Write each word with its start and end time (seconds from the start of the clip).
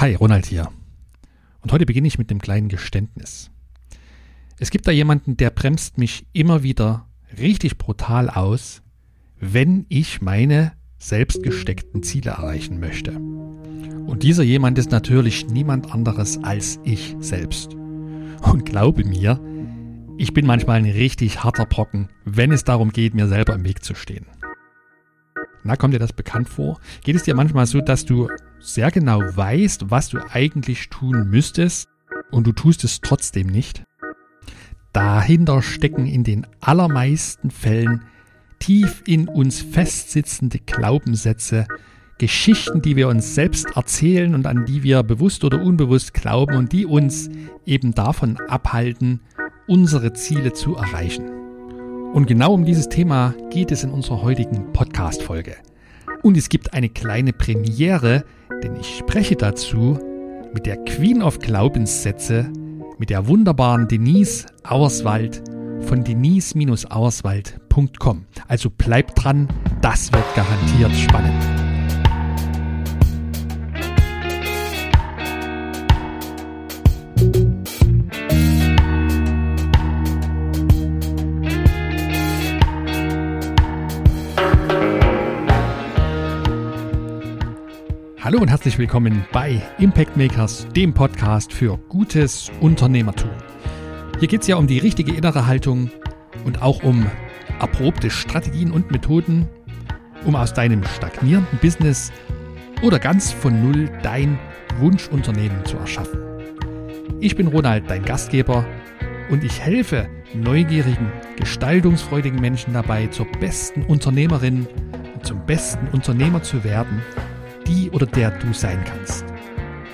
Hi, 0.00 0.14
Ronald 0.14 0.46
hier. 0.46 0.68
Und 1.60 1.72
heute 1.72 1.84
beginne 1.84 2.06
ich 2.06 2.18
mit 2.18 2.30
einem 2.30 2.40
kleinen 2.40 2.68
Geständnis. 2.68 3.50
Es 4.60 4.70
gibt 4.70 4.86
da 4.86 4.92
jemanden, 4.92 5.36
der 5.36 5.50
bremst 5.50 5.98
mich 5.98 6.24
immer 6.32 6.62
wieder 6.62 7.08
richtig 7.36 7.78
brutal 7.78 8.30
aus, 8.30 8.80
wenn 9.40 9.86
ich 9.88 10.20
meine 10.20 10.70
selbst 10.98 11.42
gesteckten 11.42 12.04
Ziele 12.04 12.30
erreichen 12.30 12.78
möchte. 12.78 13.10
Und 13.10 14.22
dieser 14.22 14.44
jemand 14.44 14.78
ist 14.78 14.92
natürlich 14.92 15.48
niemand 15.48 15.92
anderes 15.92 16.44
als 16.44 16.78
ich 16.84 17.16
selbst. 17.18 17.74
Und 17.74 18.64
glaube 18.64 19.02
mir, 19.04 19.40
ich 20.16 20.32
bin 20.32 20.46
manchmal 20.46 20.78
ein 20.78 20.84
richtig 20.84 21.42
harter 21.42 21.66
Brocken, 21.66 22.08
wenn 22.24 22.52
es 22.52 22.62
darum 22.62 22.92
geht, 22.92 23.14
mir 23.14 23.26
selber 23.26 23.56
im 23.56 23.64
Weg 23.64 23.82
zu 23.82 23.96
stehen. 23.96 24.26
Na, 25.64 25.74
kommt 25.74 25.92
dir 25.92 25.98
das 25.98 26.12
bekannt 26.12 26.48
vor? 26.48 26.78
Geht 27.02 27.16
es 27.16 27.24
dir 27.24 27.34
manchmal 27.34 27.66
so, 27.66 27.80
dass 27.80 28.04
du 28.04 28.28
sehr 28.60 28.90
genau 28.90 29.20
weißt, 29.20 29.90
was 29.90 30.08
du 30.08 30.18
eigentlich 30.30 30.88
tun 30.88 31.28
müsstest 31.30 31.88
und 32.30 32.46
du 32.46 32.52
tust 32.52 32.84
es 32.84 33.00
trotzdem 33.00 33.46
nicht? 33.46 33.84
Dahinter 34.92 35.62
stecken 35.62 36.06
in 36.06 36.24
den 36.24 36.46
allermeisten 36.60 37.50
Fällen 37.50 38.02
tief 38.58 39.02
in 39.06 39.28
uns 39.28 39.60
festsitzende 39.60 40.58
Glaubenssätze, 40.58 41.66
Geschichten, 42.18 42.82
die 42.82 42.96
wir 42.96 43.08
uns 43.08 43.36
selbst 43.36 43.76
erzählen 43.76 44.34
und 44.34 44.46
an 44.46 44.66
die 44.66 44.82
wir 44.82 45.04
bewusst 45.04 45.44
oder 45.44 45.62
unbewusst 45.62 46.14
glauben 46.14 46.56
und 46.56 46.72
die 46.72 46.84
uns 46.84 47.30
eben 47.64 47.94
davon 47.94 48.38
abhalten, 48.48 49.20
unsere 49.68 50.12
Ziele 50.14 50.52
zu 50.52 50.74
erreichen. 50.74 51.30
Und 52.12 52.26
genau 52.26 52.54
um 52.54 52.64
dieses 52.64 52.88
Thema 52.88 53.34
geht 53.50 53.70
es 53.70 53.84
in 53.84 53.90
unserer 53.90 54.22
heutigen 54.22 54.72
Podcast-Folge. 54.72 55.56
Und 56.22 56.36
es 56.36 56.48
gibt 56.48 56.72
eine 56.72 56.88
kleine 56.88 57.32
Premiere, 57.32 58.24
denn 58.62 58.76
ich 58.76 58.98
spreche 58.98 59.34
dazu 59.36 59.98
mit 60.54 60.66
der 60.66 60.76
Queen 60.84 61.22
of 61.22 61.38
Glaubenssätze, 61.38 62.50
mit 62.98 63.08
der 63.10 63.28
wunderbaren 63.28 63.86
Denise 63.88 64.46
Auerswald 64.64 65.42
von 65.82 66.02
denise-auerswald.com. 66.04 68.24
Also 68.48 68.70
bleibt 68.70 69.22
dran, 69.22 69.46
das 69.80 70.12
wird 70.12 70.24
garantiert 70.34 70.96
spannend. 70.96 71.67
Hallo 88.28 88.40
und 88.40 88.48
herzlich 88.48 88.76
willkommen 88.76 89.24
bei 89.32 89.62
Impact 89.78 90.18
Makers, 90.18 90.66
dem 90.76 90.92
Podcast 90.92 91.50
für 91.50 91.78
gutes 91.88 92.52
Unternehmertum. 92.60 93.30
Hier 94.18 94.28
geht 94.28 94.42
es 94.42 94.46
ja 94.48 94.56
um 94.56 94.66
die 94.66 94.76
richtige 94.76 95.14
innere 95.14 95.46
Haltung 95.46 95.90
und 96.44 96.60
auch 96.60 96.82
um 96.82 97.06
erprobte 97.58 98.10
Strategien 98.10 98.70
und 98.70 98.90
Methoden, 98.90 99.48
um 100.26 100.36
aus 100.36 100.52
deinem 100.52 100.84
stagnierenden 100.84 101.58
Business 101.60 102.12
oder 102.82 102.98
ganz 102.98 103.32
von 103.32 103.62
Null 103.62 103.88
dein 104.02 104.38
Wunschunternehmen 104.78 105.64
zu 105.64 105.78
erschaffen. 105.78 106.20
Ich 107.20 107.34
bin 107.34 107.46
Ronald, 107.46 107.88
dein 107.88 108.04
Gastgeber, 108.04 108.66
und 109.30 109.42
ich 109.42 109.58
helfe 109.58 110.06
neugierigen, 110.34 111.10
gestaltungsfreudigen 111.36 112.42
Menschen 112.42 112.74
dabei, 112.74 113.06
zur 113.06 113.24
besten 113.40 113.84
Unternehmerin 113.84 114.66
und 115.14 115.24
zum 115.24 115.46
besten 115.46 115.88
Unternehmer 115.92 116.42
zu 116.42 116.62
werden– 116.62 117.00
die 117.68 117.90
oder 117.90 118.06
der 118.06 118.30
du 118.38 118.52
sein 118.52 118.82
kannst. 118.84 119.24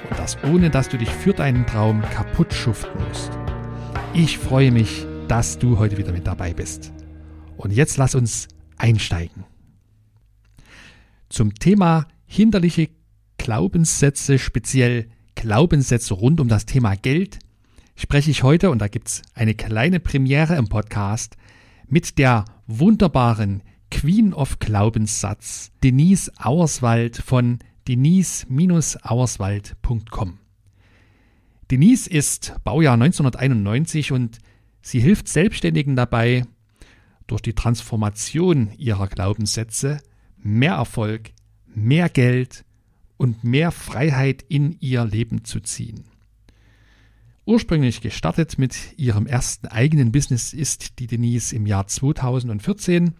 Und 0.08 0.18
das 0.18 0.38
ohne, 0.44 0.70
dass 0.70 0.88
du 0.88 0.96
dich 0.96 1.10
für 1.10 1.32
deinen 1.32 1.66
Traum 1.66 2.02
kaputt 2.02 2.54
schuften 2.54 3.02
musst. 3.08 3.30
Ich 4.14 4.38
freue 4.38 4.70
mich, 4.70 5.06
dass 5.28 5.58
du 5.58 5.78
heute 5.78 5.98
wieder 5.98 6.12
mit 6.12 6.26
dabei 6.26 6.54
bist. 6.54 6.92
Und 7.56 7.72
jetzt 7.72 7.96
lass 7.96 8.14
uns 8.14 8.48
einsteigen. 8.76 9.44
Zum 11.28 11.54
Thema 11.54 12.06
hinderliche 12.26 12.90
Glaubenssätze, 13.38 14.38
speziell 14.38 15.08
Glaubenssätze 15.34 16.14
rund 16.14 16.40
um 16.40 16.48
das 16.48 16.66
Thema 16.66 16.94
Geld, 16.94 17.38
spreche 17.96 18.30
ich 18.30 18.42
heute, 18.42 18.70
und 18.70 18.78
da 18.78 18.88
gibt 18.88 19.08
es 19.08 19.22
eine 19.34 19.54
kleine 19.54 20.00
Premiere 20.00 20.56
im 20.56 20.68
Podcast, 20.68 21.36
mit 21.88 22.18
der 22.18 22.44
wunderbaren 22.66 23.62
Queen 23.94 24.34
of 24.34 24.58
Glaubenssatz, 24.58 25.70
Denise 25.84 26.32
Auerswald 26.36 27.16
von 27.16 27.60
denise-auerswald.com. 27.86 30.38
Denise 31.70 32.10
ist 32.10 32.56
Baujahr 32.64 32.94
1991 32.94 34.10
und 34.10 34.40
sie 34.82 34.98
hilft 34.98 35.28
Selbstständigen 35.28 35.94
dabei, 35.94 36.44
durch 37.28 37.40
die 37.40 37.54
Transformation 37.54 38.72
ihrer 38.76 39.06
Glaubenssätze 39.06 40.00
mehr 40.38 40.74
Erfolg, 40.74 41.30
mehr 41.72 42.08
Geld 42.08 42.64
und 43.16 43.44
mehr 43.44 43.70
Freiheit 43.70 44.44
in 44.48 44.76
ihr 44.80 45.04
Leben 45.04 45.44
zu 45.44 45.60
ziehen. 45.60 46.02
Ursprünglich 47.46 48.00
gestartet 48.00 48.58
mit 48.58 48.98
ihrem 48.98 49.28
ersten 49.28 49.68
eigenen 49.68 50.10
Business 50.10 50.52
ist 50.52 50.98
die 50.98 51.06
Denise 51.06 51.54
im 51.54 51.64
Jahr 51.64 51.86
2014 51.86 53.14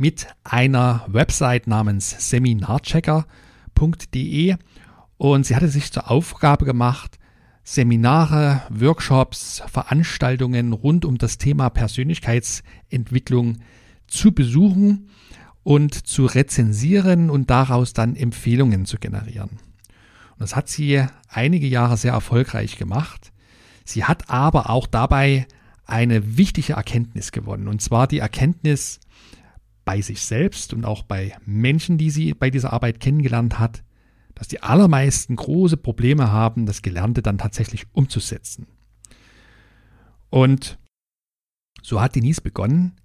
mit 0.00 0.26
einer 0.42 1.04
Website 1.08 1.66
namens 1.66 2.30
seminarchecker.de 2.30 4.56
und 5.18 5.44
sie 5.44 5.54
hatte 5.54 5.68
sich 5.68 5.92
zur 5.92 6.10
Aufgabe 6.10 6.64
gemacht, 6.64 7.18
Seminare, 7.62 8.62
Workshops, 8.70 9.62
Veranstaltungen 9.70 10.72
rund 10.72 11.04
um 11.04 11.18
das 11.18 11.36
Thema 11.36 11.68
Persönlichkeitsentwicklung 11.68 13.58
zu 14.06 14.32
besuchen 14.32 15.10
und 15.62 16.06
zu 16.06 16.24
rezensieren 16.24 17.28
und 17.28 17.50
daraus 17.50 17.92
dann 17.92 18.16
Empfehlungen 18.16 18.86
zu 18.86 18.96
generieren. 18.96 19.50
Und 19.50 20.40
das 20.40 20.56
hat 20.56 20.70
sie 20.70 21.04
einige 21.28 21.66
Jahre 21.66 21.98
sehr 21.98 22.14
erfolgreich 22.14 22.78
gemacht. 22.78 23.32
Sie 23.84 24.04
hat 24.04 24.30
aber 24.30 24.70
auch 24.70 24.86
dabei 24.86 25.46
eine 25.84 26.38
wichtige 26.38 26.72
Erkenntnis 26.72 27.32
gewonnen, 27.32 27.68
und 27.68 27.82
zwar 27.82 28.06
die 28.06 28.20
Erkenntnis, 28.20 29.00
bei 29.84 30.00
sich 30.00 30.22
selbst 30.22 30.72
und 30.72 30.84
auch 30.84 31.02
bei 31.02 31.36
Menschen, 31.44 31.98
die 31.98 32.10
sie 32.10 32.34
bei 32.34 32.50
dieser 32.50 32.72
Arbeit 32.72 33.00
kennengelernt 33.00 33.58
hat, 33.58 33.82
dass 34.34 34.48
die 34.48 34.62
allermeisten 34.62 35.36
große 35.36 35.76
Probleme 35.76 36.30
haben, 36.30 36.66
das 36.66 36.82
Gelernte 36.82 37.22
dann 37.22 37.38
tatsächlich 37.38 37.86
umzusetzen. 37.92 38.66
Und 40.30 40.78
so 41.82 42.00
hat 42.00 42.14
Denise 42.14 42.40
begonnen 42.40 42.96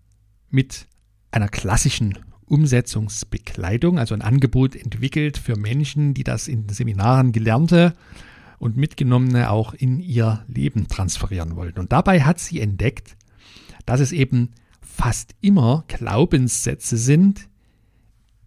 mit 0.49 0.87
einer 1.31 1.49
klassischen 1.49 2.17
Umsetzungsbekleidung, 2.45 3.97
also 3.97 4.13
ein 4.13 4.21
Angebot 4.21 4.75
entwickelt 4.75 5.37
für 5.37 5.57
Menschen, 5.57 6.13
die 6.13 6.23
das 6.23 6.47
in 6.47 6.69
Seminaren 6.69 7.31
gelernte 7.31 7.93
und 8.59 8.77
mitgenommene 8.77 9.49
auch 9.49 9.73
in 9.73 9.99
ihr 9.99 10.45
Leben 10.47 10.87
transferieren 10.87 11.55
wollten. 11.55 11.79
Und 11.79 11.91
dabei 11.91 12.21
hat 12.21 12.39
sie 12.39 12.61
entdeckt, 12.61 13.17
dass 13.85 13.99
es 13.99 14.11
eben 14.11 14.51
fast 14.85 15.35
immer 15.41 15.83
Glaubenssätze 15.87 16.97
sind, 16.97 17.49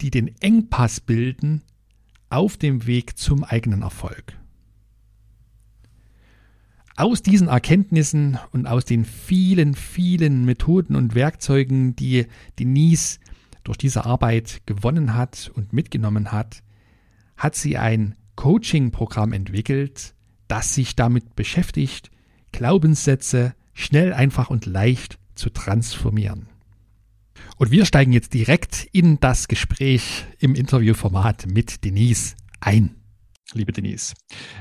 die 0.00 0.10
den 0.10 0.34
Engpass 0.40 1.00
bilden 1.00 1.64
auf 2.30 2.56
dem 2.56 2.86
Weg 2.86 3.18
zum 3.18 3.44
eigenen 3.44 3.82
Erfolg. 3.82 4.38
Aus 6.96 7.22
diesen 7.22 7.48
Erkenntnissen 7.48 8.38
und 8.52 8.66
aus 8.66 8.84
den 8.84 9.04
vielen, 9.04 9.74
vielen 9.74 10.44
Methoden 10.44 10.96
und 10.96 11.14
Werkzeugen, 11.14 11.94
die 11.94 12.26
Denise 12.58 13.18
durch 13.62 13.78
diese 13.78 14.04
Arbeit 14.04 14.62
gewonnen 14.66 15.14
hat 15.14 15.50
und 15.54 15.72
mitgenommen 15.72 16.32
hat, 16.32 16.62
hat 17.36 17.54
sie 17.54 17.78
ein 17.78 18.16
Coaching-Programm 18.36 19.32
entwickelt, 19.32 20.14
das 20.48 20.74
sich 20.74 20.96
damit 20.96 21.36
beschäftigt, 21.36 22.10
Glaubenssätze 22.52 23.54
schnell, 23.74 24.12
einfach 24.12 24.50
und 24.50 24.66
leicht 24.66 25.18
zu 25.38 25.50
transformieren. 25.50 26.48
Und 27.56 27.70
wir 27.70 27.86
steigen 27.86 28.12
jetzt 28.12 28.34
direkt 28.34 28.88
in 28.92 29.20
das 29.20 29.48
Gespräch 29.48 30.26
im 30.38 30.54
Interviewformat 30.54 31.46
mit 31.46 31.84
Denise 31.84 32.34
ein. 32.60 32.96
Liebe 33.54 33.72
Denise, 33.72 34.14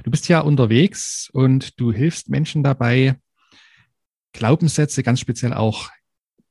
du 0.03 0.11
bist 0.11 0.29
ja 0.29 0.39
unterwegs 0.39 1.29
und 1.33 1.79
du 1.79 1.91
hilfst 1.91 2.29
Menschen 2.29 2.63
dabei, 2.63 3.17
Glaubenssätze, 4.31 5.03
ganz 5.03 5.19
speziell 5.19 5.53
auch 5.53 5.89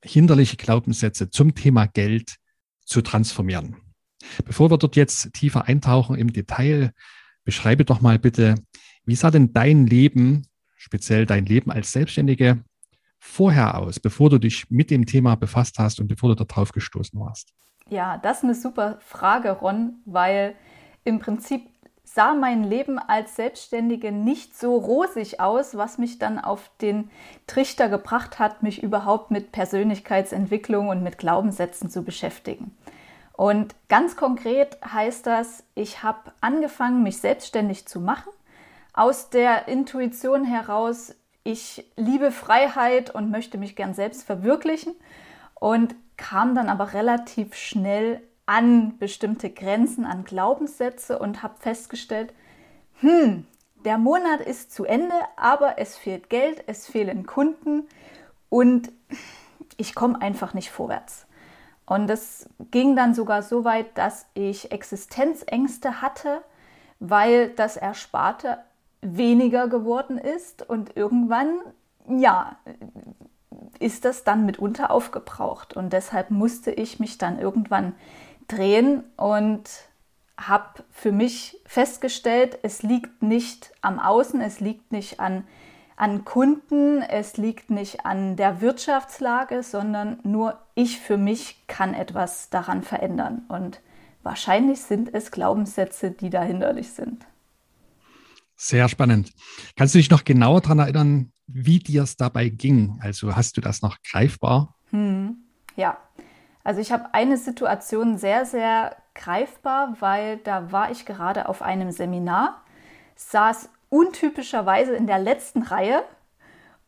hinderliche 0.04 0.56
Glaubenssätze 0.56 1.30
zum 1.30 1.54
Thema 1.54 1.86
Geld 1.86 2.36
zu 2.84 3.00
transformieren. 3.00 3.76
Bevor 4.44 4.70
wir 4.70 4.78
dort 4.78 4.96
jetzt 4.96 5.32
tiefer 5.32 5.66
eintauchen 5.66 6.16
im 6.16 6.32
Detail, 6.32 6.92
beschreibe 7.44 7.84
doch 7.84 8.00
mal 8.00 8.18
bitte, 8.18 8.56
wie 9.04 9.14
sah 9.14 9.30
denn 9.30 9.52
dein 9.52 9.86
Leben, 9.86 10.46
speziell 10.76 11.26
dein 11.26 11.46
Leben 11.46 11.70
als 11.70 11.92
Selbstständige, 11.92 12.62
vorher 13.26 13.78
aus, 13.78 14.00
bevor 14.00 14.30
du 14.30 14.38
dich 14.38 14.70
mit 14.70 14.90
dem 14.90 15.04
Thema 15.04 15.34
befasst 15.34 15.78
hast 15.78 16.00
und 16.00 16.08
bevor 16.08 16.34
du 16.34 16.44
darauf 16.44 16.72
gestoßen 16.72 17.18
warst? 17.20 17.52
Ja, 17.88 18.18
das 18.18 18.38
ist 18.38 18.44
eine 18.44 18.54
super 18.54 18.98
Frage, 19.00 19.50
Ron, 19.50 19.96
weil 20.06 20.54
im 21.04 21.18
Prinzip 21.18 21.68
sah 22.02 22.34
mein 22.34 22.64
Leben 22.64 22.98
als 22.98 23.36
Selbstständige 23.36 24.10
nicht 24.10 24.56
so 24.56 24.76
rosig 24.76 25.40
aus, 25.40 25.76
was 25.76 25.98
mich 25.98 26.18
dann 26.18 26.38
auf 26.38 26.70
den 26.80 27.10
Trichter 27.46 27.88
gebracht 27.88 28.38
hat, 28.38 28.62
mich 28.62 28.82
überhaupt 28.82 29.30
mit 29.30 29.52
Persönlichkeitsentwicklung 29.52 30.88
und 30.88 31.02
mit 31.02 31.18
Glaubenssätzen 31.18 31.90
zu 31.90 32.02
beschäftigen. 32.02 32.76
Und 33.32 33.74
ganz 33.88 34.16
konkret 34.16 34.78
heißt 34.82 35.26
das, 35.26 35.62
ich 35.74 36.02
habe 36.02 36.32
angefangen, 36.40 37.02
mich 37.02 37.18
selbstständig 37.18 37.86
zu 37.86 38.00
machen, 38.00 38.32
aus 38.94 39.28
der 39.28 39.68
Intuition 39.68 40.44
heraus, 40.44 41.14
ich 41.46 41.84
liebe 41.96 42.32
Freiheit 42.32 43.14
und 43.14 43.30
möchte 43.30 43.56
mich 43.56 43.76
gern 43.76 43.94
selbst 43.94 44.24
verwirklichen 44.24 44.94
und 45.54 45.94
kam 46.16 46.54
dann 46.54 46.68
aber 46.68 46.92
relativ 46.92 47.54
schnell 47.54 48.20
an 48.46 48.98
bestimmte 48.98 49.50
Grenzen, 49.50 50.04
an 50.04 50.24
Glaubenssätze 50.24 51.18
und 51.18 51.42
habe 51.42 51.54
festgestellt, 51.58 52.34
hm, 53.00 53.46
der 53.84 53.98
Monat 53.98 54.40
ist 54.40 54.72
zu 54.72 54.84
Ende, 54.84 55.14
aber 55.36 55.78
es 55.78 55.96
fehlt 55.96 56.30
Geld, 56.30 56.64
es 56.66 56.88
fehlen 56.88 57.26
Kunden 57.26 57.86
und 58.48 58.90
ich 59.76 59.94
komme 59.94 60.20
einfach 60.20 60.52
nicht 60.52 60.70
vorwärts. 60.70 61.26
Und 61.86 62.10
es 62.10 62.48
ging 62.72 62.96
dann 62.96 63.14
sogar 63.14 63.42
so 63.42 63.64
weit, 63.64 63.96
dass 63.96 64.26
ich 64.34 64.72
Existenzängste 64.72 66.02
hatte, 66.02 66.42
weil 66.98 67.50
das 67.50 67.76
Ersparte 67.76 68.58
weniger 69.02 69.68
geworden 69.68 70.18
ist 70.18 70.68
und 70.68 70.96
irgendwann, 70.96 71.58
ja, 72.08 72.56
ist 73.78 74.04
das 74.04 74.24
dann 74.24 74.46
mitunter 74.46 74.90
aufgebraucht. 74.90 75.76
Und 75.76 75.92
deshalb 75.92 76.30
musste 76.30 76.70
ich 76.70 76.98
mich 77.00 77.18
dann 77.18 77.38
irgendwann 77.38 77.94
drehen 78.48 79.04
und 79.16 79.68
habe 80.36 80.84
für 80.90 81.12
mich 81.12 81.60
festgestellt, 81.64 82.58
es 82.62 82.82
liegt 82.82 83.22
nicht 83.22 83.72
am 83.80 83.98
Außen, 83.98 84.40
es 84.40 84.60
liegt 84.60 84.92
nicht 84.92 85.18
an, 85.18 85.44
an 85.96 86.24
Kunden, 86.24 87.00
es 87.02 87.38
liegt 87.38 87.70
nicht 87.70 88.04
an 88.04 88.36
der 88.36 88.60
Wirtschaftslage, 88.60 89.62
sondern 89.62 90.18
nur 90.24 90.58
ich 90.74 91.00
für 91.00 91.16
mich 91.16 91.66
kann 91.68 91.94
etwas 91.94 92.50
daran 92.50 92.82
verändern. 92.82 93.46
Und 93.48 93.80
wahrscheinlich 94.22 94.82
sind 94.82 95.14
es 95.14 95.30
Glaubenssätze, 95.30 96.10
die 96.10 96.28
da 96.28 96.42
hinderlich 96.42 96.92
sind. 96.92 97.26
Sehr 98.56 98.88
spannend. 98.88 99.32
Kannst 99.76 99.94
du 99.94 99.98
dich 99.98 100.10
noch 100.10 100.24
genauer 100.24 100.62
daran 100.62 100.78
erinnern, 100.78 101.32
wie 101.46 101.78
dir 101.78 102.02
es 102.02 102.16
dabei 102.16 102.48
ging? 102.48 102.98
Also 103.02 103.36
hast 103.36 103.56
du 103.56 103.60
das 103.60 103.82
noch 103.82 103.98
greifbar? 104.02 104.74
Hm, 104.90 105.36
ja, 105.76 105.98
also 106.64 106.80
ich 106.80 106.90
habe 106.90 107.14
eine 107.14 107.36
Situation 107.36 108.18
sehr, 108.18 108.46
sehr 108.46 108.96
greifbar, 109.14 109.96
weil 110.00 110.38
da 110.38 110.72
war 110.72 110.90
ich 110.90 111.06
gerade 111.06 111.48
auf 111.48 111.62
einem 111.62 111.92
Seminar, 111.92 112.62
saß 113.14 113.68
untypischerweise 113.88 114.94
in 114.94 115.06
der 115.06 115.18
letzten 115.18 115.62
Reihe 115.62 116.02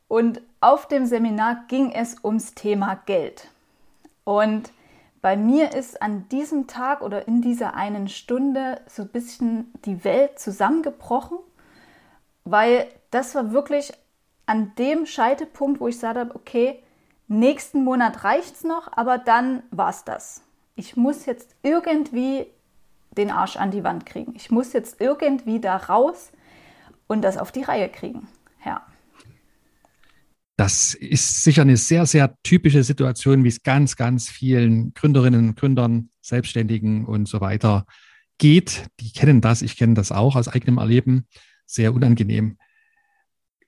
und 0.08 0.40
auf 0.60 0.88
dem 0.88 1.06
Seminar 1.06 1.64
ging 1.68 1.92
es 1.92 2.16
ums 2.24 2.54
Thema 2.54 2.96
Geld. 3.06 3.48
Und 4.24 4.72
bei 5.20 5.36
mir 5.36 5.74
ist 5.74 6.02
an 6.02 6.28
diesem 6.28 6.66
Tag 6.66 7.02
oder 7.02 7.28
in 7.28 7.42
dieser 7.42 7.74
einen 7.74 8.08
Stunde 8.08 8.80
so 8.88 9.02
ein 9.02 9.08
bisschen 9.08 9.72
die 9.84 10.02
Welt 10.04 10.38
zusammengebrochen, 10.38 11.38
weil 12.50 12.86
das 13.10 13.34
war 13.34 13.52
wirklich 13.52 13.92
an 14.46 14.72
dem 14.76 15.06
Scheitepunkt, 15.06 15.80
wo 15.80 15.88
ich 15.88 15.96
gesagt 15.96 16.18
habe, 16.18 16.34
okay, 16.34 16.82
nächsten 17.26 17.84
Monat 17.84 18.24
reicht 18.24 18.56
es 18.56 18.64
noch, 18.64 18.90
aber 18.92 19.18
dann 19.18 19.62
war 19.70 19.90
es 19.90 20.04
das. 20.04 20.42
Ich 20.74 20.96
muss 20.96 21.26
jetzt 21.26 21.54
irgendwie 21.62 22.46
den 23.16 23.30
Arsch 23.30 23.56
an 23.56 23.70
die 23.70 23.84
Wand 23.84 24.06
kriegen. 24.06 24.34
Ich 24.36 24.50
muss 24.50 24.72
jetzt 24.72 25.00
irgendwie 25.00 25.60
da 25.60 25.76
raus 25.76 26.30
und 27.06 27.22
das 27.22 27.36
auf 27.36 27.52
die 27.52 27.62
Reihe 27.62 27.88
kriegen. 27.88 28.28
Ja. 28.64 28.86
Das 30.56 30.94
ist 30.94 31.44
sicher 31.44 31.62
eine 31.62 31.76
sehr, 31.76 32.06
sehr 32.06 32.34
typische 32.42 32.82
Situation, 32.82 33.44
wie 33.44 33.48
es 33.48 33.62
ganz, 33.62 33.96
ganz 33.96 34.28
vielen 34.28 34.92
Gründerinnen 34.94 35.48
und 35.48 35.56
Gründern, 35.56 36.10
Selbstständigen 36.20 37.04
und 37.04 37.28
so 37.28 37.40
weiter 37.40 37.84
geht. 38.38 38.86
Die 39.00 39.12
kennen 39.12 39.40
das, 39.40 39.62
ich 39.62 39.76
kenne 39.76 39.94
das 39.94 40.10
auch 40.10 40.36
aus 40.36 40.48
eigenem 40.48 40.78
Erleben. 40.78 41.26
Sehr 41.68 41.94
unangenehm. 41.94 42.58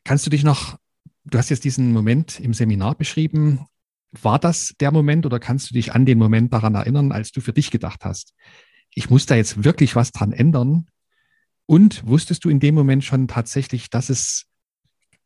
Kannst 0.03 0.27
du 0.27 0.31
dich 0.31 0.43
noch 0.43 0.79
Du 1.25 1.39
hast 1.39 1.51
jetzt 1.51 1.65
diesen 1.65 1.93
Moment 1.93 2.41
im 2.41 2.55
Seminar 2.55 2.95
beschrieben. 2.95 3.67
War 4.11 4.39
das 4.39 4.75
der 4.81 4.91
Moment 4.91 5.27
oder 5.27 5.39
kannst 5.39 5.71
du 5.71 5.75
dich 5.75 5.93
an 5.93 6.07
den 6.07 6.19
Moment 6.19 6.53
daran 6.53 6.75
erinnern, 6.75 7.13
als 7.13 7.31
du 7.31 7.41
für 7.41 7.53
dich 7.53 7.71
gedacht 7.71 8.05
hast, 8.05 8.33
ich 8.93 9.11
muss 9.11 9.27
da 9.27 9.37
jetzt 9.37 9.63
wirklich 9.63 9.95
was 9.95 10.11
dran 10.11 10.33
ändern? 10.33 10.89
Und 11.67 12.05
wusstest 12.07 12.45
du 12.45 12.49
in 12.49 12.59
dem 12.59 12.75
Moment 12.75 13.05
schon 13.05 13.29
tatsächlich, 13.29 13.91
dass 13.91 14.09
es 14.09 14.47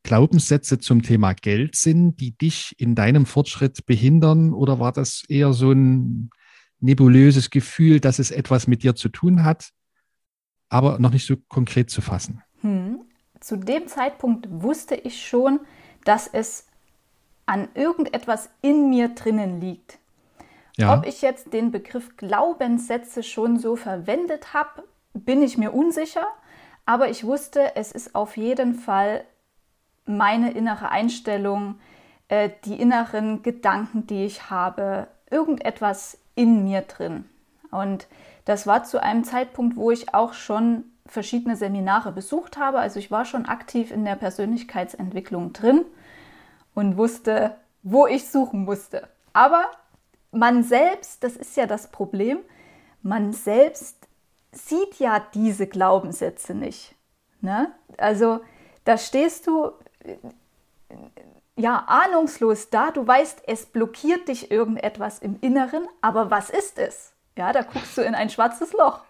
Glaubenssätze 0.02 0.78
zum 0.78 1.02
Thema 1.02 1.32
Geld 1.32 1.76
sind, 1.76 2.20
die 2.20 2.36
dich 2.36 2.74
in 2.76 2.94
deinem 2.94 3.24
Fortschritt 3.24 3.86
behindern? 3.86 4.52
Oder 4.52 4.78
war 4.80 4.92
das 4.92 5.22
eher 5.28 5.54
so 5.54 5.72
ein 5.72 6.28
nebulöses 6.80 7.48
Gefühl, 7.48 8.00
dass 8.00 8.18
es 8.18 8.30
etwas 8.30 8.66
mit 8.66 8.82
dir 8.82 8.94
zu 8.94 9.08
tun 9.08 9.44
hat, 9.44 9.70
aber 10.68 10.98
noch 10.98 11.10
nicht 11.10 11.26
so 11.26 11.36
konkret 11.48 11.88
zu 11.88 12.02
fassen? 12.02 12.42
Hm. 12.64 13.04
Zu 13.40 13.56
dem 13.56 13.86
Zeitpunkt 13.86 14.46
wusste 14.50 14.94
ich 14.94 15.24
schon, 15.24 15.60
dass 16.04 16.26
es 16.26 16.66
an 17.46 17.68
irgendetwas 17.74 18.48
in 18.62 18.88
mir 18.88 19.10
drinnen 19.10 19.60
liegt. 19.60 19.98
Ja. 20.76 20.94
Ob 20.96 21.06
ich 21.06 21.20
jetzt 21.22 21.52
den 21.52 21.70
Begriff 21.70 22.16
Glaubenssätze 22.16 23.22
schon 23.22 23.58
so 23.58 23.76
verwendet 23.76 24.54
habe, 24.54 24.82
bin 25.12 25.42
ich 25.42 25.58
mir 25.58 25.72
unsicher, 25.72 26.26
aber 26.86 27.10
ich 27.10 27.24
wusste, 27.24 27.76
es 27.76 27.92
ist 27.92 28.14
auf 28.14 28.36
jeden 28.36 28.74
Fall 28.74 29.24
meine 30.06 30.52
innere 30.52 30.88
Einstellung, 30.88 31.76
äh, 32.28 32.50
die 32.64 32.80
inneren 32.80 33.42
Gedanken, 33.42 34.06
die 34.06 34.24
ich 34.24 34.50
habe, 34.50 35.06
irgendetwas 35.30 36.18
in 36.34 36.64
mir 36.64 36.80
drin. 36.80 37.26
Und 37.70 38.08
das 38.46 38.66
war 38.66 38.84
zu 38.84 39.02
einem 39.02 39.24
Zeitpunkt, 39.24 39.76
wo 39.76 39.90
ich 39.90 40.14
auch 40.14 40.32
schon 40.32 40.84
verschiedene 41.06 41.56
Seminare 41.56 42.12
besucht 42.12 42.56
habe. 42.56 42.78
Also 42.78 42.98
ich 42.98 43.10
war 43.10 43.24
schon 43.24 43.46
aktiv 43.46 43.90
in 43.90 44.04
der 44.04 44.16
Persönlichkeitsentwicklung 44.16 45.52
drin 45.52 45.84
und 46.74 46.96
wusste, 46.96 47.56
wo 47.82 48.06
ich 48.06 48.28
suchen 48.28 48.64
musste. 48.64 49.08
Aber 49.32 49.66
man 50.32 50.62
selbst, 50.62 51.22
das 51.22 51.36
ist 51.36 51.56
ja 51.56 51.66
das 51.66 51.88
Problem, 51.88 52.38
man 53.02 53.32
selbst 53.32 54.08
sieht 54.52 54.98
ja 54.98 55.20
diese 55.34 55.66
Glaubenssätze 55.66 56.54
nicht. 56.54 56.94
Ne? 57.40 57.72
Also 57.98 58.40
da 58.84 58.96
stehst 58.98 59.46
du 59.46 59.72
ja 61.56 61.84
ahnungslos 61.86 62.70
da, 62.70 62.90
du 62.90 63.06
weißt, 63.06 63.42
es 63.46 63.66
blockiert 63.66 64.28
dich 64.28 64.50
irgendetwas 64.50 65.18
im 65.18 65.38
Inneren, 65.40 65.86
aber 66.00 66.30
was 66.30 66.50
ist 66.50 66.78
es? 66.78 67.12
Ja, 67.36 67.52
da 67.52 67.62
guckst 67.62 67.96
du 67.98 68.02
in 68.02 68.14
ein 68.14 68.30
schwarzes 68.30 68.72
Loch. 68.72 69.00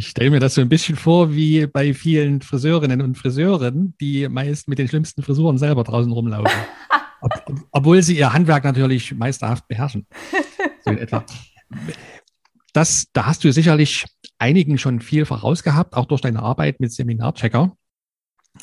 Ich 0.00 0.08
stelle 0.08 0.30
mir 0.30 0.40
das 0.40 0.54
so 0.54 0.62
ein 0.62 0.70
bisschen 0.70 0.96
vor 0.96 1.34
wie 1.34 1.66
bei 1.66 1.92
vielen 1.92 2.40
Friseurinnen 2.40 3.02
und 3.02 3.18
Friseuren, 3.18 3.92
die 4.00 4.30
meist 4.30 4.66
mit 4.66 4.78
den 4.78 4.88
schlimmsten 4.88 5.22
Frisuren 5.22 5.58
selber 5.58 5.84
draußen 5.84 6.10
rumlaufen. 6.10 6.58
Ob, 7.20 7.32
obwohl 7.70 8.02
sie 8.02 8.16
ihr 8.16 8.32
Handwerk 8.32 8.64
natürlich 8.64 9.14
meisterhaft 9.14 9.68
beherrschen. 9.68 10.06
So 10.86 10.92
in 10.92 10.96
etwa. 10.96 11.26
Das, 12.72 13.08
da 13.12 13.26
hast 13.26 13.44
du 13.44 13.52
sicherlich 13.52 14.06
einigen 14.38 14.78
schon 14.78 15.02
viel 15.02 15.26
vorausgehabt, 15.26 15.92
auch 15.92 16.06
durch 16.06 16.22
deine 16.22 16.40
Arbeit 16.40 16.80
mit 16.80 16.94
Seminarchecker, 16.94 17.76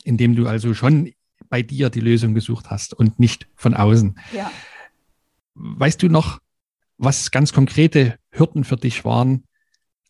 indem 0.06 0.36
du 0.36 0.48
also 0.48 0.74
schon 0.74 1.12
bei 1.50 1.62
dir 1.62 1.91
die 1.91 2.00
Lösung 2.00 2.34
gesucht 2.34 2.72
hast 2.72 2.96
und 2.96 3.20
nicht 3.20 3.48
von 3.53 3.75
außen. 3.75 4.17
Ja. 4.34 4.50
Weißt 5.53 6.01
du 6.01 6.10
noch, 6.10 6.39
was 6.98 7.29
ganz 7.29 7.53
konkrete 7.53 8.17
Hürden 8.32 8.63
für 8.63 8.77
dich 8.77 9.06
waren, 9.06 9.44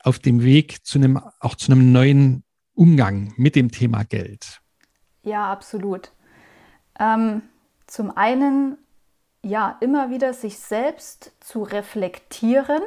auf 0.07 0.19
dem 0.19 0.41
Weg 0.41 0.85
zu 0.85 0.99
einem, 0.99 1.21
auch 1.39 1.55
zu 1.55 1.71
einem 1.71 1.91
neuen 1.91 2.43
Umgang 2.73 3.33
mit 3.35 3.55
dem 3.57 3.71
Thema 3.71 4.03
Geld? 4.03 4.61
Ja, 5.23 5.51
absolut. 5.51 6.13
Ähm, 6.97 7.41
zum 7.87 8.15
einen, 8.15 8.77
ja, 9.43 9.75
immer 9.81 10.09
wieder 10.09 10.33
sich 10.33 10.59
selbst 10.59 11.33
zu 11.41 11.63
reflektieren, 11.63 12.81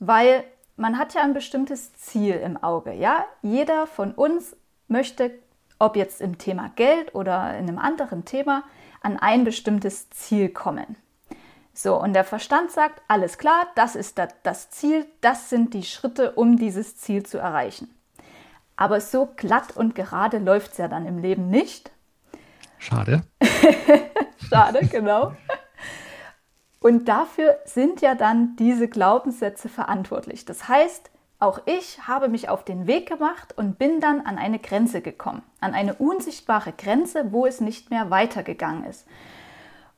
weil 0.00 0.42
man 0.76 0.98
hat 0.98 1.14
ja 1.14 1.22
ein 1.22 1.32
bestimmtes 1.32 1.94
Ziel 1.94 2.34
im 2.34 2.56
Auge. 2.56 2.92
Ja, 2.92 3.24
jeder 3.42 3.86
von 3.86 4.12
uns 4.12 4.56
möchte, 4.88 5.30
ob 5.78 5.94
jetzt 5.94 6.20
im 6.20 6.38
Thema 6.38 6.70
Geld 6.74 7.14
oder 7.14 7.56
in 7.56 7.68
einem 7.68 7.78
anderen 7.78 8.24
Thema, 8.24 8.64
an 9.00 9.16
ein 9.16 9.44
bestimmtes 9.44 10.10
Ziel 10.10 10.48
kommen. 10.48 10.96
So, 11.78 12.00
und 12.00 12.14
der 12.14 12.24
Verstand 12.24 12.70
sagt, 12.70 13.02
alles 13.06 13.36
klar, 13.36 13.66
das 13.74 13.96
ist 13.96 14.18
das 14.42 14.70
Ziel, 14.70 15.06
das 15.20 15.50
sind 15.50 15.74
die 15.74 15.82
Schritte, 15.82 16.32
um 16.32 16.56
dieses 16.56 16.96
Ziel 16.96 17.26
zu 17.26 17.36
erreichen. 17.36 17.94
Aber 18.76 18.98
so 19.02 19.28
glatt 19.36 19.76
und 19.76 19.94
gerade 19.94 20.38
läuft 20.38 20.72
es 20.72 20.78
ja 20.78 20.88
dann 20.88 21.04
im 21.04 21.18
Leben 21.18 21.50
nicht. 21.50 21.90
Schade. 22.78 23.24
Schade, 24.48 24.86
genau. 24.86 25.34
Und 26.80 27.08
dafür 27.08 27.58
sind 27.66 28.00
ja 28.00 28.14
dann 28.14 28.56
diese 28.56 28.88
Glaubenssätze 28.88 29.68
verantwortlich. 29.68 30.46
Das 30.46 30.68
heißt, 30.68 31.10
auch 31.38 31.60
ich 31.66 32.06
habe 32.06 32.28
mich 32.28 32.48
auf 32.48 32.64
den 32.64 32.86
Weg 32.86 33.06
gemacht 33.06 33.52
und 33.58 33.78
bin 33.78 34.00
dann 34.00 34.22
an 34.22 34.38
eine 34.38 34.58
Grenze 34.58 35.02
gekommen, 35.02 35.42
an 35.60 35.74
eine 35.74 35.92
unsichtbare 35.92 36.72
Grenze, 36.72 37.32
wo 37.32 37.44
es 37.44 37.60
nicht 37.60 37.90
mehr 37.90 38.08
weitergegangen 38.08 38.84
ist. 38.84 39.06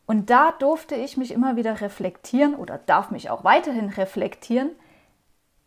Und 0.08 0.30
da 0.30 0.52
durfte 0.52 0.94
ich 0.94 1.18
mich 1.18 1.32
immer 1.32 1.56
wieder 1.56 1.82
reflektieren 1.82 2.54
oder 2.54 2.78
darf 2.78 3.10
mich 3.10 3.28
auch 3.28 3.44
weiterhin 3.44 3.90
reflektieren, 3.90 4.70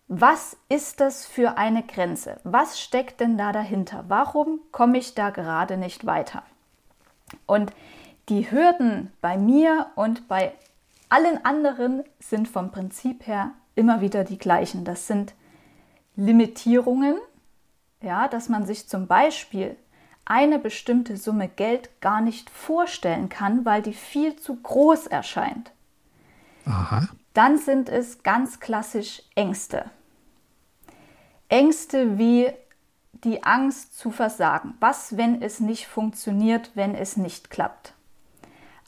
was 0.07 0.57
ist 0.67 0.99
das 0.99 1.27
für 1.27 1.59
eine 1.59 1.83
Grenze? 1.83 2.37
Was 2.43 2.81
steckt 2.81 3.19
denn 3.19 3.37
da 3.37 3.51
dahinter? 3.51 4.05
Warum 4.07 4.59
komme 4.71 4.97
ich 4.97 5.13
da 5.13 5.29
gerade 5.29 5.77
nicht 5.77 6.07
weiter? 6.07 6.41
Und 7.45 7.71
die 8.29 8.49
Hürden 8.49 9.13
bei 9.21 9.37
mir 9.37 9.91
und 9.93 10.27
bei 10.27 10.53
allen 11.07 11.45
anderen 11.45 12.03
sind 12.19 12.47
vom 12.47 12.71
Prinzip 12.71 13.27
her 13.27 13.51
immer 13.75 14.01
wieder 14.01 14.23
die 14.23 14.39
gleichen. 14.39 14.85
Das 14.85 15.05
sind 15.05 15.35
Limitierungen, 16.15 17.15
ja, 18.01 18.27
dass 18.27 18.49
man 18.49 18.65
sich 18.65 18.89
zum 18.89 19.05
Beispiel 19.05 19.77
eine 20.31 20.59
bestimmte 20.59 21.17
Summe 21.17 21.49
Geld 21.49 21.89
gar 21.99 22.21
nicht 22.21 22.49
vorstellen 22.49 23.27
kann, 23.27 23.65
weil 23.65 23.81
die 23.81 23.93
viel 23.93 24.37
zu 24.37 24.55
groß 24.55 25.07
erscheint. 25.07 25.73
Aha. 26.65 27.09
Dann 27.33 27.57
sind 27.57 27.89
es 27.89 28.23
ganz 28.23 28.61
klassisch 28.61 29.23
Ängste. 29.35 29.91
Ängste 31.49 32.17
wie 32.17 32.49
die 33.11 33.43
Angst 33.43 33.99
zu 33.99 34.09
versagen. 34.09 34.75
Was, 34.79 35.17
wenn 35.17 35.41
es 35.41 35.59
nicht 35.59 35.87
funktioniert, 35.87 36.71
wenn 36.75 36.95
es 36.95 37.17
nicht 37.17 37.49
klappt? 37.49 37.93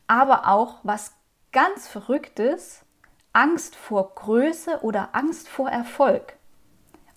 Aber 0.08 0.48
auch 0.48 0.78
was 0.84 1.12
ganz 1.52 1.90
Verrücktes, 1.90 2.84
Angst 3.34 3.76
vor 3.76 4.16
Größe 4.16 4.80
oder 4.82 5.10
Angst 5.12 5.50
vor 5.50 5.70
Erfolg. 5.70 6.38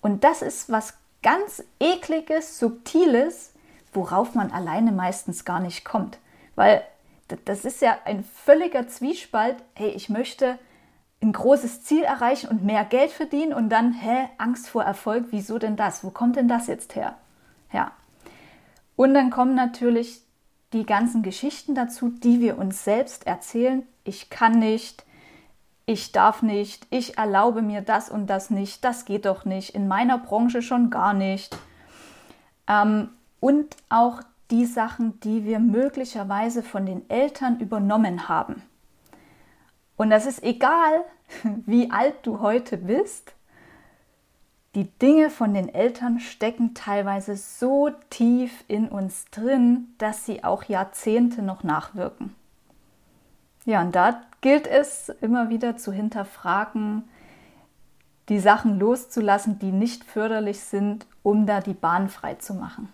Und 0.01 0.25
das 0.25 0.41
ist 0.41 0.69
was 0.69 0.95
ganz 1.23 1.63
ekliges, 1.79 2.59
subtiles, 2.59 3.53
worauf 3.93 4.35
man 4.35 4.51
alleine 4.51 4.91
meistens 4.91 5.45
gar 5.45 5.59
nicht 5.59 5.85
kommt. 5.85 6.19
Weil 6.55 6.83
das 7.45 7.65
ist 7.65 7.81
ja 7.81 7.97
ein 8.05 8.23
völliger 8.23 8.87
Zwiespalt. 8.87 9.57
Hey, 9.73 9.89
ich 9.89 10.09
möchte 10.09 10.57
ein 11.21 11.33
großes 11.33 11.83
Ziel 11.83 12.03
erreichen 12.03 12.47
und 12.49 12.63
mehr 12.63 12.85
Geld 12.85 13.11
verdienen 13.11 13.53
und 13.53 13.69
dann, 13.69 13.93
hä, 13.93 14.29
Angst 14.37 14.69
vor 14.69 14.83
Erfolg, 14.83 15.27
wieso 15.31 15.57
denn 15.57 15.75
das? 15.75 16.03
Wo 16.03 16.11
kommt 16.11 16.35
denn 16.35 16.47
das 16.47 16.67
jetzt 16.67 16.95
her? 16.95 17.15
Ja. 17.73 17.91
Und 18.95 19.13
dann 19.13 19.29
kommen 19.29 19.55
natürlich 19.55 20.21
die 20.73 20.85
ganzen 20.85 21.23
Geschichten 21.23 21.75
dazu, 21.75 22.09
die 22.09 22.39
wir 22.39 22.57
uns 22.57 22.83
selbst 22.83 23.25
erzählen. 23.25 23.83
Ich 24.03 24.29
kann 24.29 24.59
nicht, 24.59 25.05
ich 25.85 26.11
darf 26.11 26.41
nicht, 26.41 26.85
ich 26.89 27.17
erlaube 27.17 27.61
mir 27.61 27.81
das 27.81 28.09
und 28.09 28.27
das 28.27 28.49
nicht, 28.49 28.83
das 28.83 29.05
geht 29.05 29.25
doch 29.25 29.45
nicht, 29.45 29.73
in 29.73 29.87
meiner 29.87 30.17
Branche 30.17 30.61
schon 30.61 30.89
gar 30.89 31.13
nicht. 31.13 31.57
Ähm, 32.67 33.09
und 33.39 33.75
auch 33.89 34.21
die 34.51 34.65
Sachen, 34.65 35.19
die 35.21 35.45
wir 35.45 35.59
möglicherweise 35.59 36.63
von 36.63 36.85
den 36.85 37.09
Eltern 37.09 37.59
übernommen 37.59 38.29
haben. 38.29 38.63
Und 39.97 40.09
das 40.09 40.25
ist 40.25 40.43
egal, 40.43 41.03
wie 41.65 41.91
alt 41.91 42.15
du 42.23 42.39
heute 42.39 42.77
bist. 42.77 43.33
Die 44.75 44.85
Dinge 44.99 45.29
von 45.29 45.53
den 45.53 45.73
Eltern 45.73 46.19
stecken 46.19 46.75
teilweise 46.75 47.35
so 47.35 47.89
tief 48.09 48.63
in 48.67 48.87
uns 48.89 49.25
drin, 49.31 49.87
dass 49.97 50.25
sie 50.25 50.43
auch 50.43 50.63
Jahrzehnte 50.65 51.41
noch 51.41 51.63
nachwirken. 51.63 52.35
Ja, 53.65 53.81
und 53.81 53.95
da 53.95 54.21
gilt 54.41 54.67
es 54.67 55.09
immer 55.19 55.49
wieder 55.49 55.77
zu 55.77 55.91
hinterfragen, 55.91 57.03
die 58.29 58.39
Sachen 58.39 58.77
loszulassen, 58.77 59.57
die 59.57 59.71
nicht 59.71 60.03
förderlich 60.03 60.59
sind, 60.59 61.07
um 61.23 61.45
da 61.45 61.59
die 61.59 61.73
Bahn 61.73 62.07
frei 62.07 62.35
zu 62.35 62.53
machen. 62.53 62.93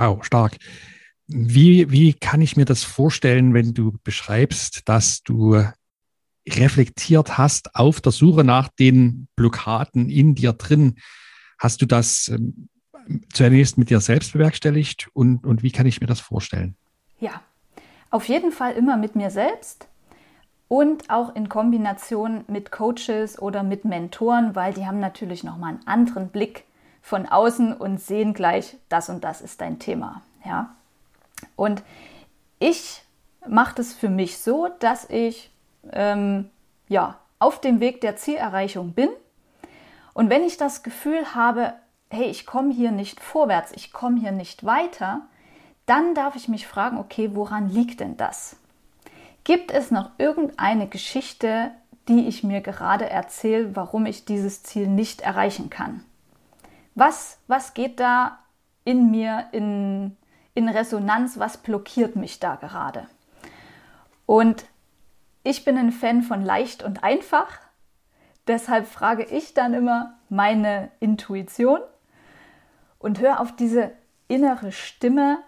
Wow, 0.00 0.24
stark. 0.24 0.56
Wie, 1.26 1.90
wie 1.90 2.14
kann 2.14 2.40
ich 2.40 2.56
mir 2.56 2.64
das 2.64 2.82
vorstellen, 2.84 3.52
wenn 3.52 3.74
du 3.74 3.98
beschreibst, 4.02 4.88
dass 4.88 5.22
du 5.22 5.62
reflektiert 6.48 7.36
hast 7.36 7.74
auf 7.74 8.00
der 8.00 8.10
Suche 8.10 8.42
nach 8.42 8.68
den 8.68 9.28
Blockaden 9.36 10.08
in 10.08 10.34
dir 10.34 10.54
drin? 10.54 10.96
Hast 11.58 11.82
du 11.82 11.86
das 11.86 12.28
ähm, 12.28 12.70
zunächst 13.30 13.76
mit 13.76 13.90
dir 13.90 14.00
selbst 14.00 14.32
bewerkstelligt 14.32 15.08
und, 15.12 15.44
und 15.44 15.62
wie 15.62 15.70
kann 15.70 15.84
ich 15.84 16.00
mir 16.00 16.06
das 16.06 16.20
vorstellen? 16.20 16.76
Ja, 17.20 17.42
auf 18.08 18.26
jeden 18.26 18.52
Fall 18.52 18.72
immer 18.72 18.96
mit 18.96 19.16
mir 19.16 19.30
selbst 19.30 19.86
und 20.66 21.10
auch 21.10 21.36
in 21.36 21.50
Kombination 21.50 22.44
mit 22.48 22.72
Coaches 22.72 23.38
oder 23.38 23.62
mit 23.62 23.84
Mentoren, 23.84 24.54
weil 24.56 24.72
die 24.72 24.86
haben 24.86 24.98
natürlich 24.98 25.44
nochmal 25.44 25.74
einen 25.74 25.86
anderen 25.86 26.28
Blick 26.30 26.64
von 27.10 27.26
außen 27.26 27.72
und 27.72 28.00
sehen 28.00 28.34
gleich, 28.34 28.76
das 28.88 29.08
und 29.08 29.24
das 29.24 29.40
ist 29.40 29.60
dein 29.60 29.80
Thema. 29.80 30.22
Ja. 30.44 30.76
Und 31.56 31.82
ich 32.60 33.02
mache 33.48 33.74
das 33.74 33.92
für 33.92 34.08
mich 34.08 34.38
so, 34.38 34.68
dass 34.78 35.10
ich 35.10 35.50
ähm, 35.92 36.50
ja, 36.86 37.18
auf 37.40 37.60
dem 37.60 37.80
Weg 37.80 38.00
der 38.00 38.14
Zielerreichung 38.14 38.92
bin. 38.92 39.08
Und 40.14 40.30
wenn 40.30 40.44
ich 40.44 40.56
das 40.56 40.84
Gefühl 40.84 41.34
habe, 41.34 41.72
hey, 42.10 42.26
ich 42.26 42.46
komme 42.46 42.72
hier 42.72 42.92
nicht 42.92 43.18
vorwärts, 43.18 43.72
ich 43.72 43.92
komme 43.92 44.20
hier 44.20 44.32
nicht 44.32 44.64
weiter, 44.64 45.22
dann 45.86 46.14
darf 46.14 46.36
ich 46.36 46.46
mich 46.46 46.68
fragen, 46.68 46.96
okay, 46.96 47.30
woran 47.34 47.68
liegt 47.68 47.98
denn 47.98 48.16
das? 48.18 48.54
Gibt 49.42 49.72
es 49.72 49.90
noch 49.90 50.10
irgendeine 50.18 50.86
Geschichte, 50.86 51.72
die 52.06 52.28
ich 52.28 52.44
mir 52.44 52.60
gerade 52.60 53.10
erzähle, 53.10 53.74
warum 53.74 54.06
ich 54.06 54.26
dieses 54.26 54.62
Ziel 54.62 54.86
nicht 54.86 55.22
erreichen 55.22 55.70
kann? 55.70 56.04
Was, 56.94 57.38
was 57.46 57.74
geht 57.74 58.00
da 58.00 58.38
in 58.84 59.10
mir 59.10 59.46
in, 59.52 60.16
in 60.54 60.68
Resonanz, 60.68 61.38
was 61.38 61.58
blockiert 61.58 62.16
mich 62.16 62.40
da 62.40 62.56
gerade. 62.56 63.06
Und 64.26 64.64
ich 65.42 65.64
bin 65.64 65.78
ein 65.78 65.92
Fan 65.92 66.22
von 66.22 66.44
leicht 66.44 66.82
und 66.82 67.02
einfach. 67.02 67.58
Deshalb 68.46 68.86
frage 68.86 69.24
ich 69.24 69.54
dann 69.54 69.74
immer 69.74 70.14
meine 70.28 70.90
Intuition 71.00 71.80
und 72.98 73.20
höre 73.20 73.40
auf 73.40 73.54
diese 73.54 73.92
innere 74.28 74.72
Stimme, 74.72 75.38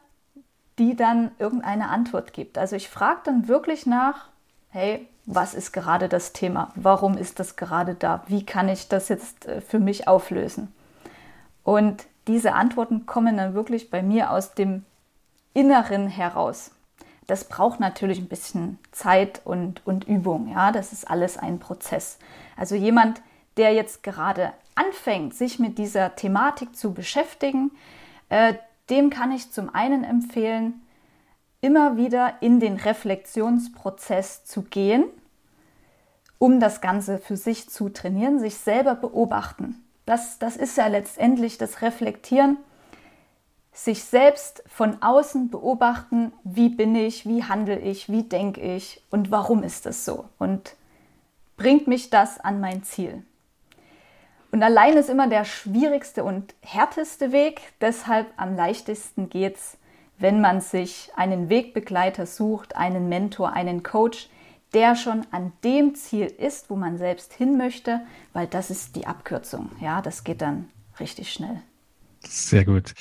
die 0.79 0.97
dann 0.97 1.33
irgendeine 1.39 1.89
Antwort 1.89 2.33
gibt. 2.33 2.59
Also 2.59 2.77
ich 2.77 2.89
frage 2.89 3.21
dann 3.25 3.49
wirklich 3.49 3.87
nach, 3.87 4.29
hey, 4.71 5.09
was 5.27 5.55
ist 5.55 5.73
gerade 5.73 6.09
das 6.09 6.33
Thema? 6.33 6.73
Warum 6.75 7.17
ist 7.17 7.39
das 7.39 7.57
gerade 7.57 7.95
da? 7.95 8.25
Wie 8.27 8.45
kann 8.45 8.69
ich 8.69 8.89
das 8.89 9.09
jetzt 9.09 9.47
äh, 9.47 9.61
für 9.61 9.79
mich 9.79 10.09
auflösen? 10.09 10.73
Und 11.65 12.07
diese 12.27 12.55
Antworten 12.55 13.07
kommen 13.07 13.37
dann 13.37 13.55
wirklich 13.55 13.91
bei 13.91 14.03
mir 14.03 14.31
aus 14.31 14.55
dem 14.55 14.85
Inneren 15.55 16.09
heraus. 16.09 16.71
Das 17.27 17.45
braucht 17.45 17.81
natürlich 17.81 18.19
ein 18.19 18.29
bisschen 18.29 18.79
Zeit 18.91 19.41
und, 19.45 19.87
und 19.87 20.05
Übung. 20.09 20.49
Ja, 20.49 20.73
das 20.73 20.93
ist 20.93 21.09
alles 21.09 21.39
ein 21.39 21.59
Prozess. 21.59 22.19
Also 22.57 22.75
jemand, 22.75 23.23
der 23.57 23.73
jetzt 23.73 24.03
gerade 24.03 24.53
anfängt, 24.75 25.35
sich 25.35 25.59
mit 25.59 25.79
dieser 25.79 26.17
Thematik 26.17 26.77
zu 26.77 26.93
beschäftigen, 26.93 27.71
äh, 28.29 28.55
dem 28.91 29.11
kann 29.11 29.31
ich 29.31 29.53
zum 29.53 29.75
einen 29.75 30.05
empfehlen, 30.05 30.83
immer 31.61 31.97
wieder 31.97 32.35
in 32.41 32.59
den 32.61 32.77
Reflexionsprozess 32.77 34.45
zu 34.45 34.63
gehen, 34.63 35.05
um 36.39 36.59
das 36.59 36.81
Ganze 36.81 37.19
für 37.19 37.37
sich 37.37 37.71
zu 37.71 37.89
trainieren, 37.89 38.41
sich 38.41 38.57
selber 38.57 38.97
beobachten. 38.97 39.85
Das, 40.07 40.39
das 40.39 40.57
ist 40.57 40.77
ja 40.77 40.87
letztendlich 40.89 41.59
das 41.59 41.83
Reflektieren, 41.83 42.57
sich 43.73 44.05
selbst 44.05 44.63
von 44.67 45.03
außen 45.03 45.51
beobachten, 45.51 46.33
wie 46.45 46.69
bin 46.69 46.95
ich, 46.95 47.27
wie 47.27 47.45
handle 47.45 47.79
ich, 47.79 48.11
wie 48.11 48.23
denke 48.23 48.61
ich 48.61 49.03
und 49.11 49.31
warum 49.31 49.63
ist 49.63 49.87
das 49.87 50.05
so 50.05 50.27
und 50.39 50.75
bringt 51.57 51.87
mich 51.87 52.11
das 52.11 52.39
an 52.39 52.61
mein 52.61 52.83
Ziel. 52.83 53.23
Und 54.51 54.63
allein 54.63 54.99
ist 54.99 55.09
immer 55.09 55.29
der 55.29 55.47
schwierigste 55.47 56.25
und 56.25 56.55
härteste 56.61 57.33
Weg, 57.33 57.63
deshalb 57.81 58.27
am 58.37 58.55
leichtesten 58.55 59.31
geht 59.31 59.57
es, 59.57 59.79
wenn 60.19 60.43
man 60.43 60.61
sich 60.61 61.11
einen 61.17 61.49
Wegbegleiter 61.49 62.27
sucht, 62.27 62.77
einen 62.77 63.09
Mentor, 63.09 63.55
einen 63.55 63.83
Coach, 63.83 64.29
der 64.75 64.97
schon 64.97 65.27
an 65.31 65.53
dem 65.65 65.95
Ziel 65.95 66.27
ist, 66.27 66.71
wo 66.71 66.77
man 66.77 66.99
selbst 66.99 67.33
hin 67.33 67.59
möchte, 67.59 68.01
weil 68.33 68.47
das 68.47 68.71
ist 68.71 68.97
die 68.97 69.07
Abkürzung. 69.07 69.71
Ja, 69.81 70.03
das 70.03 70.25
geht 70.25 70.41
dann 70.41 70.71
richtig 70.99 71.33
schnell. 71.33 71.61
Sehr 72.21 72.65
gut. 72.65 72.95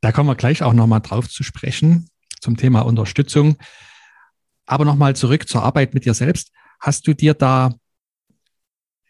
Da 0.00 0.12
kommen 0.12 0.28
wir 0.28 0.36
gleich 0.36 0.62
auch 0.62 0.72
nochmal 0.72 1.00
drauf 1.00 1.28
zu 1.28 1.42
sprechen 1.42 2.08
zum 2.40 2.56
Thema 2.56 2.82
Unterstützung. 2.82 3.56
Aber 4.66 4.84
nochmal 4.84 5.16
zurück 5.16 5.48
zur 5.48 5.62
Arbeit 5.62 5.94
mit 5.94 6.04
dir 6.04 6.14
selbst. 6.14 6.52
Hast 6.80 7.06
du 7.06 7.14
dir 7.14 7.34
da 7.34 7.74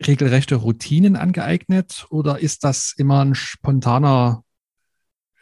regelrechte 0.06 0.54
Routinen 0.54 1.16
angeeignet 1.16 2.06
oder 2.10 2.38
ist 2.38 2.64
das 2.64 2.94
immer 2.96 3.24
ein 3.24 3.34
spontaner 3.34 4.44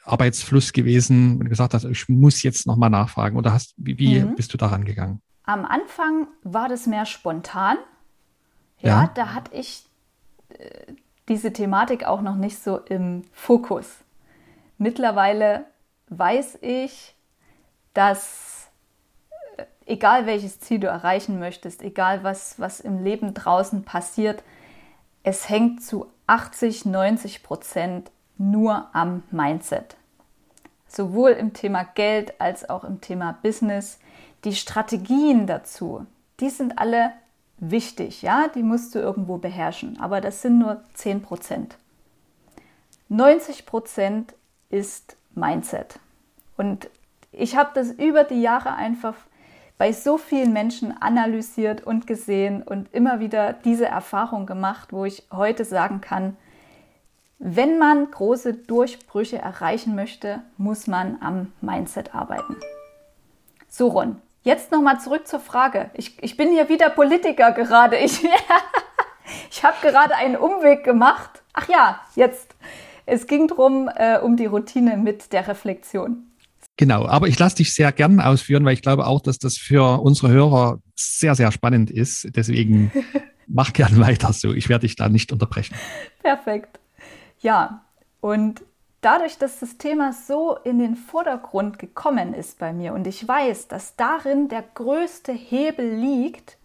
Arbeitsfluss 0.02 0.72
gewesen, 0.72 1.38
wenn 1.38 1.46
du 1.46 1.50
gesagt 1.50 1.74
hast, 1.74 1.84
ich 1.84 2.08
muss 2.08 2.42
jetzt 2.42 2.66
nochmal 2.66 2.90
nachfragen 2.90 3.36
oder 3.36 3.52
hast, 3.52 3.74
wie, 3.76 3.98
wie 3.98 4.20
mhm. 4.20 4.34
bist 4.36 4.52
du 4.54 4.56
daran 4.56 4.84
gegangen? 4.84 5.20
Am 5.46 5.64
Anfang 5.64 6.28
war 6.42 6.68
das 6.68 6.86
mehr 6.86 7.06
spontan. 7.06 7.78
Ja, 8.80 9.02
ja. 9.02 9.10
da 9.14 9.32
hatte 9.32 9.54
ich 9.54 9.86
äh, 10.50 10.92
diese 11.28 11.52
Thematik 11.52 12.04
auch 12.04 12.20
noch 12.20 12.36
nicht 12.36 12.62
so 12.62 12.78
im 12.78 13.22
Fokus. 13.32 13.98
Mittlerweile 14.78 15.64
weiß 16.08 16.58
ich, 16.60 17.14
dass 17.94 18.68
äh, 19.56 19.64
egal 19.86 20.26
welches 20.26 20.60
Ziel 20.60 20.80
du 20.80 20.88
erreichen 20.88 21.38
möchtest, 21.38 21.82
egal 21.82 22.22
was, 22.22 22.60
was 22.60 22.80
im 22.80 23.02
Leben 23.02 23.32
draußen 23.32 23.84
passiert, 23.84 24.42
es 25.22 25.48
hängt 25.48 25.82
zu 25.82 26.06
80, 26.26 26.84
90 26.84 27.42
Prozent 27.42 28.10
nur 28.38 28.88
am 28.92 29.22
Mindset. 29.30 29.96
Sowohl 30.86 31.30
im 31.30 31.52
Thema 31.52 31.84
Geld 31.84 32.40
als 32.40 32.68
auch 32.68 32.84
im 32.84 33.00
Thema 33.00 33.38
Business. 33.42 33.98
Die 34.46 34.54
Strategien 34.54 35.48
dazu, 35.48 36.06
die 36.38 36.50
sind 36.50 36.78
alle 36.78 37.10
wichtig, 37.58 38.22
ja, 38.22 38.46
die 38.46 38.62
musst 38.62 38.94
du 38.94 39.00
irgendwo 39.00 39.38
beherrschen, 39.38 39.98
aber 39.98 40.20
das 40.20 40.40
sind 40.40 40.60
nur 40.60 40.84
10 40.94 41.20
Prozent. 41.22 41.76
90 43.08 43.66
Prozent 43.66 44.34
ist 44.70 45.16
Mindset. 45.34 45.98
Und 46.56 46.88
ich 47.32 47.56
habe 47.56 47.70
das 47.74 47.90
über 47.90 48.22
die 48.22 48.40
Jahre 48.40 48.76
einfach 48.76 49.16
bei 49.78 49.92
so 49.92 50.16
vielen 50.16 50.52
Menschen 50.52 50.96
analysiert 51.02 51.84
und 51.84 52.06
gesehen 52.06 52.62
und 52.62 52.94
immer 52.94 53.18
wieder 53.18 53.52
diese 53.52 53.86
Erfahrung 53.86 54.46
gemacht, 54.46 54.92
wo 54.92 55.04
ich 55.04 55.24
heute 55.32 55.64
sagen 55.64 56.00
kann, 56.00 56.36
wenn 57.40 57.80
man 57.80 58.12
große 58.12 58.54
Durchbrüche 58.54 59.38
erreichen 59.38 59.96
möchte, 59.96 60.40
muss 60.56 60.86
man 60.86 61.20
am 61.20 61.52
Mindset 61.60 62.14
arbeiten. 62.14 62.54
So, 63.68 63.88
Ron, 63.88 64.22
jetzt 64.46 64.70
nochmal 64.70 65.00
zurück 65.00 65.26
zur 65.26 65.40
Frage. 65.40 65.90
Ich, 65.94 66.22
ich 66.22 66.36
bin 66.36 66.50
hier 66.50 66.68
wieder 66.70 66.88
Politiker 66.88 67.52
gerade. 67.52 67.98
Ich, 68.06 68.22
ich 69.50 69.64
habe 69.64 69.76
gerade 69.82 70.14
einen 70.14 70.36
Umweg 70.36 70.84
gemacht. 70.84 71.42
Ach 71.52 71.68
ja, 71.68 72.00
jetzt. 72.14 72.54
Es 73.06 73.26
ging 73.26 73.48
darum, 73.48 73.90
äh, 73.94 74.18
um 74.18 74.36
die 74.36 74.46
Routine 74.46 74.96
mit 74.96 75.32
der 75.32 75.48
Reflexion. 75.48 76.28
Genau, 76.76 77.06
aber 77.06 77.26
ich 77.26 77.38
lasse 77.38 77.56
dich 77.56 77.74
sehr 77.74 77.90
gern 77.90 78.20
ausführen, 78.20 78.64
weil 78.64 78.74
ich 78.74 78.82
glaube 78.82 79.06
auch, 79.06 79.20
dass 79.20 79.38
das 79.38 79.56
für 79.56 80.00
unsere 80.00 80.28
Hörer 80.28 80.80
sehr, 80.94 81.34
sehr 81.34 81.50
spannend 81.50 81.90
ist. 81.90 82.28
Deswegen 82.36 82.92
mach 83.48 83.72
gern 83.72 83.98
weiter 83.98 84.32
so. 84.32 84.52
Ich 84.52 84.68
werde 84.68 84.86
dich 84.86 84.94
da 84.94 85.08
nicht 85.08 85.32
unterbrechen. 85.32 85.74
Perfekt. 86.22 86.78
Ja, 87.40 87.84
und 88.20 88.62
dadurch, 89.06 89.38
dass 89.38 89.60
das 89.60 89.78
Thema 89.78 90.12
so 90.12 90.56
in 90.64 90.80
den 90.80 90.96
Vordergrund 90.96 91.78
gekommen 91.78 92.34
ist 92.34 92.58
bei 92.58 92.72
mir 92.72 92.92
und 92.92 93.06
ich 93.06 93.26
weiß, 93.26 93.68
dass 93.68 93.94
darin 93.94 94.48
der 94.48 94.64
größte 94.74 95.30
Hebel 95.30 95.94
liegt, 95.94 96.58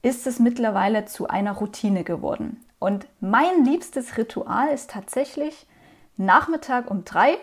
ist 0.00 0.26
es 0.26 0.38
mittlerweile 0.38 1.04
zu 1.04 1.28
einer 1.28 1.52
Routine 1.52 2.02
geworden. 2.02 2.64
Und 2.78 3.06
mein 3.20 3.66
liebstes 3.66 4.16
Ritual 4.16 4.68
ist 4.68 4.90
tatsächlich 4.90 5.66
Nachmittag 6.16 6.90
um 6.90 7.04
drei 7.04 7.36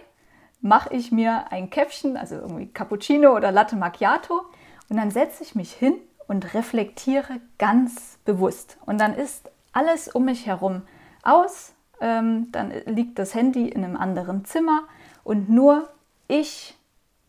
mache 0.61 0.95
ich 0.95 1.11
mir 1.11 1.51
ein 1.51 1.69
Käffchen, 1.69 2.17
also 2.17 2.35
irgendwie 2.35 2.67
Cappuccino 2.67 3.35
oder 3.35 3.51
Latte 3.51 3.75
Macchiato 3.75 4.41
und 4.89 4.97
dann 4.97 5.11
setze 5.11 5.43
ich 5.43 5.53
mich 5.53 5.71
hin 5.71 5.95
und 6.27 6.55
reflektiere 6.55 7.39
ganz 7.59 8.17
bewusst. 8.25 8.77
Und 8.87 8.99
dann 8.99 9.13
ist 9.13 9.51
alles 9.73 10.07
um 10.07 10.25
mich 10.25 10.47
herum 10.47 10.81
aus, 11.21 11.72
ähm, 12.01 12.51
dann 12.51 12.71
liegt 12.85 13.19
das 13.19 13.33
Handy 13.33 13.67
in 13.69 13.83
einem 13.83 13.95
anderen 13.95 14.45
Zimmer 14.45 14.83
und 15.23 15.49
nur 15.49 15.89
ich 16.27 16.75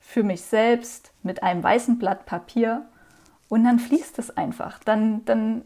für 0.01 0.23
mich 0.23 0.43
selbst 0.43 1.13
mit 1.23 1.43
einem 1.43 1.63
weißen 1.63 1.99
Blatt 1.99 2.27
Papier 2.27 2.85
und 3.49 3.65
dann 3.65 3.79
fließt 3.79 4.19
es 4.19 4.37
einfach. 4.37 4.79
Dann, 4.81 5.25
dann 5.25 5.63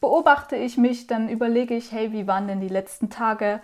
beobachte 0.00 0.56
ich 0.56 0.76
mich, 0.76 1.06
dann 1.06 1.28
überlege 1.28 1.74
ich, 1.74 1.92
hey, 1.92 2.12
wie 2.12 2.26
waren 2.26 2.48
denn 2.48 2.60
die 2.60 2.68
letzten 2.68 3.10
Tage? 3.10 3.60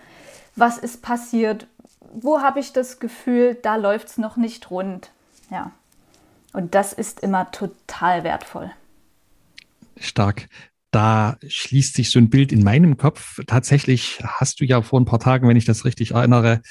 Was 0.57 0.79
ist 0.79 1.03
passiert? 1.03 1.67
wo 2.13 2.41
habe 2.41 2.61
ich 2.61 2.73
das 2.73 2.99
Gefühl, 3.01 3.55
da 3.55 3.77
läuft 3.77 4.09
es 4.09 4.19
noch 4.19 4.37
nicht 4.37 4.71
rund. 4.71 5.11
Ja. 5.51 5.73
Und 6.53 6.75
das 6.75 6.93
ist 6.93 7.21
immer 7.21 7.51
total 7.51 8.25
wertvoll. 8.25 8.71
Stark. 9.99 10.49
Da 10.91 11.37
schließt 11.47 11.95
sich 11.95 12.11
so 12.11 12.19
ein 12.19 12.31
Bild 12.31 12.53
in 12.53 12.65
meinem 12.65 12.97
Kopf. 12.97 13.41
Tatsächlich 13.47 14.19
hast 14.23 14.61
du 14.61 14.65
ja 14.65 14.81
vor 14.83 15.01
ein 15.01 15.05
paar 15.05 15.21
Tagen, 15.21 15.49
wenn 15.49 15.57
ich 15.57 15.67
das 15.67 15.85
richtig 15.85 16.13
erinnere, 16.13 16.63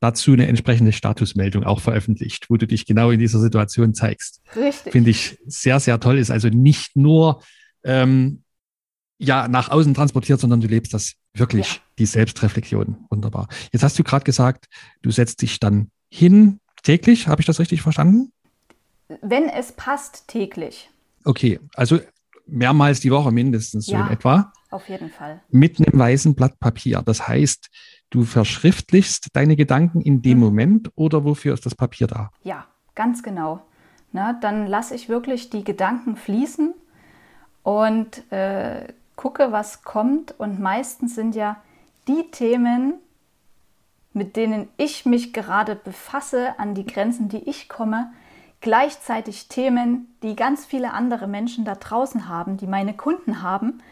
dazu 0.00 0.32
eine 0.32 0.46
entsprechende 0.46 0.92
Statusmeldung 0.92 1.64
auch 1.64 1.80
veröffentlicht, 1.80 2.50
wo 2.50 2.56
du 2.56 2.66
dich 2.66 2.86
genau 2.86 3.10
in 3.10 3.20
dieser 3.20 3.40
Situation 3.40 3.94
zeigst. 3.94 4.42
Richtig. 4.54 4.92
Finde 4.92 5.10
ich 5.10 5.38
sehr, 5.46 5.80
sehr 5.80 6.00
toll. 6.00 6.18
Ist 6.18 6.30
also 6.30 6.48
nicht 6.48 6.96
nur 6.96 7.42
ähm, 7.84 8.42
ja 9.18 9.48
nach 9.48 9.70
außen 9.70 9.94
transportiert, 9.94 10.40
sondern 10.40 10.60
du 10.60 10.68
lebst 10.68 10.92
das 10.94 11.14
wirklich, 11.34 11.74
ja. 11.74 11.80
die 11.98 12.06
Selbstreflexion. 12.06 13.06
Wunderbar. 13.10 13.48
Jetzt 13.72 13.82
hast 13.82 13.98
du 13.98 14.04
gerade 14.04 14.24
gesagt, 14.24 14.66
du 15.02 15.10
setzt 15.10 15.42
dich 15.42 15.60
dann 15.60 15.90
hin 16.10 16.60
täglich. 16.82 17.28
Habe 17.28 17.40
ich 17.40 17.46
das 17.46 17.58
richtig 17.58 17.82
verstanden? 17.82 18.32
Wenn 19.22 19.48
es 19.48 19.72
passt, 19.72 20.28
täglich. 20.28 20.90
Okay, 21.24 21.60
also 21.74 22.00
mehrmals 22.46 23.00
die 23.00 23.10
Woche 23.10 23.32
mindestens 23.32 23.86
so 23.86 23.92
ja, 23.92 24.06
in 24.06 24.12
etwa. 24.12 24.52
Auf 24.70 24.88
jeden 24.88 25.10
Fall. 25.10 25.40
Mit 25.50 25.78
einem 25.78 25.98
weißen 25.98 26.34
Blatt 26.34 26.58
Papier. 26.58 27.02
Das 27.04 27.26
heißt, 27.26 27.70
du 28.10 28.24
verschriftlichst 28.24 29.28
deine 29.32 29.56
Gedanken 29.56 30.00
in 30.00 30.22
dem 30.22 30.38
mhm. 30.38 30.44
Moment 30.44 30.90
oder 30.94 31.24
wofür 31.24 31.54
ist 31.54 31.66
das 31.66 31.74
Papier 31.74 32.06
da? 32.06 32.30
Ja, 32.42 32.66
ganz 32.94 33.22
genau. 33.22 33.62
Na, 34.12 34.32
dann 34.32 34.66
lasse 34.66 34.94
ich 34.94 35.08
wirklich 35.08 35.50
die 35.50 35.64
Gedanken 35.64 36.16
fließen 36.16 36.74
und 37.62 38.32
äh, 38.32 38.86
gucke, 39.16 39.50
was 39.50 39.82
kommt. 39.82 40.34
Und 40.38 40.60
meistens 40.60 41.14
sind 41.14 41.34
ja 41.34 41.56
die 42.08 42.30
Themen, 42.30 42.94
mit 44.12 44.36
denen 44.36 44.68
ich 44.76 45.04
mich 45.04 45.32
gerade 45.32 45.74
befasse, 45.74 46.58
an 46.58 46.74
die 46.74 46.86
Grenzen, 46.86 47.28
die 47.28 47.48
ich 47.48 47.68
komme, 47.68 48.12
gleichzeitig 48.60 49.48
Themen, 49.48 50.14
die 50.22 50.36
ganz 50.36 50.66
viele 50.66 50.92
andere 50.92 51.26
Menschen 51.26 51.64
da 51.64 51.74
draußen 51.74 52.28
haben, 52.28 52.56
die 52.56 52.66
meine 52.66 52.94
Kunden 52.94 53.42
haben. 53.42 53.82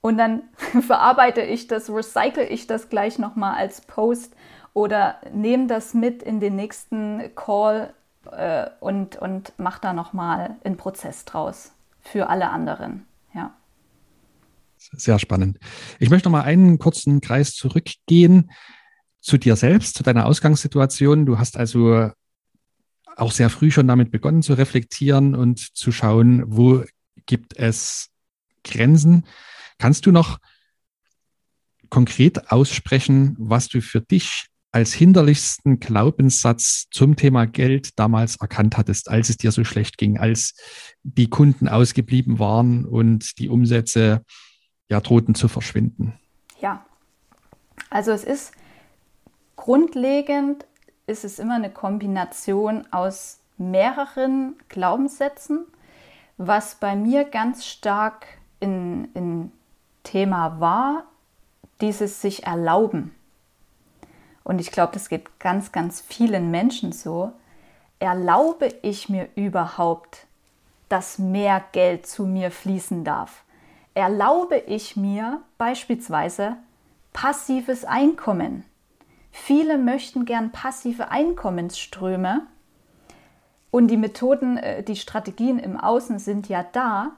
Und 0.00 0.18
dann 0.18 0.42
verarbeite 0.86 1.42
ich 1.42 1.66
das, 1.66 1.90
recycle 1.90 2.44
ich 2.44 2.66
das 2.66 2.88
gleich 2.88 3.18
nochmal 3.18 3.56
als 3.56 3.80
Post 3.80 4.34
oder 4.72 5.16
nehme 5.32 5.66
das 5.66 5.94
mit 5.94 6.22
in 6.22 6.40
den 6.40 6.56
nächsten 6.56 7.34
Call 7.34 7.94
äh, 8.30 8.66
und, 8.80 9.16
und 9.16 9.52
mache 9.58 9.80
da 9.80 9.92
nochmal 9.92 10.56
einen 10.64 10.76
Prozess 10.76 11.24
draus 11.24 11.72
für 12.00 12.28
alle 12.28 12.50
anderen. 12.50 13.06
Ja. 13.34 13.54
Sehr 14.76 15.18
spannend. 15.18 15.58
Ich 15.98 16.10
möchte 16.10 16.28
noch 16.28 16.38
mal 16.38 16.44
einen 16.44 16.78
kurzen 16.78 17.20
Kreis 17.20 17.54
zurückgehen 17.54 18.50
zu 19.20 19.38
dir 19.38 19.56
selbst, 19.56 19.96
zu 19.96 20.02
deiner 20.02 20.26
Ausgangssituation. 20.26 21.24
Du 21.24 21.38
hast 21.38 21.56
also 21.56 22.10
auch 23.16 23.32
sehr 23.32 23.50
früh 23.50 23.70
schon 23.70 23.88
damit 23.88 24.10
begonnen 24.10 24.42
zu 24.42 24.54
reflektieren 24.54 25.34
und 25.34 25.76
zu 25.76 25.92
schauen, 25.92 26.44
wo 26.46 26.84
gibt 27.26 27.56
es 27.56 28.10
Grenzen. 28.64 29.24
Kannst 29.78 30.06
du 30.06 30.12
noch 30.12 30.38
konkret 31.90 32.50
aussprechen, 32.50 33.36
was 33.38 33.68
du 33.68 33.80
für 33.80 34.00
dich 34.00 34.46
als 34.72 34.92
hinderlichsten 34.92 35.78
Glaubenssatz 35.78 36.86
zum 36.90 37.14
Thema 37.14 37.46
Geld 37.46 37.96
damals 37.96 38.36
erkannt 38.36 38.76
hattest, 38.76 39.08
als 39.08 39.28
es 39.28 39.36
dir 39.36 39.52
so 39.52 39.62
schlecht 39.62 39.98
ging, 39.98 40.18
als 40.18 40.54
die 41.04 41.30
Kunden 41.30 41.68
ausgeblieben 41.68 42.40
waren 42.40 42.84
und 42.84 43.38
die 43.38 43.48
Umsätze 43.48 44.24
ja 44.88 45.00
drohten 45.00 45.36
zu 45.36 45.46
verschwinden? 45.46 46.14
Ja, 46.60 46.84
also 47.90 48.10
es 48.10 48.24
ist 48.24 48.52
grundlegend, 49.54 50.66
ist 51.06 51.24
es 51.24 51.38
immer 51.38 51.56
eine 51.56 51.70
Kombination 51.70 52.86
aus 52.90 53.38
mehreren 53.56 54.56
Glaubenssätzen, 54.68 55.66
was 56.36 56.76
bei 56.76 56.96
mir 56.96 57.24
ganz 57.24 57.66
stark 57.66 58.26
in, 58.60 59.08
in 59.14 59.52
Thema 60.02 60.60
war, 60.60 61.04
dieses 61.80 62.20
sich 62.20 62.46
erlauben. 62.46 63.14
Und 64.42 64.60
ich 64.60 64.70
glaube, 64.70 64.92
das 64.92 65.08
geht 65.08 65.38
ganz, 65.40 65.72
ganz 65.72 66.00
vielen 66.00 66.50
Menschen 66.50 66.92
so. 66.92 67.32
Erlaube 67.98 68.68
ich 68.82 69.08
mir 69.08 69.28
überhaupt, 69.36 70.26
dass 70.88 71.18
mehr 71.18 71.62
Geld 71.72 72.06
zu 72.06 72.26
mir 72.26 72.50
fließen 72.50 73.04
darf? 73.04 73.44
erlaube 73.94 74.56
ich 74.58 74.96
mir 74.96 75.40
beispielsweise 75.56 76.56
passives 77.12 77.84
Einkommen. 77.84 78.64
Viele 79.36 79.78
möchten 79.78 80.26
gern 80.26 80.52
passive 80.52 81.10
Einkommensströme 81.10 82.46
und 83.72 83.88
die 83.88 83.96
Methoden, 83.96 84.56
äh, 84.58 84.84
die 84.84 84.94
Strategien 84.94 85.58
im 85.58 85.76
Außen 85.76 86.20
sind 86.20 86.48
ja 86.48 86.64
da, 86.70 87.16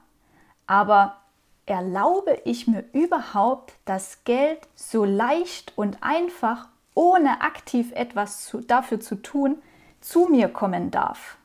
aber 0.66 1.18
erlaube 1.66 2.40
ich 2.46 2.66
mir 2.66 2.85
überhaupt, 2.94 3.74
dass 3.85 4.24
Geld 4.24 4.66
so 4.74 5.05
leicht 5.05 5.74
und 5.76 5.98
einfach, 6.00 6.68
ohne 6.94 7.42
aktiv 7.42 7.92
etwas 7.92 8.46
zu, 8.46 8.62
dafür 8.62 8.98
zu 8.98 9.16
tun, 9.16 9.59
zu 10.00 10.26
mir 10.31 10.48
kommen 10.48 10.90
darf? 10.90 11.37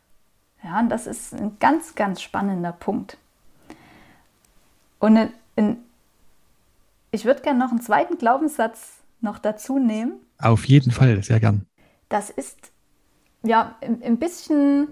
Ja, 0.63 0.79
und 0.79 0.87
das 0.87 1.05
ist 1.05 1.33
ein 1.33 1.59
ganz, 1.59 1.95
ganz 1.95 2.21
spannender 2.21 2.71
Punkt. 2.71 3.17
Und 4.99 5.17
in, 5.17 5.33
in, 5.57 5.83
ich 7.11 7.25
würde 7.25 7.41
gerne 7.41 7.59
noch 7.59 7.71
einen 7.71 7.81
zweiten 7.81 8.17
Glaubenssatz 8.17 9.01
noch 9.19 9.37
dazu 9.37 9.77
nehmen? 9.77 10.13
Auf 10.41 10.65
jeden 10.65 10.91
Fall, 10.91 11.21
sehr 11.23 11.39
gern. 11.39 11.65
Das 12.09 12.29
ist 12.29 12.71
ja 13.43 13.75
ein 13.81 14.17
bisschen 14.17 14.87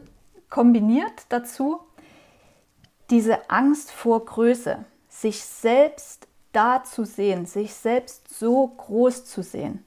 kombiniert 0.50 1.26
dazu 1.30 1.80
diese 3.10 3.50
Angst 3.50 3.92
vor 3.92 4.26
Größe, 4.26 4.86
sich 5.08 5.44
selbst 5.44 6.28
da 6.52 6.84
zu 6.84 7.06
sehen, 7.06 7.46
sich 7.46 7.74
selbst 7.74 8.38
so 8.38 8.68
groß 8.68 9.26
zu 9.26 9.44
sehen. 9.44 9.84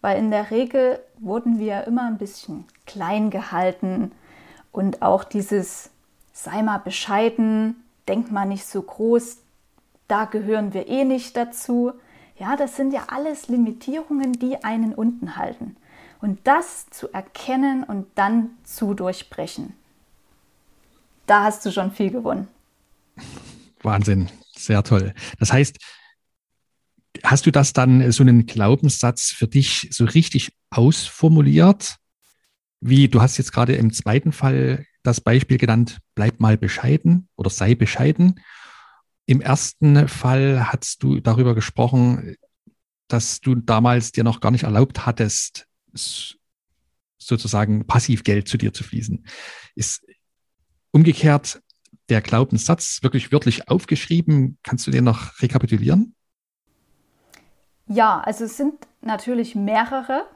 Weil 0.00 0.18
in 0.18 0.30
der 0.30 0.50
Regel 0.50 1.00
wurden 1.18 1.58
wir 1.58 1.84
immer 1.84 2.06
ein 2.06 2.18
bisschen 2.18 2.64
klein 2.86 3.30
gehalten 3.30 4.12
und 4.72 5.02
auch 5.02 5.24
dieses 5.24 5.90
sei 6.32 6.62
mal 6.62 6.78
bescheiden, 6.78 7.84
denk 8.08 8.30
mal 8.30 8.44
nicht 8.44 8.66
so 8.66 8.82
groß, 8.82 9.38
da 10.08 10.24
gehören 10.26 10.74
wir 10.74 10.88
eh 10.88 11.04
nicht 11.04 11.36
dazu. 11.36 11.92
Ja, 12.38 12.56
das 12.56 12.76
sind 12.76 12.92
ja 12.92 13.04
alles 13.08 13.48
Limitierungen, 13.48 14.32
die 14.32 14.62
einen 14.64 14.94
unten 14.94 15.36
halten. 15.36 15.76
Und 16.20 16.40
das 16.44 16.86
zu 16.90 17.12
erkennen 17.12 17.84
und 17.84 18.06
dann 18.14 18.50
zu 18.64 18.94
durchbrechen, 18.94 19.74
da 21.26 21.44
hast 21.44 21.64
du 21.64 21.70
schon 21.70 21.92
viel 21.92 22.10
gewonnen. 22.10 22.48
Wahnsinn, 23.82 24.30
sehr 24.56 24.82
toll. 24.82 25.14
Das 25.38 25.52
heißt, 25.52 25.76
hast 27.22 27.46
du 27.46 27.50
das 27.50 27.72
dann 27.72 28.10
so 28.10 28.22
einen 28.22 28.46
Glaubenssatz 28.46 29.30
für 29.30 29.46
dich 29.46 29.88
so 29.90 30.04
richtig 30.04 30.52
ausformuliert? 30.70 31.96
Wie 32.80 33.08
du 33.08 33.22
hast 33.22 33.38
jetzt 33.38 33.52
gerade 33.52 33.74
im 33.74 33.92
zweiten 33.92 34.32
Fall 34.32 34.86
das 35.02 35.20
Beispiel 35.20 35.58
genannt, 35.58 35.98
bleib 36.14 36.40
mal 36.40 36.56
bescheiden 36.56 37.28
oder 37.36 37.50
sei 37.50 37.74
bescheiden. 37.74 38.40
Im 39.26 39.40
ersten 39.40 40.08
Fall 40.08 40.72
hast 40.72 41.02
du 41.02 41.20
darüber 41.20 41.54
gesprochen, 41.54 42.36
dass 43.08 43.40
du 43.40 43.54
damals 43.54 44.12
dir 44.12 44.24
noch 44.24 44.40
gar 44.40 44.50
nicht 44.50 44.64
erlaubt 44.64 45.06
hattest, 45.06 45.66
sozusagen 47.18 47.86
Passivgeld 47.86 48.48
zu 48.48 48.58
dir 48.58 48.72
zu 48.72 48.84
fließen. 48.84 49.24
Ist 49.74 50.04
umgekehrt 50.90 51.62
der 52.08 52.20
Glaubenssatz 52.20 53.02
wirklich 53.02 53.32
wörtlich 53.32 53.68
aufgeschrieben? 53.68 54.58
Kannst 54.62 54.86
du 54.86 54.90
den 54.90 55.04
noch 55.04 55.40
rekapitulieren? 55.40 56.14
Ja, 57.86 58.20
also 58.20 58.44
es 58.44 58.56
sind 58.56 58.74
natürlich 59.00 59.54
mehrere. 59.54 60.26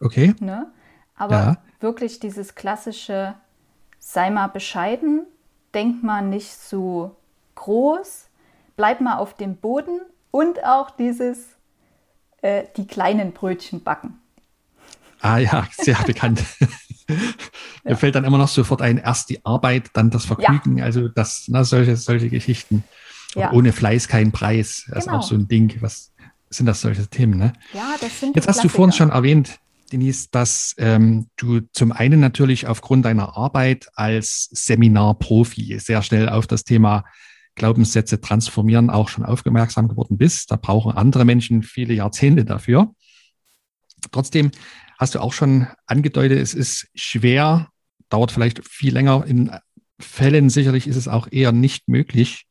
Okay. 0.00 0.34
Ne? 0.40 0.72
Aber 1.14 1.34
ja. 1.34 1.64
wirklich 1.80 2.18
dieses 2.20 2.54
klassische, 2.54 3.34
sei 3.98 4.30
mal 4.30 4.48
bescheiden, 4.48 5.26
denk 5.74 6.02
mal 6.02 6.22
nicht 6.22 6.52
so 6.52 7.16
groß, 7.62 8.28
bleib 8.76 9.00
mal 9.00 9.18
auf 9.18 9.34
dem 9.34 9.56
Boden 9.56 10.00
und 10.30 10.64
auch 10.64 10.90
dieses, 10.90 11.38
äh, 12.42 12.64
die 12.76 12.86
kleinen 12.86 13.32
Brötchen 13.32 13.82
backen. 13.82 14.18
Ah 15.20 15.38
ja, 15.38 15.68
sehr 15.72 15.96
bekannt. 16.04 16.42
Mir 17.08 17.90
ja. 17.92 17.96
fällt 17.96 18.16
dann 18.16 18.24
immer 18.24 18.38
noch 18.38 18.48
sofort 18.48 18.82
ein, 18.82 18.98
erst 18.98 19.30
die 19.30 19.44
Arbeit, 19.44 19.90
dann 19.92 20.10
das 20.10 20.24
Vergnügen, 20.24 20.78
ja. 20.78 20.84
also 20.84 21.08
das, 21.08 21.44
na, 21.48 21.64
solche, 21.64 21.96
solche 21.96 22.28
Geschichten. 22.28 22.84
Ja. 23.34 23.52
Ohne 23.52 23.72
Fleiß 23.72 24.08
kein 24.08 24.30
Preis. 24.30 24.84
Das 24.88 25.04
genau. 25.04 25.18
ist 25.18 25.24
auch 25.24 25.28
so 25.28 25.34
ein 25.36 25.48
Ding. 25.48 25.76
Was 25.80 26.12
sind 26.50 26.66
das 26.66 26.82
solche 26.82 27.06
Themen, 27.06 27.38
ne? 27.38 27.54
Ja, 27.72 27.94
das 28.00 28.20
sind 28.20 28.36
Jetzt 28.36 28.46
hast 28.46 28.56
Klassiker. 28.56 28.68
du 28.68 28.76
vorhin 28.76 28.92
schon 28.92 29.10
erwähnt, 29.10 29.58
Denise, 29.90 30.28
dass 30.30 30.74
ähm, 30.78 31.28
du 31.36 31.60
zum 31.72 31.92
einen 31.92 32.20
natürlich 32.20 32.66
aufgrund 32.66 33.04
deiner 33.04 33.36
Arbeit 33.36 33.88
als 33.94 34.48
Seminarprofi 34.50 35.78
sehr 35.78 36.02
schnell 36.02 36.28
auf 36.28 36.46
das 36.46 36.64
Thema 36.64 37.04
Glaubenssätze 37.54 38.20
transformieren 38.20 38.90
auch 38.90 39.08
schon 39.08 39.24
aufmerksam 39.24 39.88
geworden 39.88 40.18
bist. 40.18 40.50
Da 40.50 40.56
brauchen 40.56 40.92
andere 40.92 41.24
Menschen 41.24 41.62
viele 41.62 41.94
Jahrzehnte 41.94 42.44
dafür. 42.44 42.94
Trotzdem 44.10 44.50
hast 44.98 45.14
du 45.14 45.20
auch 45.20 45.32
schon 45.32 45.66
angedeutet, 45.86 46.38
es 46.38 46.54
ist 46.54 46.88
schwer, 46.94 47.68
dauert 48.08 48.32
vielleicht 48.32 48.66
viel 48.66 48.92
länger. 48.92 49.24
In 49.26 49.50
Fällen 49.98 50.50
sicherlich 50.50 50.86
ist 50.86 50.96
es 50.96 51.08
auch 51.08 51.28
eher 51.30 51.52
nicht 51.52 51.88
möglich, 51.88 52.46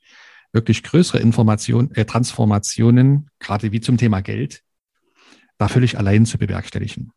wirklich 0.54 0.84
größere 0.84 1.20
Informationen, 1.20 1.94
äh, 1.96 2.06
Transformationen, 2.06 3.30
gerade 3.40 3.72
wie 3.72 3.82
zum 3.82 3.98
Thema 3.98 4.22
Geld, 4.22 4.64
da 5.58 5.68
völlig 5.68 5.98
allein 5.98 6.26
zu 6.26 6.38
bewerkstelligen. 6.38 7.12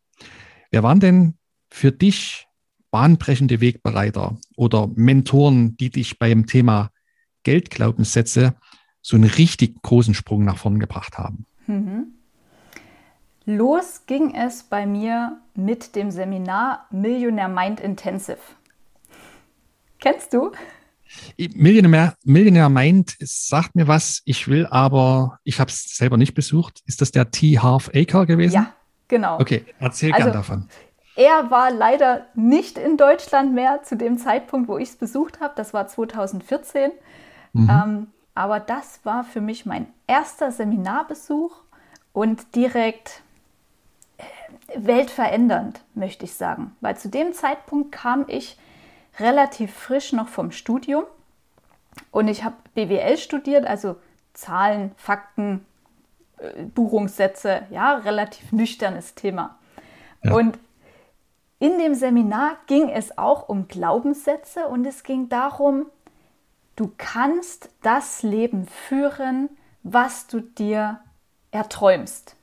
Wer 0.70 0.82
waren 0.82 1.00
denn 1.00 1.34
für 1.70 1.92
dich 1.92 2.46
bahnbrechende 2.90 3.60
Wegbereiter 3.60 4.38
oder 4.56 4.88
Mentoren, 4.94 5.76
die 5.76 5.90
dich 5.90 6.18
beim 6.18 6.46
Thema 6.46 6.90
Geldglaubenssätze 7.44 8.54
so 9.00 9.16
einen 9.16 9.30
richtig 9.30 9.82
großen 9.82 10.14
Sprung 10.14 10.44
nach 10.44 10.58
vorn 10.58 10.80
gebracht 10.80 11.18
haben? 11.18 11.46
Mhm. 11.66 12.14
Los 13.46 14.06
ging 14.06 14.34
es 14.34 14.62
bei 14.62 14.86
mir 14.86 15.38
mit 15.54 15.94
dem 15.96 16.10
Seminar 16.10 16.86
Millionaire 16.90 17.50
Mind 17.50 17.78
Intensive. 17.78 18.38
Kennst 20.00 20.32
du? 20.32 20.52
Millionaire, 21.36 22.14
Millionaire 22.24 22.70
Mind 22.70 23.14
sagt 23.20 23.74
mir 23.74 23.86
was. 23.86 24.22
Ich 24.24 24.48
will 24.48 24.66
aber, 24.66 25.38
ich 25.44 25.60
habe 25.60 25.70
es 25.70 25.96
selber 25.96 26.16
nicht 26.16 26.34
besucht. 26.34 26.80
Ist 26.86 27.00
das 27.00 27.12
der 27.12 27.30
T. 27.30 27.58
Half 27.58 27.90
Acre 27.94 28.26
gewesen? 28.26 28.54
Ja, 28.54 28.72
genau. 29.08 29.38
Okay, 29.38 29.64
erzähl 29.78 30.12
also, 30.12 30.24
gern 30.24 30.34
davon. 30.34 30.68
Er 31.16 31.50
war 31.50 31.70
leider 31.70 32.26
nicht 32.34 32.78
in 32.78 32.96
Deutschland 32.96 33.54
mehr 33.54 33.82
zu 33.82 33.96
dem 33.96 34.18
Zeitpunkt, 34.18 34.68
wo 34.68 34.78
ich 34.78 34.88
es 34.88 34.96
besucht 34.96 35.40
habe. 35.40 35.54
Das 35.56 35.72
war 35.72 35.86
2014. 35.86 36.90
Mhm. 37.54 37.70
Ähm, 37.70 38.06
aber 38.34 38.60
das 38.60 39.00
war 39.04 39.24
für 39.24 39.40
mich 39.40 39.64
mein 39.64 39.86
erster 40.06 40.52
Seminarbesuch 40.52 41.52
und 42.12 42.54
direkt 42.54 43.22
weltverändernd, 44.74 45.80
möchte 45.94 46.24
ich 46.24 46.34
sagen. 46.34 46.76
Weil 46.80 46.96
zu 46.96 47.08
dem 47.08 47.32
Zeitpunkt 47.32 47.92
kam 47.92 48.24
ich 48.28 48.58
relativ 49.18 49.72
frisch 49.72 50.12
noch 50.12 50.28
vom 50.28 50.50
Studium 50.50 51.04
und 52.10 52.28
ich 52.28 52.44
habe 52.44 52.56
BWL 52.74 53.16
studiert, 53.16 53.66
also 53.66 53.96
Zahlen, 54.32 54.90
Fakten, 54.96 55.64
äh, 56.38 56.64
Buchungssätze, 56.64 57.62
ja, 57.70 57.94
relativ 57.98 58.50
nüchternes 58.52 59.14
Thema. 59.14 59.56
Ja. 60.22 60.34
Und 60.34 60.58
in 61.60 61.78
dem 61.78 61.94
Seminar 61.94 62.56
ging 62.66 62.88
es 62.88 63.16
auch 63.16 63.48
um 63.48 63.68
Glaubenssätze 63.68 64.66
und 64.66 64.84
es 64.84 65.04
ging 65.04 65.28
darum, 65.28 65.86
du 66.76 66.92
kannst 66.96 67.70
das 67.82 68.22
Leben 68.22 68.66
führen, 68.66 69.48
was 69.82 70.26
du 70.26 70.40
dir 70.40 71.00
erträumst. 71.50 72.36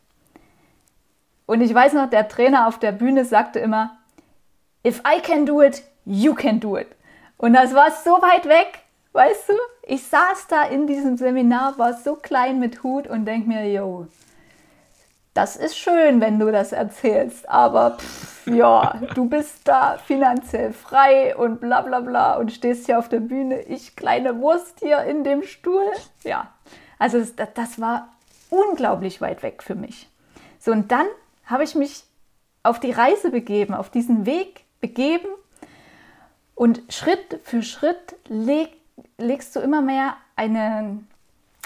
Und 1.46 1.62
ich 1.62 1.74
weiß 1.74 1.94
noch, 1.94 2.10
der 2.10 2.28
Trainer 2.30 2.68
auf 2.68 2.80
der 2.80 2.92
Bühne 2.92 3.26
sagte 3.26 3.60
immer, 3.60 3.98
if 4.86 5.00
I 5.00 5.20
can 5.22 5.46
do 5.46 5.62
it, 5.62 5.84
you 6.06 6.34
can 6.34 6.60
do 6.60 6.78
it. 6.78 6.88
Und 7.38 7.54
das 7.54 7.74
war 7.74 7.92
so 7.92 8.12
weit 8.22 8.46
weg, 8.46 8.80
weißt 9.14 9.50
du? 9.50 9.54
Ich 9.84 10.04
saß 10.04 10.48
da 10.48 10.64
in 10.64 10.88
diesem 10.88 11.18
Seminar, 11.18 11.78
war 11.78 11.94
so 11.94 12.16
klein 12.16 12.60
mit 12.60 12.84
Hut 12.84 13.08
und 13.08 13.26
denk 13.26 13.48
mir, 13.48 13.70
yo, 13.70 14.08
das 15.34 15.56
ist 15.56 15.78
schön, 15.78 16.20
wenn 16.20 16.40
du 16.40 16.52
das 16.52 16.74
erzählst, 16.74 17.48
aber 17.48 17.98
pff, 17.98 18.48
ja, 18.48 19.00
du 19.16 19.30
bist 19.30 19.68
da 19.68 19.98
finanziell 19.98 20.74
frei 20.74 21.36
und 21.36 21.62
bla 21.62 21.82
bla 21.82 22.02
bla 22.02 22.36
und 22.36 22.52
stehst 22.52 22.86
hier 22.86 23.00
auf 23.00 23.08
der 23.08 23.22
Bühne, 23.22 23.62
ich 23.62 23.96
kleine 23.96 24.40
Wurst 24.42 24.80
hier 24.80 25.04
in 25.04 25.24
dem 25.24 25.44
Stuhl. 25.44 25.86
Ja, 26.24 26.52
also 27.00 27.20
das, 27.20 27.50
das 27.54 27.80
war 27.80 28.10
unglaublich 28.50 29.22
weit 29.22 29.42
weg 29.44 29.64
für 29.64 29.76
mich. 29.76 30.10
So, 30.60 30.72
und 30.72 30.92
dann 30.92 31.08
habe 31.46 31.64
ich 31.64 31.76
mich 31.76 32.04
auf 32.64 32.80
die 32.80 32.92
Reise 32.92 33.32
begeben, 33.32 33.74
auf 33.74 33.90
diesen 33.90 34.26
Weg 34.26 34.66
begeben 34.82 35.30
und 36.56 36.82
Schritt 36.90 37.40
für 37.44 37.64
Schritt 37.64 38.16
leg, 38.28 38.70
legst 39.18 39.56
du 39.56 39.62
immer 39.62 39.82
mehr 39.82 40.16
eine, 40.36 41.00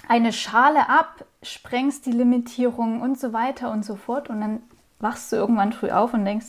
eine 0.08 0.32
Schale 0.32 0.88
ab, 0.88 1.26
sprengst 1.46 2.06
die 2.06 2.12
Limitierungen 2.12 3.02
und 3.02 3.20
so 3.20 3.34
weiter 3.34 3.72
und 3.72 3.86
so 3.86 3.96
fort 3.96 4.30
und 4.30 4.42
dann 4.42 4.62
wachst 5.00 5.32
du 5.32 5.36
irgendwann 5.36 5.74
früh 5.74 5.92
auf 5.92 6.14
und 6.14 6.26
denkst, 6.26 6.48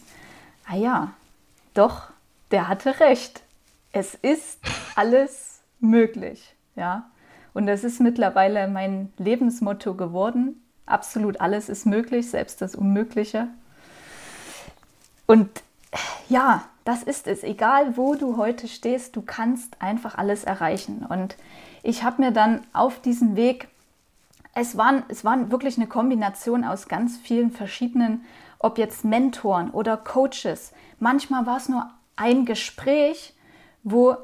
ah 0.67 0.77
ja, 0.77 1.13
doch, 1.75 2.11
der 2.51 2.69
hatte 2.69 3.01
recht. 3.01 3.43
Es 3.93 4.15
ist 4.15 4.61
alles 4.97 5.61
möglich, 5.81 6.55
ja. 6.75 7.11
Und 7.55 7.67
das 7.67 7.85
ist 7.85 8.01
mittlerweile 8.01 8.69
mein 8.69 9.13
Lebensmotto 9.17 9.95
geworden. 9.95 10.63
Absolut 10.85 11.41
alles 11.41 11.71
ist 11.71 11.87
möglich, 11.87 12.29
selbst 12.31 12.61
das 12.61 12.75
Unmögliche. 12.75 13.49
Und 15.27 15.49
ja, 16.29 16.65
das 16.85 17.03
ist 17.03 17.27
es. 17.27 17.43
Egal, 17.43 17.97
wo 17.97 18.15
du 18.15 18.37
heute 18.37 18.69
stehst, 18.69 19.17
du 19.17 19.23
kannst 19.23 19.81
einfach 19.81 20.17
alles 20.19 20.45
erreichen. 20.45 21.05
Und 21.09 21.37
ich 21.83 22.05
habe 22.05 22.23
mir 22.23 22.31
dann 22.31 22.63
auf 22.73 23.01
diesem 23.01 23.37
Weg, 23.37 23.69
es 24.57 24.79
waren, 24.79 25.05
es 25.09 25.23
waren 25.23 25.51
wirklich 25.51 25.77
eine 25.77 25.87
Kombination 25.87 26.65
aus 26.65 26.89
ganz 26.89 27.19
vielen 27.19 27.51
verschiedenen, 27.51 28.25
ob 28.59 28.79
jetzt 28.79 29.05
Mentoren 29.05 29.71
oder 29.71 29.99
Coaches. 29.99 30.73
Manchmal 30.99 31.45
war 31.45 31.59
es 31.59 31.69
nur 31.69 31.91
ein 32.17 32.47
Gespräch, 32.47 33.35
wo 33.83 34.17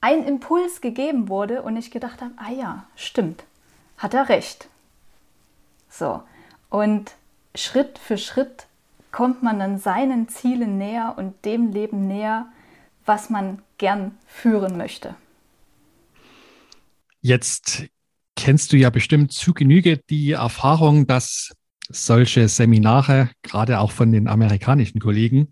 ein 0.00 0.24
Impuls 0.24 0.80
gegeben 0.80 1.28
wurde 1.28 1.60
und 1.60 1.76
ich 1.76 1.90
gedacht 1.90 2.22
habe, 2.22 2.32
ah 2.38 2.50
ja, 2.50 2.86
stimmt, 2.96 3.44
hat 3.98 4.14
er 4.14 4.30
recht. 4.30 4.70
So. 5.90 6.22
Und 6.70 7.12
Schritt 7.54 7.98
für 7.98 8.16
Schritt 8.16 8.66
kommt 9.12 9.42
man 9.42 9.58
dann 9.58 9.78
seinen 9.78 10.28
Zielen 10.30 10.78
näher 10.78 11.14
und 11.18 11.44
dem 11.44 11.70
Leben 11.70 12.08
näher, 12.08 12.46
was 13.04 13.28
man 13.28 13.60
gern 13.76 14.16
führen 14.26 14.78
möchte. 14.78 15.14
Jetzt 17.20 17.90
kennst 18.38 18.72
du 18.72 18.76
ja 18.76 18.88
bestimmt 18.90 19.32
zu 19.32 19.52
Genüge 19.52 19.98
die 20.10 20.30
Erfahrung, 20.30 21.08
dass 21.08 21.50
solche 21.88 22.48
Seminare, 22.48 23.30
gerade 23.42 23.80
auch 23.80 23.90
von 23.90 24.12
den 24.12 24.28
amerikanischen 24.28 25.00
Kollegen, 25.00 25.48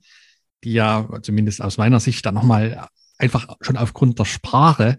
die 0.62 0.75
ja 0.75 1.09
zumindest 1.22 1.61
aus 1.61 1.79
meiner 1.79 1.99
Sicht 1.99 2.25
dann 2.25 2.35
nochmal 2.35 2.87
einfach 3.18 3.57
schon 3.61 3.77
aufgrund 3.77 4.20
der 4.20 4.25
Sprache 4.25 4.99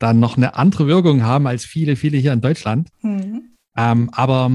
dann 0.00 0.18
noch 0.18 0.36
eine 0.36 0.56
andere 0.56 0.88
Wirkung 0.88 1.22
haben 1.22 1.46
als 1.46 1.64
viele, 1.64 1.94
viele 1.94 2.18
hier 2.18 2.32
in 2.32 2.40
Deutschland. 2.40 2.88
Mhm. 3.02 3.56
Ähm, 3.76 4.10
aber 4.12 4.50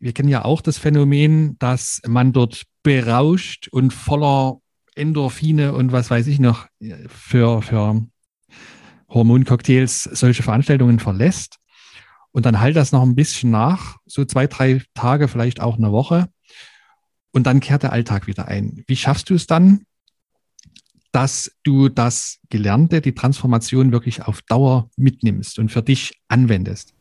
wir 0.00 0.12
kennen 0.12 0.28
ja 0.28 0.44
auch 0.44 0.60
das 0.60 0.76
Phänomen, 0.76 1.56
dass 1.60 2.00
man 2.04 2.32
dort 2.32 2.64
berauscht 2.82 3.68
und 3.68 3.92
voller 3.92 4.58
Endorphine 4.96 5.72
und 5.72 5.92
was 5.92 6.10
weiß 6.10 6.26
ich 6.26 6.40
noch 6.40 6.66
für, 7.06 7.62
für 7.62 8.02
Hormoncocktails 9.08 10.02
solche 10.02 10.42
Veranstaltungen 10.42 10.98
verlässt. 10.98 11.58
Und 12.32 12.46
dann 12.46 12.60
halt 12.60 12.76
das 12.76 12.92
noch 12.92 13.02
ein 13.02 13.14
bisschen 13.14 13.50
nach, 13.50 13.96
so 14.06 14.24
zwei, 14.24 14.46
drei 14.46 14.82
Tage, 14.94 15.28
vielleicht 15.28 15.60
auch 15.60 15.76
eine 15.76 15.92
Woche. 15.92 16.28
Und 17.32 17.46
dann 17.46 17.60
kehrt 17.60 17.82
der 17.82 17.92
Alltag 17.92 18.26
wieder 18.26 18.48
ein. 18.48 18.84
Wie 18.86 18.96
schaffst 18.96 19.30
du 19.30 19.34
es 19.34 19.46
dann, 19.46 19.84
dass 21.12 21.50
du 21.62 21.88
das 21.88 22.38
Gelernte, 22.50 23.00
die 23.00 23.14
Transformation 23.14 23.92
wirklich 23.92 24.22
auf 24.22 24.42
Dauer 24.42 24.90
mitnimmst 24.96 25.58
und 25.58 25.70
für 25.70 25.82
dich 25.82 26.20
anwendest? 26.28 26.94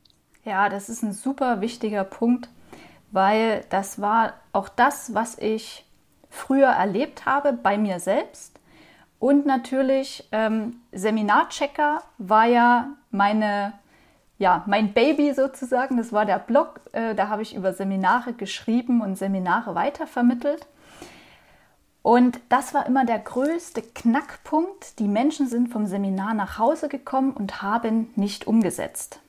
Ja, 0.46 0.70
das 0.70 0.90
ist 0.90 1.04
ein 1.04 1.14
super 1.14 1.60
wichtiger 1.60 2.06
Punkt, 2.06 2.50
weil 3.12 3.66
das 3.70 4.00
war 4.00 4.36
auch 4.54 4.70
das, 4.70 5.14
was 5.14 5.38
ich 5.38 5.86
früher 6.30 6.68
erlebt 6.68 7.26
habe 7.26 7.54
bei 7.54 7.78
mir 7.78 8.00
selbst. 8.00 8.60
Und 9.20 9.46
natürlich 9.46 10.28
ähm, 10.32 10.78
Seminarchecker 10.92 12.04
war 12.18 12.46
ja 12.46 12.96
meine, 13.12 13.74
ja, 14.38 14.64
mein 14.68 14.94
Baby 14.94 15.34
sozusagen. 15.34 15.98
Das 15.98 16.12
war 16.14 16.26
der 16.26 16.40
Blog. 16.40 16.82
Äh, 16.92 17.16
da 17.16 17.30
habe 17.30 17.42
ich 17.42 17.56
über 17.56 17.74
Seminare 17.74 18.34
geschrieben 18.34 19.02
und 19.02 19.18
Seminare 19.18 19.76
weitervermittelt. 19.76 20.68
Und 22.04 22.40
das 22.48 22.74
war 22.74 22.86
immer 22.86 23.06
der 23.06 23.20
größte 23.20 23.82
Knackpunkt. 23.82 25.00
Die 25.00 25.08
Menschen 25.08 25.48
sind 25.48 25.70
vom 25.70 25.88
Seminar 25.88 26.34
nach 26.34 26.58
Hause 26.58 26.88
gekommen 26.88 27.32
und 27.32 27.62
haben 27.62 28.12
nicht 28.16 28.48
umgesetzt. 28.48 29.20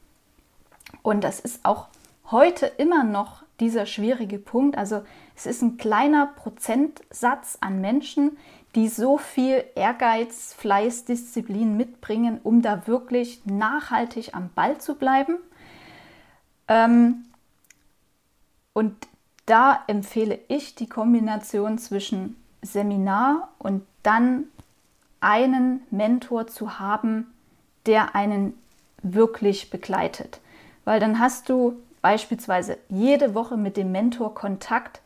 Und 1.03 1.25
das 1.25 1.41
ist 1.41 1.65
auch 1.65 1.89
heute 2.31 2.67
immer 2.67 3.03
noch 3.03 3.43
dieser 3.59 3.87
schwierige 3.87 4.39
Punkt. 4.39 4.79
Also 4.79 5.03
es 5.35 5.47
ist 5.47 5.63
ein 5.63 5.77
kleiner 5.77 6.27
Prozentsatz 6.27 7.59
an 7.61 7.81
Menschen, 7.81 8.37
die 8.75 8.89
so 8.89 9.19
viel 9.19 9.65
Ehrgeiz, 9.75 10.55
Fleiß, 10.55 11.05
Disziplin 11.05 11.77
mitbringen, 11.77 12.41
um 12.43 12.63
da 12.63 12.87
wirklich 12.87 13.45
nachhaltig 13.47 14.35
am 14.35 14.51
Ball 14.55 14.79
zu 14.79 14.95
bleiben. 14.95 15.39
Ähm, 16.69 17.25
und 18.73 18.95
da 19.47 19.83
empfehle 19.87 20.39
ich 20.49 20.75
die 20.75 20.89
Kombination 20.89 21.79
zwischen 21.79 22.37
Seminar 22.63 23.49
und 23.59 23.83
dann 24.03 24.45
einen 25.21 25.83
Mentor 25.91 26.47
zu 26.47 26.79
haben, 26.79 27.33
der 27.87 28.15
einen 28.15 28.55
wirklich 29.03 29.71
begleitet. 29.71 30.41
Weil 30.85 31.01
dann 31.01 31.19
hast 31.19 31.49
du 31.49 31.81
beispielsweise 32.03 32.79
jede 32.89 33.35
Woche 33.35 33.57
mit 33.57 33.77
dem 33.77 33.91
Mentor 33.91 34.35
Kontakt 34.35 35.01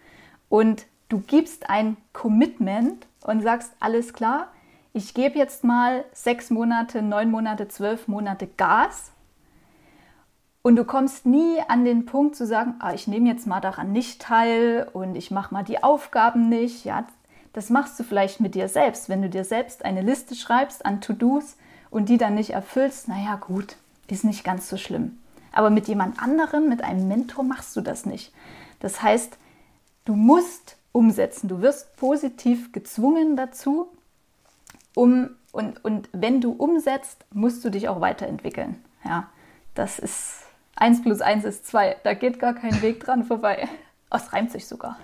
und 0.49 0.87
du 1.09 1.21
gibst 1.21 1.71
ein 1.71 1.97
Commitment 2.13 3.07
und 3.25 3.43
sagst, 3.43 3.73
alles 3.81 4.13
klar, 4.13 4.49
ich 4.93 5.15
gebe 5.15 5.39
jetzt 5.39 5.65
mal 5.65 6.05
sechs 6.13 6.51
Monate, 6.51 7.03
neun 7.03 7.31
Monate, 7.31 7.69
zwölf 7.69 8.09
Monate 8.09 8.47
Gas 8.47 9.13
und 10.63 10.77
du 10.77 10.85
kommst 10.85 11.27
nie 11.27 11.59
an 11.69 11.85
den 11.85 12.07
Punkt 12.07 12.37
zu 12.37 12.47
sagen, 12.47 12.75
ah, 12.79 12.95
ich 12.95 13.09
nehme 13.09 13.29
jetzt 13.29 13.47
mal 13.47 13.61
daran 13.61 13.91
nicht 13.91 14.23
teil 14.23 14.89
und 14.93 15.17
ich 15.17 15.33
mache 15.33 15.53
mal 15.53 15.65
die 15.65 15.83
Aufgaben 15.83 16.49
nicht. 16.49 16.85
Ja, 16.85 17.05
das 17.53 17.69
machst 17.69 17.99
du 17.99 18.05
vielleicht 18.05 18.41
mit 18.41 18.55
dir 18.55 18.69
selbst. 18.69 19.09
Wenn 19.09 19.23
du 19.23 19.29
dir 19.29 19.45
selbst 19.45 19.85
eine 19.85 20.03
Liste 20.03 20.37
schreibst 20.37 20.87
an 20.87 21.01
To-Dos 21.01 21.57
und 21.91 22.09
die 22.09 22.17
dann 22.17 22.37
nicht 22.37 22.51
erfüllst, 22.51 23.09
naja 23.09 23.35
gut, 23.37 23.77
ist 24.07 24.25
nicht 24.25 24.45
ganz 24.45 24.69
so 24.69 24.77
schlimm. 24.77 25.19
Aber 25.53 25.71
mit 25.71 25.89
jemand 25.89 26.23
anderem, 26.23 26.69
mit 26.69 26.85
einem 26.85 27.09
Mentor 27.09 27.45
machst 27.45 27.75
du 27.77 27.81
das 27.81 28.07
nicht. 28.07 28.33
Das 28.79 29.03
heißt, 29.03 29.37
du 30.05 30.15
musst 30.15 30.77
umsetzen. 30.93 31.49
Du 31.49 31.63
wirst 31.63 31.97
positiv 31.97 32.73
gezwungen 32.73 33.37
dazu, 33.37 33.89
um 34.95 35.31
und, 35.53 35.85
und 35.85 36.09
wenn 36.13 36.41
du 36.41 36.53
umsetzt, 36.53 37.27
musst 37.31 37.63
du 37.65 37.71
dich 37.71 37.89
auch 37.89 38.01
weiterentwickeln. 38.01 38.77
Ja, 39.05 39.29
das 39.75 39.99
ist 39.99 40.45
1 40.77 41.03
plus 41.03 41.21
1 41.21 41.45
ist 41.45 41.67
2. 41.67 41.97
Da 42.05 42.15
geht 42.15 42.39
gar 42.41 42.55
kein 42.55 42.81
Weg 42.81 43.01
dran 43.01 43.25
vorbei. 43.25 43.69
Oh, 44.11 44.17
es 44.17 44.33
reimt 44.33 44.51
sich 44.51 44.67
sogar. 44.67 44.99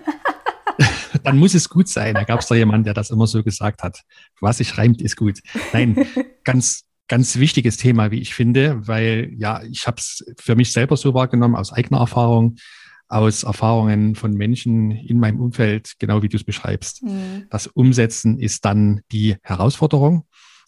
dann 1.22 1.38
muss 1.38 1.55
es 1.55 1.68
gut 1.68 1.88
sein. 1.88 2.14
Da 2.14 2.24
gab 2.24 2.40
es 2.40 2.46
da 2.46 2.55
jemanden, 2.55 2.85
der 2.85 2.94
das 2.94 3.11
immer 3.11 3.27
so 3.27 3.42
gesagt 3.42 3.83
hat. 3.83 4.03
Was 4.40 4.59
sich 4.59 4.79
reimt, 4.79 5.03
ist 5.03 5.16
gut. 5.16 5.40
Nein, 5.74 6.07
ganz, 6.44 6.85
ganz 7.09 7.37
wichtiges 7.37 7.77
Thema, 7.77 8.11
wie 8.11 8.20
ich 8.20 8.35
finde, 8.35 8.87
weil 8.87 9.35
ja, 9.37 9.62
ich 9.64 9.87
habe 9.87 9.98
es 9.98 10.24
für 10.38 10.57
mich 10.57 10.72
selber 10.72 10.96
so 10.96 11.12
wahrgenommen, 11.12 11.57
aus 11.57 11.72
eigener 11.72 12.01
Erfahrung, 12.01 12.57
aus 13.09 13.42
Erfahrungen 13.42 14.14
von 14.14 14.35
Menschen 14.35 14.90
in 14.90 15.18
meinem 15.18 15.40
Umfeld, 15.40 15.94
genau 15.99 16.23
wie 16.23 16.29
du 16.29 16.37
es 16.37 16.44
beschreibst. 16.44 17.03
Mhm. 17.03 17.47
Das 17.51 17.66
Umsetzen 17.66 18.38
ist 18.38 18.64
dann 18.64 19.01
die 19.11 19.37
Herausforderung. 19.42 20.25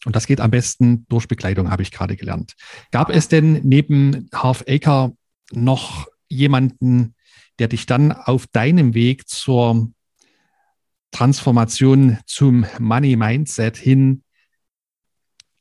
Und 0.07 0.17
das 0.17 0.27
geht 0.27 0.41
am 0.41 0.51
besten 0.51 1.07
durch 1.09 1.29
Begleitung, 1.29 1.71
habe 1.71 1.83
ich 1.83 1.91
gerade 1.91 2.17
gelernt. 2.17 2.55
Gab 2.91 3.11
es 3.11 3.29
denn 3.29 3.61
neben 3.65 4.31
Half 4.33 4.65
Acre 4.67 5.13
noch 5.53 6.07
jemanden, 6.29 7.15
der 7.59 7.69
dich 7.69 7.85
dann 7.85 8.13
auf 8.13 8.47
deinem 8.47 8.95
Weg 8.95 9.29
zur 9.29 9.91
Transformation 11.11 12.19
zum 12.25 12.65
Money 12.79 13.17
Mindset 13.17 13.77
hin 13.77 14.23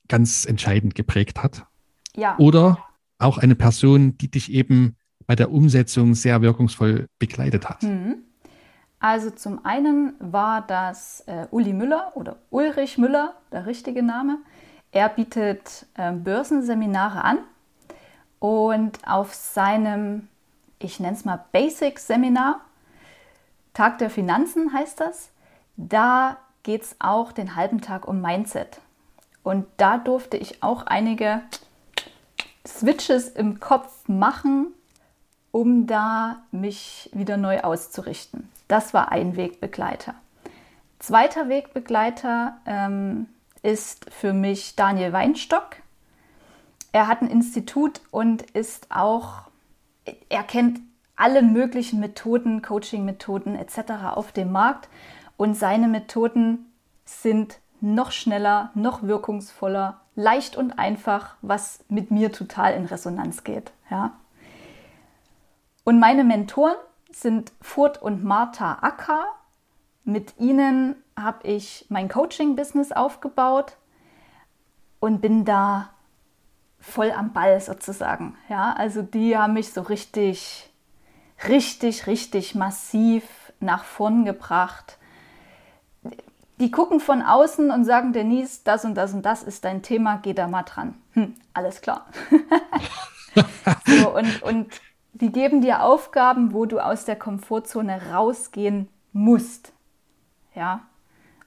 ganz 0.07 0.45
entscheidend 0.45 0.95
geprägt 0.95 1.43
hat? 1.43 1.65
Ja. 2.15 2.37
Oder 2.37 2.85
auch 3.17 3.37
eine 3.37 3.55
Person, 3.55 4.17
die 4.17 4.31
dich 4.31 4.53
eben 4.53 4.95
bei 5.29 5.35
der 5.35 5.51
Umsetzung 5.51 6.15
sehr 6.15 6.41
wirkungsvoll 6.41 7.05
begleitet 7.19 7.69
hat? 7.69 7.83
Mhm. 7.83 8.23
Also 8.99 9.29
zum 9.29 9.63
einen 9.63 10.15
war 10.17 10.65
das 10.65 11.21
äh, 11.27 11.45
Uli 11.51 11.71
Müller 11.71 12.13
oder 12.15 12.37
Ulrich 12.49 12.97
Müller, 12.97 13.35
der 13.51 13.67
richtige 13.67 14.01
Name. 14.01 14.39
Er 14.91 15.07
bietet 15.07 15.85
äh, 15.93 16.13
Börsenseminare 16.13 17.23
an 17.23 17.37
und 18.39 19.07
auf 19.07 19.35
seinem, 19.35 20.29
ich 20.79 20.99
nenne 20.99 21.15
es 21.15 21.25
mal 21.25 21.45
Basic-Seminar, 21.51 22.61
Tag 23.75 23.99
der 23.99 24.09
Finanzen 24.09 24.73
heißt 24.73 24.99
das, 24.99 25.29
da 25.77 26.37
geht 26.63 26.81
es 26.81 26.95
auch 26.97 27.33
den 27.33 27.55
halben 27.55 27.81
Tag 27.81 28.07
um 28.07 28.19
Mindset. 28.19 28.81
Und 29.43 29.67
da 29.77 29.99
durfte 29.99 30.37
ich 30.37 30.63
auch 30.63 30.87
einige 30.87 31.43
Switches 32.65 33.29
im 33.29 33.59
Kopf 33.59 34.07
machen, 34.07 34.73
um 35.51 35.87
da 35.87 36.41
mich 36.51 37.09
wieder 37.13 37.37
neu 37.37 37.61
auszurichten. 37.61 38.49
Das 38.67 38.93
war 38.93 39.11
ein 39.11 39.35
Wegbegleiter. 39.35 40.15
Zweiter 40.99 41.49
Wegbegleiter 41.49 42.57
ähm, 42.65 43.27
ist 43.63 44.11
für 44.11 44.33
mich 44.33 44.75
Daniel 44.75 45.13
Weinstock. 45.13 45.77
Er 46.91 47.07
hat 47.07 47.21
ein 47.21 47.29
Institut 47.29 48.01
und 48.11 48.41
ist 48.51 48.87
auch, 48.89 49.43
er 50.29 50.43
kennt 50.43 50.79
alle 51.15 51.41
möglichen 51.41 51.99
Methoden, 51.99 52.61
Coaching-Methoden 52.61 53.55
etc. 53.55 53.91
auf 54.13 54.31
dem 54.31 54.51
Markt 54.51 54.89
und 55.37 55.55
seine 55.55 55.87
Methoden 55.87 56.71
sind 57.05 57.59
noch 57.81 58.11
schneller, 58.11 58.71
noch 58.73 59.03
wirkungsvoller, 59.03 60.01
leicht 60.15 60.55
und 60.55 60.77
einfach, 60.77 61.35
was 61.41 61.79
mit 61.87 62.11
mir 62.11 62.31
total 62.31 62.73
in 62.73 62.85
Resonanz 62.85 63.43
geht. 63.43 63.71
Ja. 63.89 64.13
Und 65.83 65.99
meine 65.99 66.23
Mentoren 66.23 66.75
sind 67.11 67.51
Furt 67.61 68.01
und 68.01 68.23
Martha 68.23 68.79
Acker. 68.81 69.25
Mit 70.03 70.39
ihnen 70.39 70.95
habe 71.15 71.47
ich 71.47 71.85
mein 71.89 72.09
Coaching-Business 72.09 72.91
aufgebaut 72.91 73.77
und 74.99 75.21
bin 75.21 75.45
da 75.45 75.89
voll 76.79 77.11
am 77.11 77.33
Ball 77.33 77.59
sozusagen. 77.59 78.37
Ja, 78.47 78.73
also 78.73 79.01
die 79.01 79.37
haben 79.37 79.53
mich 79.53 79.73
so 79.73 79.81
richtig, 79.81 80.69
richtig, 81.47 82.07
richtig 82.07 82.55
massiv 82.55 83.23
nach 83.59 83.83
vorn 83.83 84.25
gebracht 84.25 84.99
die 86.59 86.71
gucken 86.71 86.99
von 86.99 87.21
außen 87.21 87.71
und 87.71 87.85
sagen, 87.85 88.11
Denise, 88.11 88.61
das 88.63 88.83
und 88.83 88.95
das 88.95 89.13
und 89.13 89.23
das 89.23 89.43
ist 89.43 89.63
dein 89.63 89.81
Thema, 89.81 90.19
geh 90.21 90.33
da 90.33 90.47
mal 90.47 90.63
dran. 90.63 90.95
Hm, 91.13 91.35
alles 91.53 91.81
klar. 91.81 92.07
so, 93.85 94.15
und, 94.15 94.41
und 94.43 94.81
die 95.21 95.31
geben 95.31 95.61
dir 95.61 95.83
Aufgaben, 95.83 96.53
wo 96.53 96.65
du 96.65 96.79
aus 96.79 97.05
der 97.05 97.15
Komfortzone 97.15 98.11
rausgehen 98.11 98.87
musst. 99.11 99.73
Ja, 100.55 100.87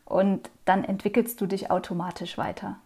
und 0.04 0.50
dann 0.64 0.84
entwickelst 0.84 1.40
du 1.40 1.46
dich 1.46 1.70
automatisch 1.70 2.36
weiter. 2.38 2.78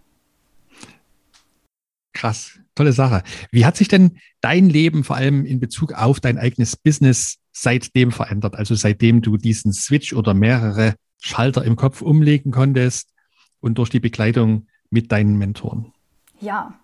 Krass, 2.12 2.58
tolle 2.74 2.92
Sache. 2.92 3.22
Wie 3.50 3.66
hat 3.66 3.76
sich 3.76 3.88
denn 3.88 4.18
dein 4.40 4.70
Leben 4.70 5.04
vor 5.04 5.16
allem 5.16 5.44
in 5.44 5.60
Bezug 5.60 5.92
auf 5.92 6.18
dein 6.18 6.38
eigenes 6.38 6.76
Business 6.76 7.38
seitdem 7.52 8.10
verändert? 8.10 8.56
Also 8.56 8.74
seitdem 8.74 9.20
du 9.20 9.36
diesen 9.36 9.72
Switch 9.72 10.14
oder 10.14 10.32
mehrere 10.32 10.94
Schalter 11.20 11.64
im 11.64 11.76
Kopf 11.76 12.00
umlegen 12.00 12.52
konntest 12.52 13.12
und 13.60 13.76
durch 13.78 13.90
die 13.90 14.00
Begleitung 14.00 14.66
mit 14.88 15.12
deinen 15.12 15.36
Mentoren? 15.36 15.92
Ja, 16.40 16.74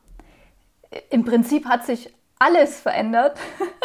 im 1.10 1.24
Prinzip 1.24 1.64
hat 1.66 1.86
sich 1.86 2.12
alles 2.38 2.80
verändert. 2.80 3.38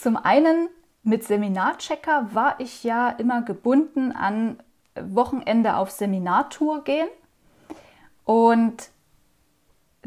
Zum 0.00 0.16
einen 0.16 0.70
mit 1.02 1.24
Seminarchecker 1.24 2.30
war 2.32 2.58
ich 2.58 2.84
ja 2.84 3.10
immer 3.10 3.42
gebunden 3.42 4.12
an 4.12 4.58
Wochenende 4.98 5.76
auf 5.76 5.90
Seminartour 5.90 6.84
gehen. 6.84 7.08
Und 8.24 8.88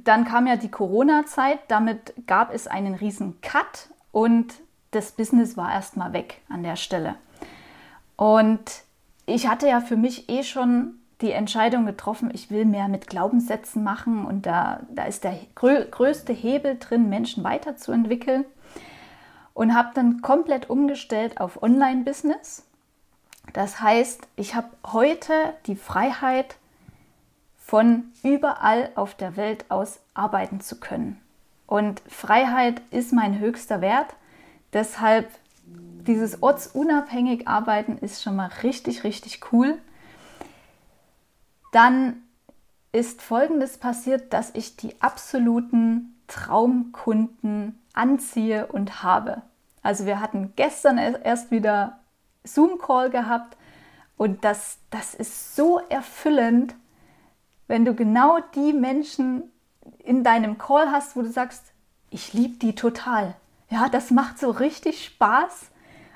dann 0.04 0.26
kam 0.26 0.48
ja 0.48 0.56
die 0.56 0.72
Corona-Zeit, 0.72 1.60
damit 1.68 2.16
gab 2.26 2.52
es 2.52 2.66
einen 2.66 2.96
riesen 2.96 3.40
Cut 3.42 3.90
und 4.12 4.56
das 4.90 5.12
Business 5.12 5.58
war 5.58 5.72
erstmal 5.72 6.12
weg 6.12 6.42
an 6.50 6.64
der 6.64 6.76
Stelle. 6.76 7.14
Und 8.16 8.84
ich 9.28 9.48
hatte 9.48 9.68
ja 9.68 9.80
für 9.80 9.96
mich 9.96 10.28
eh 10.28 10.42
schon 10.42 10.96
die 11.22 11.34
Entscheidung 11.34 11.86
getroffen, 11.86 12.32
ich 12.34 12.50
will 12.50 12.66
mehr 12.66 12.88
mit 12.88 13.06
Glaubenssätzen 13.06 13.84
machen 13.84 14.26
und 14.26 14.48
da, 14.48 14.80
da 14.90 15.04
ist 15.04 15.24
der 15.24 15.38
grö 15.54 15.86
größte 15.86 16.34
Hebel 16.34 16.80
drin, 16.80 17.10
Menschen 17.10 17.44
weiterzuentwickeln. 17.44 18.46
Und 19.54 19.76
habe 19.76 19.92
dann 19.94 20.22
komplett 20.22 20.70
umgestellt 20.70 21.40
auf 21.40 21.62
Online-Business. 21.62 22.64
Das 23.54 23.82
heißt, 23.82 24.28
ich 24.36 24.56
habe 24.56 24.70
heute 24.86 25.54
die 25.68 25.76
Freiheit, 25.76 26.56
von 27.66 28.12
überall 28.24 28.92
auf 28.96 29.16
der 29.16 29.36
Welt 29.38 29.66
aus 29.70 30.00
arbeiten 30.14 30.60
zu 30.60 30.80
können. 30.80 31.20
Und 31.66 32.02
Freiheit 32.08 32.82
ist 32.92 33.14
mein 33.14 33.40
höchster 33.40 33.82
Wert. 33.82 34.16
Deshalb 34.74 35.30
dieses 35.66 36.44
ortsunabhängig 36.44 37.48
arbeiten 37.48 37.98
ist 37.98 38.22
schon 38.22 38.36
mal 38.36 38.52
richtig, 38.62 39.04
richtig 39.04 39.52
cool. 39.52 39.80
Dann 41.72 42.22
ist 42.92 43.22
Folgendes 43.22 43.78
passiert, 43.78 44.34
dass 44.34 44.52
ich 44.54 44.76
die 44.76 45.02
absoluten 45.02 46.16
Traumkunden 46.28 47.80
anziehe 47.94 48.68
und 48.68 49.04
habe. 49.04 49.42
Also 49.82 50.06
wir 50.06 50.20
hatten 50.20 50.54
gestern 50.56 50.98
erst 50.98 51.52
wieder 51.52 52.00
Zoom-Call 52.44 53.10
gehabt 53.10 53.58
und 54.18 54.44
das, 54.44 54.78
das 54.90 55.14
ist 55.14 55.56
so 55.56 55.80
erfüllend, 55.90 56.76
wenn 57.68 57.86
du 57.86 57.94
genau 57.94 58.40
die 58.56 58.74
Menschen 58.74 59.44
in 60.00 60.24
deinem 60.24 60.58
Call 60.58 60.92
hast, 60.92 61.16
wo 61.16 61.22
du 61.22 61.32
sagst, 61.32 61.64
ich 62.10 62.34
liebe 62.34 62.58
die 62.58 62.76
total. 62.76 63.36
Ja, 63.70 63.90
das 63.90 64.12
macht 64.12 64.40
so 64.40 64.52
richtig 64.52 65.04
Spaß 65.06 65.72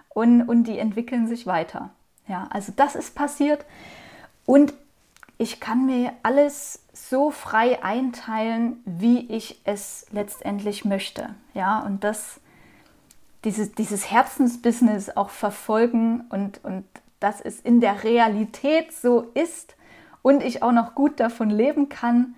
und, 0.10 0.44
und 0.44 0.66
die 0.66 0.78
entwickeln 0.78 1.28
sich 1.28 1.48
weiter. 1.48 1.90
Ja, 2.28 2.48
also 2.52 2.74
das 2.76 2.96
ist 2.96 3.16
passiert 3.16 3.66
und 4.46 4.74
ich 5.38 5.60
kann 5.60 5.86
mir 5.86 6.14
alles 6.24 6.82
so 6.94 7.32
frei 7.32 7.84
einteilen, 7.84 8.78
wie 8.86 9.20
ich 9.32 9.62
es 9.66 10.08
letztendlich 10.12 10.84
möchte. 10.84 11.30
Ja, 11.54 11.80
und 11.80 12.04
das, 12.04 12.40
dieses, 13.44 13.74
dieses 13.74 14.10
Herzensbusiness 14.10 15.16
auch 15.16 15.30
verfolgen 15.30 16.22
und, 16.30 16.64
und 16.64 16.86
dass 17.20 17.42
es 17.42 17.60
in 17.60 17.82
der 17.82 18.04
Realität 18.04 18.94
so 18.94 19.32
ist 19.34 19.76
und 20.22 20.44
ich 20.44 20.64
auch 20.64 20.72
noch 20.72 20.96
gut 20.96 21.20
davon 21.20 21.50
leben 21.50 21.90
kann, 21.90 22.36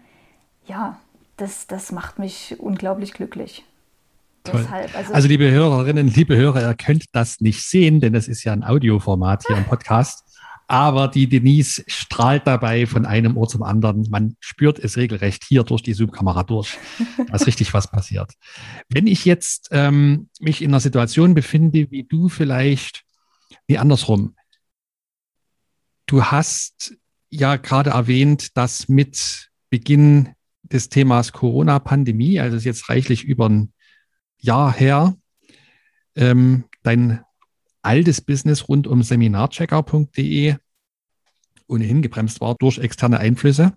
ja, 0.67 0.99
das, 1.37 1.67
das 1.67 1.91
macht 1.91 2.19
mich 2.19 2.59
unglaublich 2.59 3.13
glücklich. 3.13 3.65
Deshalb, 4.45 4.95
also, 4.95 5.13
also, 5.13 5.27
liebe 5.27 5.49
Hörerinnen, 5.51 6.07
liebe 6.07 6.35
Hörer, 6.35 6.61
ihr 6.61 6.73
könnt 6.73 7.05
das 7.13 7.41
nicht 7.41 7.61
sehen, 7.63 7.99
denn 7.99 8.13
das 8.13 8.27
ist 8.27 8.43
ja 8.43 8.53
ein 8.53 8.63
Audioformat 8.63 9.45
hier 9.47 9.57
im 9.57 9.65
Podcast. 9.65 10.28
Aber 10.71 11.07
die 11.07 11.27
Denise 11.27 11.83
strahlt 11.87 12.45
dabei 12.45 12.85
von 12.85 13.07
einem 13.07 13.37
Ohr 13.37 13.47
zum 13.47 13.63
anderen. 13.63 14.07
Man 14.11 14.37
spürt 14.39 14.77
es 14.77 14.97
regelrecht 14.97 15.43
hier 15.43 15.63
durch 15.63 15.81
die 15.81 15.93
Zoom-Kamera 15.93 16.43
durch, 16.43 16.77
dass 17.31 17.47
richtig 17.47 17.73
was 17.73 17.89
passiert. 17.89 18.33
Wenn 18.87 19.07
ich 19.07 19.25
jetzt 19.25 19.69
ähm, 19.71 20.29
mich 20.39 20.61
in 20.61 20.69
einer 20.69 20.79
Situation 20.79 21.33
befinde, 21.33 21.89
wie 21.89 22.03
du 22.03 22.29
vielleicht, 22.29 23.03
nee, 23.67 23.77
andersrum. 23.77 24.35
Du 26.05 26.25
hast 26.25 26.95
ja 27.31 27.55
gerade 27.55 27.89
erwähnt, 27.89 28.55
dass 28.55 28.87
mit 28.87 29.49
Beginn 29.71 30.35
des 30.61 30.89
Themas 30.89 31.31
Corona-Pandemie, 31.31 32.39
also 32.39 32.57
ist 32.57 32.65
jetzt 32.65 32.89
reichlich 32.89 33.23
über 33.23 33.49
ein 33.49 33.73
Jahr 34.37 34.71
her, 34.71 35.17
ähm, 36.15 36.65
dein 36.83 37.21
altes 37.81 38.21
Business 38.21 38.67
rund 38.67 38.87
um 38.87 39.03
seminarchecker.de 39.03 40.55
ohnehin 41.67 42.01
gebremst 42.01 42.41
war 42.41 42.55
durch 42.55 42.79
externe 42.79 43.19
Einflüsse. 43.19 43.73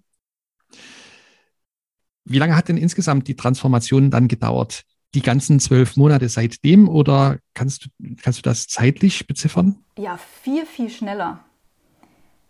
Wie 2.25 2.39
lange 2.39 2.57
hat 2.57 2.69
denn 2.69 2.77
insgesamt 2.77 3.29
die 3.29 3.37
Transformation 3.37 4.11
dann 4.11 4.29
gedauert? 4.29 4.83
Die 5.15 5.23
ganzen 5.23 5.61
zwölf 5.61 5.97
Monate 5.97 6.29
seitdem 6.29 6.89
oder 6.89 7.39
kannst 7.53 7.85
du, 7.85 7.89
kannst 8.23 8.39
du 8.39 8.43
das 8.43 8.67
zeitlich 8.67 9.27
beziffern? 9.27 9.85
Ja, 9.99 10.17
viel, 10.17 10.65
viel 10.65 10.89
schneller. 10.89 11.45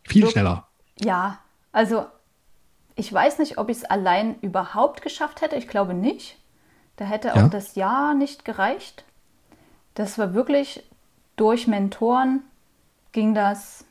Viel 0.05 0.27
so, 0.27 0.31
schneller. 0.31 0.69
Ja, 1.01 1.41
also 1.73 2.07
ich 2.95 3.13
weiß 3.13 3.39
nicht, 3.39 3.59
ob 3.59 3.69
ich 3.69 3.79
es 3.79 3.85
allein 3.85 4.39
überhaupt 4.41 5.03
geschafft 5.03 5.41
hätte. 5.41 5.57
Ich 5.57 5.67
glaube 5.67 5.95
nicht. 5.95 6.39
Da 6.97 7.07
hätte 7.07 7.29
ja. 7.29 7.47
auch 7.47 7.51
das 7.51 7.75
Jahr 7.75 8.15
nicht 8.15 8.45
gereicht. 8.45 9.05
Das 9.95 10.19
war 10.19 10.35
wirklich 10.35 10.85
durch 11.37 11.67
Mentoren 11.67 12.43
ging 13.13 13.35
das 13.35 13.85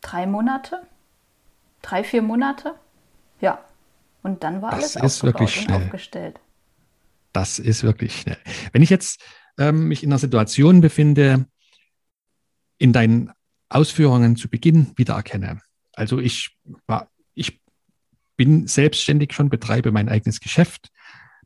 drei 0.00 0.26
Monate, 0.26 0.86
drei, 1.80 2.04
vier 2.04 2.22
Monate. 2.22 2.74
Ja. 3.40 3.64
Und 4.22 4.44
dann 4.44 4.62
war 4.62 4.70
das 4.70 4.96
alles 4.96 5.16
ist 5.16 5.24
wirklich 5.24 5.62
schnell. 5.62 5.82
aufgestellt. 5.82 6.40
Das 7.32 7.58
ist 7.58 7.82
wirklich 7.82 8.20
schnell. 8.20 8.38
Wenn 8.72 8.82
ich 8.82 8.90
jetzt 8.90 9.20
ähm, 9.58 9.88
mich 9.88 10.02
in 10.02 10.10
einer 10.10 10.18
Situation 10.18 10.80
befinde, 10.80 11.46
in 12.78 12.92
deinen 12.92 13.32
Ausführungen 13.68 14.36
zu 14.36 14.48
Beginn 14.48 14.92
wiedererkenne. 14.96 15.60
Also 15.94 16.18
ich 16.18 16.56
war, 16.86 17.10
ich 17.34 17.60
bin 18.36 18.66
selbstständig 18.66 19.32
schon, 19.32 19.48
betreibe 19.48 19.92
mein 19.92 20.08
eigenes 20.08 20.40
Geschäft, 20.40 20.88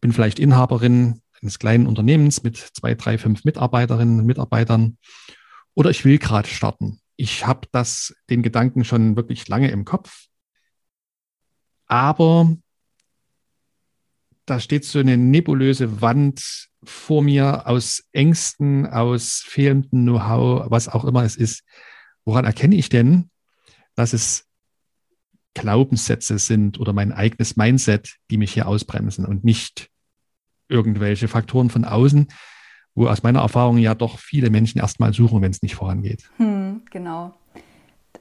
bin 0.01 0.13
vielleicht 0.13 0.39
Inhaberin 0.39 1.21
eines 1.41 1.59
kleinen 1.59 1.87
Unternehmens 1.87 2.43
mit 2.43 2.57
zwei, 2.57 2.95
drei, 2.95 3.19
fünf 3.19 3.45
Mitarbeiterinnen 3.45 4.21
und 4.21 4.27
Mitarbeitern 4.27 4.99
oder 5.75 5.91
ich 5.91 6.05
will 6.05 6.19
gerade 6.19 6.49
starten. 6.49 7.01
Ich 7.17 7.47
habe 7.47 7.69
das, 7.73 8.15
den 8.31 8.43
Gedanken 8.43 8.85
schon 8.85 9.17
wirklich 9.17 9.49
lange 9.49 9.71
im 9.71 9.85
Kopf, 9.85 10.27
aber 11.87 12.57
da 14.47 14.61
steht 14.61 14.85
so 14.85 15.01
eine 15.01 15.17
nebulöse 15.17 16.01
Wand 16.01 16.69
vor 16.85 17.23
mir 17.23 17.67
aus 17.67 18.05
Ängsten, 18.13 18.87
aus 18.87 19.43
fehlendem 19.45 20.05
Know-how, 20.05 20.71
was 20.71 20.89
auch 20.89 21.05
immer 21.05 21.25
es 21.25 21.37
ist. 21.37 21.65
Woran 22.25 22.45
erkenne 22.45 22.77
ich 22.77 22.89
denn, 22.89 23.31
dass 23.97 24.13
es 24.13 24.47
Glaubenssätze 25.55 26.39
sind 26.39 26.79
oder 26.79 26.93
mein 26.93 27.13
eigenes 27.13 27.57
Mindset, 27.57 28.17
die 28.31 28.37
mich 28.37 28.53
hier 28.53 28.69
ausbremsen 28.69 29.25
und 29.25 29.43
nicht 29.43 29.89
irgendwelche 30.69 31.29
Faktoren 31.29 31.71
von 31.71 31.85
außen, 31.85 32.29
wo 32.95 33.07
aus 33.09 33.23
meiner 33.23 33.41
Erfahrung 33.41 33.79
ja 33.79 33.95
doch 33.95 34.19
viele 34.19 34.51
Menschen 34.51 34.81
erstmal 34.81 35.13
suchen, 35.13 35.43
wenn 35.43 35.51
es 35.51 35.63
nicht 35.63 35.75
vorangeht. 35.75 36.29
Hm, 36.39 36.83
genau. 36.91 37.35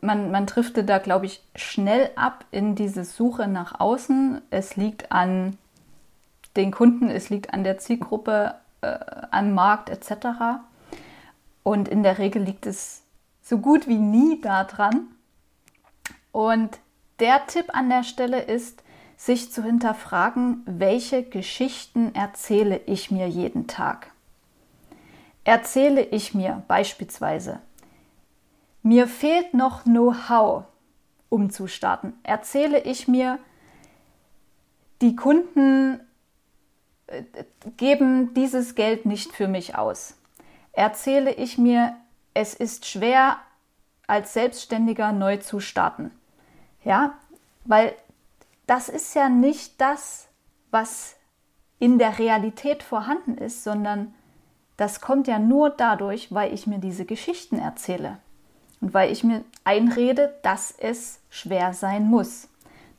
Man, 0.02 0.32
man 0.32 0.46
driftet 0.46 0.90
da, 0.90 0.98
glaube 1.00 1.26
ich, 1.26 1.42
schnell 1.56 2.10
ab 2.16 2.46
in 2.52 2.76
diese 2.76 3.06
Suche 3.06 3.48
nach 3.48 3.80
außen. 3.80 4.42
Es 4.50 4.76
liegt 4.76 5.12
an 5.12 5.58
den 6.56 6.72
Kunden, 6.72 7.10
es 7.10 7.30
liegt 7.30 7.54
an 7.54 7.64
der 7.64 7.78
Zielgruppe, 7.78 8.56
äh, 8.82 8.98
am 9.32 9.54
Markt 9.54 9.90
etc. 9.90 10.62
Und 11.64 11.88
in 11.88 12.04
der 12.04 12.18
Regel 12.18 12.44
liegt 12.44 12.66
es 12.66 13.04
so 13.42 13.58
gut 13.60 13.88
wie 13.88 13.98
nie 13.98 14.42
daran. 14.42 15.08
Und 16.32 16.80
der 17.20 17.48
Tipp 17.48 17.68
an 17.74 17.90
der 17.90 18.04
Stelle 18.04 18.42
ist, 18.42 18.84
sich 19.18 19.52
zu 19.52 19.64
hinterfragen, 19.64 20.64
welche 20.66 21.24
Geschichten 21.24 22.14
erzähle 22.14 22.82
ich 22.86 23.12
mir 23.12 23.28
jeden 23.28 23.68
Tag. 23.68 24.12
Erzähle 25.44 26.02
ich 26.02 26.34
mir 26.34 26.64
beispielsweise, 26.68 27.60
mir 28.82 29.08
fehlt 29.08 29.54
noch 29.54 29.84
Know-how, 29.84 30.66
um 31.30 31.50
zu 31.50 31.68
starten. 31.68 32.14
Erzähle 32.24 32.84
ich 32.84 33.08
mir, 33.08 33.40
die 35.02 35.16
Kunden 35.16 36.00
äh, 37.08 37.24
geben 37.78 38.34
dieses 38.34 38.76
Geld 38.76 39.06
nicht 39.06 39.32
für 39.34 39.48
mich 39.48 39.76
aus. 39.76 40.16
Erzähle 40.72 41.34
ich 41.34 41.58
mir, 41.58 41.96
es 42.34 42.54
ist 42.54 42.86
schwer, 42.86 43.38
als 44.08 44.34
Selbstständiger 44.34 45.12
neu 45.12 45.38
zu 45.38 45.60
starten. 45.60 46.12
Ja, 46.84 47.16
weil 47.64 47.94
das 48.68 48.90
ist 48.90 49.14
ja 49.16 49.30
nicht 49.30 49.80
das, 49.80 50.28
was 50.72 51.16
in 51.80 52.00
der 52.00 52.20
Realität 52.20 52.84
vorhanden 52.84 53.38
ist, 53.38 53.64
sondern 53.64 54.14
das 54.78 55.02
kommt 55.02 55.28
ja 55.28 55.40
nur 55.40 55.70
dadurch, 55.70 56.34
weil 56.34 56.54
ich 56.54 56.68
mir 56.68 56.80
diese 56.80 57.06
Geschichten 57.06 57.60
erzähle 57.60 58.18
und 58.82 58.94
weil 58.94 59.12
ich 59.12 59.24
mir 59.24 59.44
einrede, 59.64 60.36
dass 60.42 60.72
es 60.72 61.20
schwer 61.30 61.74
sein 61.74 62.06
muss. 62.06 62.50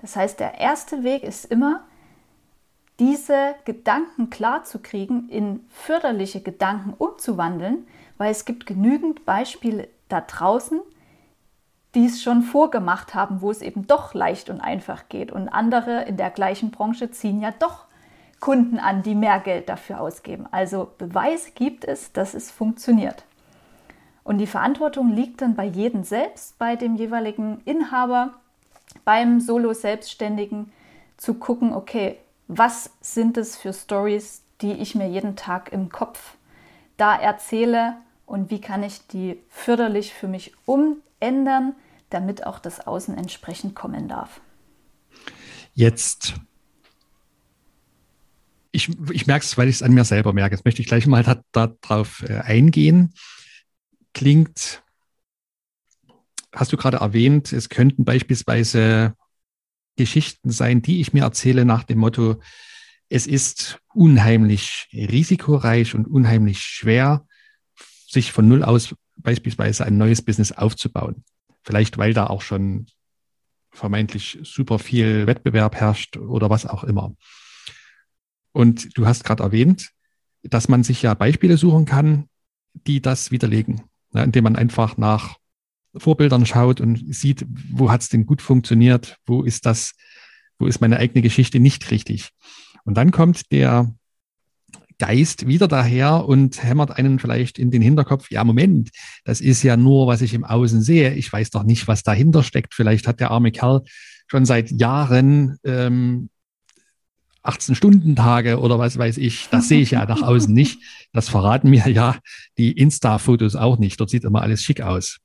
Das 0.01 0.17
heißt, 0.17 0.41
der 0.41 0.59
erste 0.59 1.05
Weg 1.05 1.23
ist 1.23 1.47
immer, 1.47 1.85
diese 2.99 3.55
Gedanken 3.65 4.31
klar 4.31 4.65
zu 4.65 4.79
kriegen, 4.79 5.29
in 5.29 5.67
förderliche 5.69 6.41
Gedanken 6.41 6.95
umzuwandeln, 6.97 7.87
weil 8.17 8.31
es 8.31 8.47
gibt 8.47 8.67
genügend 8.67 9.27
Beispiele 9.27 9.89
da 10.09 10.23
draußen, 10.23 10.81
die 11.95 12.07
es 12.07 12.23
schon 12.23 12.43
vorgemacht 12.43 13.15
haben, 13.15 13.41
wo 13.41 13.51
es 13.51 13.63
eben 13.63 13.87
doch 13.87 14.13
leicht 14.15 14.51
und 14.51 14.61
einfach 14.61 15.09
geht. 15.09 15.33
Und 15.33 15.49
andere 15.49 16.03
in 16.05 16.17
der 16.17 16.31
gleichen 16.31 16.71
Branche 16.71 17.11
ziehen 17.11 17.41
ja 17.41 17.53
doch 17.59 17.87
Kunden 18.41 18.79
an, 18.79 19.03
die 19.03 19.15
mehr 19.15 19.41
Geld 19.41 19.69
dafür 19.69 20.01
ausgeben. 20.01 20.47
Also 20.51 20.93
Beweise 20.99 21.53
gibt 21.53 21.85
es, 21.85 22.13
dass 22.13 22.35
es 22.35 22.51
funktioniert. 22.51 23.25
Und 24.25 24.39
die 24.39 24.47
Verantwortung 24.47 25.11
liegt 25.11 25.41
dann 25.41 25.55
bei 25.55 25.65
jedem 25.65 26.05
selbst, 26.05 26.59
bei 26.59 26.77
dem 26.77 26.97
jeweiligen 26.97 27.61
Inhaber, 27.65 28.35
beim 29.05 29.41
Solo-Selbstständigen, 29.41 30.73
zu 31.17 31.35
gucken, 31.35 31.73
okay, 31.73 32.19
was 32.49 32.91
sind 33.01 33.39
es 33.39 33.57
für 33.57 33.73
Stories, 33.73 34.43
die 34.61 34.73
ich 34.73 34.95
mir 34.95 35.09
jeden 35.09 35.37
Tag 35.37 35.73
im 35.73 35.91
Kopf 35.91 36.35
da 36.97 37.15
erzähle 37.17 37.97
und 38.27 38.51
wie 38.51 38.61
kann 38.61 38.83
ich 38.83 39.07
die 39.07 39.41
förderlich 39.49 40.13
für 40.13 40.29
mich 40.29 40.53
umändern, 41.21 41.75
damit 42.11 42.47
auch 42.47 42.59
das 42.59 42.87
Außen 42.87 43.17
entsprechend 43.17 43.75
kommen 43.75 44.09
darf. 44.09 44.41
Jetzt, 45.75 46.35
ich, 48.71 48.89
ich 49.11 49.27
merke 49.27 49.45
es, 49.45 49.59
weil 49.59 49.69
ich 49.69 49.77
es 49.77 49.83
an 49.83 49.93
mir 49.93 50.05
selber 50.05 50.33
merke. 50.33 50.55
Jetzt 50.55 50.65
möchte 50.65 50.83
ich 50.83 50.89
gleich 50.89 51.07
mal 51.07 51.23
darauf 51.53 52.23
da 52.27 52.35
äh, 52.35 52.41
eingehen. 52.41 53.15
Klingt, 54.15 54.83
hast 56.53 56.73
du 56.73 56.77
gerade 56.77 56.99
erwähnt, 56.99 57.53
es 57.53 57.69
könnten 57.69 58.05
beispielsweise 58.05 59.15
Geschichten 59.97 60.51
sein, 60.51 60.83
die 60.83 61.01
ich 61.01 61.13
mir 61.13 61.25
erzähle 61.25 61.65
nach 61.65 61.85
dem 61.85 61.99
Motto, 61.99 62.41
es 63.09 63.27
ist 63.27 63.79
unheimlich 63.95 64.89
risikoreich 64.93 65.95
und 65.95 66.07
unheimlich 66.07 66.61
schwer, 66.61 67.27
sich 68.09 68.33
von 68.33 68.49
Null 68.49 68.63
aus 68.65 68.95
beispielsweise 69.17 69.85
ein 69.85 69.97
neues 69.97 70.23
Business 70.23 70.53
aufzubauen. 70.53 71.25
Vielleicht 71.63 71.99
weil 71.99 72.15
da 72.15 72.27
auch 72.27 72.43
schon 72.43 72.87
vermeintlich 73.73 74.39
super 74.43 74.79
viel 74.79 75.27
Wettbewerb 75.27 75.75
herrscht 75.75 76.17
oder 76.17 76.51
was 76.51 76.67
auch 76.67 76.85
immer. 76.85 77.15
Und 78.53 78.97
du 78.97 79.07
hast 79.07 79.25
gerade 79.25 79.43
erwähnt, 79.43 79.91
dass 80.43 80.69
man 80.69 80.83
sich 80.83 81.03
ja 81.03 81.15
Beispiele 81.15 81.57
suchen 81.57 81.85
kann, 81.85 82.29
die 82.73 83.01
das 83.01 83.31
widerlegen, 83.31 83.83
ne, 84.13 84.25
indem 84.25 84.45
man 84.45 84.57
einfach 84.57 84.97
nach 84.97 85.37
Vorbildern 85.95 86.47
schaut 86.47 86.81
und 86.81 87.15
sieht, 87.15 87.45
wo 87.49 87.91
hat 87.91 88.03
es 88.03 88.09
denn 88.09 88.27
gut 88.27 88.43
funktioniert, 88.43 89.19
wo 89.27 89.43
ist 89.43 89.67
das, 89.67 89.93
wo 90.59 90.67
ist 90.67 90.81
meine 90.81 90.99
eigene 90.99 91.23
Geschichte 91.23 91.59
nicht 91.61 91.91
richtig. 91.91 92.31
Und 92.85 92.97
dann 92.97 93.11
kommt 93.11 93.51
der 93.51 93.95
Geist 94.99 95.47
wieder 95.47 95.69
daher 95.69 96.27
und 96.27 96.63
hämmert 96.63 96.97
einen 96.97 97.19
vielleicht 97.19 97.59
in 97.59 97.71
den 97.71 97.83
Hinterkopf, 97.83 98.31
ja, 98.31 98.45
Moment, 98.45 98.91
das 99.25 99.41
ist 99.41 99.63
ja 99.63 99.77
nur, 99.77 100.07
was 100.07 100.23
ich 100.23 100.33
im 100.33 100.45
Außen 100.45 100.81
sehe. 100.81 101.15
Ich 101.15 101.33
weiß 101.33 101.51
doch 101.51 101.65
nicht, 101.65 101.87
was 101.87 102.03
dahinter 102.03 102.43
steckt. 102.43 102.75
Vielleicht 102.75 103.07
hat 103.07 103.21
der 103.21 103.31
arme 103.31 103.53
Kerl 103.53 103.83
schon 104.27 104.45
seit 104.45 104.71
Jahren 104.71 105.59
ähm, 105.65 106.31
18-Stunden-Tage 107.47 108.59
oder 108.61 108.79
was 108.79 108.99
weiß 108.99 109.19
ich. 109.19 109.49
Das 109.51 109.69
sehe 109.69 109.81
ich 109.81 109.93
ja 109.93 110.05
nach 110.05 110.23
außen 110.23 110.53
nicht. 110.53 110.81
Das 111.13 111.29
verraten 111.29 111.71
mir 111.71 111.89
ja 111.89 112.17
die 112.59 112.73
Insta-Fotos 112.73 113.57
auch 113.57 113.79
nicht. 113.79 114.01
Dort 114.01 114.11
sieht 114.11 114.25
immer 114.25 114.43
alles 114.43 114.63
schick 114.63 114.81
aus. 114.81 115.19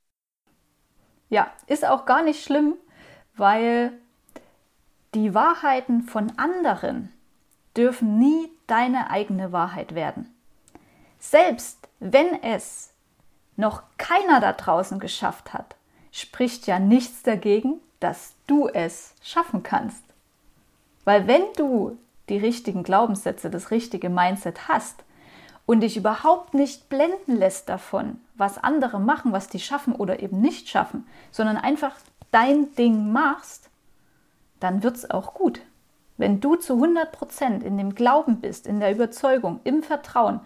Ja, 1.28 1.50
ist 1.66 1.86
auch 1.86 2.04
gar 2.04 2.22
nicht 2.22 2.44
schlimm, 2.44 2.74
weil 3.36 3.92
die 5.14 5.34
Wahrheiten 5.34 6.02
von 6.02 6.30
anderen 6.36 7.10
dürfen 7.76 8.18
nie 8.18 8.50
deine 8.66 9.10
eigene 9.10 9.52
Wahrheit 9.52 9.94
werden. 9.94 10.34
Selbst 11.18 11.88
wenn 12.00 12.42
es 12.42 12.92
noch 13.56 13.82
keiner 13.98 14.40
da 14.40 14.52
draußen 14.52 14.98
geschafft 14.98 15.52
hat, 15.52 15.76
spricht 16.10 16.66
ja 16.66 16.78
nichts 16.78 17.22
dagegen, 17.22 17.80
dass 18.00 18.34
du 18.46 18.68
es 18.68 19.14
schaffen 19.22 19.62
kannst. 19.62 20.02
Weil 21.04 21.26
wenn 21.26 21.44
du 21.56 21.98
die 22.28 22.38
richtigen 22.38 22.82
Glaubenssätze, 22.82 23.50
das 23.50 23.70
richtige 23.70 24.08
Mindset 24.08 24.68
hast, 24.68 25.04
und 25.66 25.80
dich 25.80 25.96
überhaupt 25.96 26.54
nicht 26.54 26.88
blenden 26.88 27.36
lässt 27.36 27.68
davon, 27.68 28.20
was 28.34 28.58
andere 28.58 28.98
machen, 29.00 29.32
was 29.32 29.48
die 29.48 29.60
schaffen 29.60 29.94
oder 29.94 30.20
eben 30.20 30.40
nicht 30.40 30.68
schaffen, 30.68 31.06
sondern 31.30 31.56
einfach 31.56 31.94
dein 32.30 32.74
Ding 32.74 33.12
machst, 33.12 33.70
dann 34.60 34.82
wird 34.82 34.96
es 34.96 35.10
auch 35.10 35.34
gut. 35.34 35.60
Wenn 36.16 36.40
du 36.40 36.56
zu 36.56 36.74
100% 36.74 37.62
in 37.62 37.78
dem 37.78 37.94
Glauben 37.94 38.40
bist, 38.40 38.66
in 38.66 38.80
der 38.80 38.92
Überzeugung, 38.92 39.60
im 39.64 39.82
Vertrauen 39.82 40.40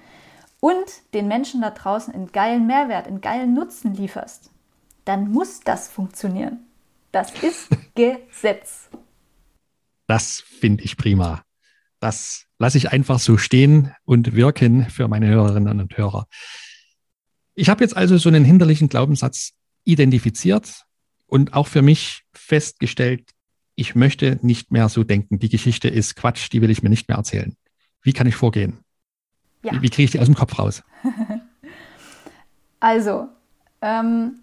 und 0.61 0.85
den 1.15 1.29
Menschen 1.29 1.61
da 1.61 1.71
draußen 1.71 2.15
einen 2.15 2.33
geilen 2.33 2.67
Mehrwert, 2.67 3.07
einen 3.07 3.21
geilen 3.21 3.55
Nutzen 3.55 3.95
lieferst, 3.95 4.51
dann 5.05 5.31
muss 5.31 5.61
das 5.61 5.89
funktionieren. 5.89 6.61
Das 7.13 7.31
ist 7.43 7.69
Gesetz. 7.95 8.89
Das 10.07 10.41
finde 10.41 10.85
ich 10.85 10.97
prima. 10.97 11.43
Das 12.01 12.47
lasse 12.59 12.79
ich 12.79 12.93
einfach 12.93 13.19
so 13.19 13.37
stehen 13.37 13.95
und 14.05 14.35
wirken 14.35 14.89
für 14.91 15.09
meine 15.09 15.27
Hörerinnen 15.29 15.81
und 15.81 15.97
Hörer. 15.97 16.27
Ich 17.55 17.69
habe 17.69 17.83
jetzt 17.83 17.97
also 17.97 18.19
so 18.19 18.29
einen 18.29 18.45
hinderlichen 18.45 18.89
Glaubenssatz 18.89 19.53
identifiziert 19.85 20.85
und 21.27 21.55
auch 21.55 21.67
für 21.67 21.83
mich 21.83 22.25
festgestellt, 22.33 23.31
ich 23.77 23.95
möchte 23.95 24.39
nicht 24.43 24.73
mehr 24.73 24.89
so 24.89 25.05
denken. 25.05 25.39
Die 25.39 25.51
Geschichte 25.51 25.89
ist 25.89 26.17
Quatsch, 26.17 26.51
die 26.53 26.63
will 26.63 26.71
ich 26.71 26.83
mir 26.83 26.89
nicht 26.89 27.09
mehr 27.09 27.19
erzählen. 27.19 27.57
Wie 28.03 28.13
kann 28.13 28.27
ich 28.27 28.35
vorgehen? 28.35 28.79
Ja. 29.63 29.73
Wie, 29.73 29.83
wie 29.83 29.91
kriege 29.91 30.05
ich 30.05 30.11
die 30.11 30.21
aus 30.21 30.27
dem 30.27 30.35
Kopf 30.35 30.59
raus? 30.59 30.83
also, 32.81 33.29
ähm, 33.83 34.41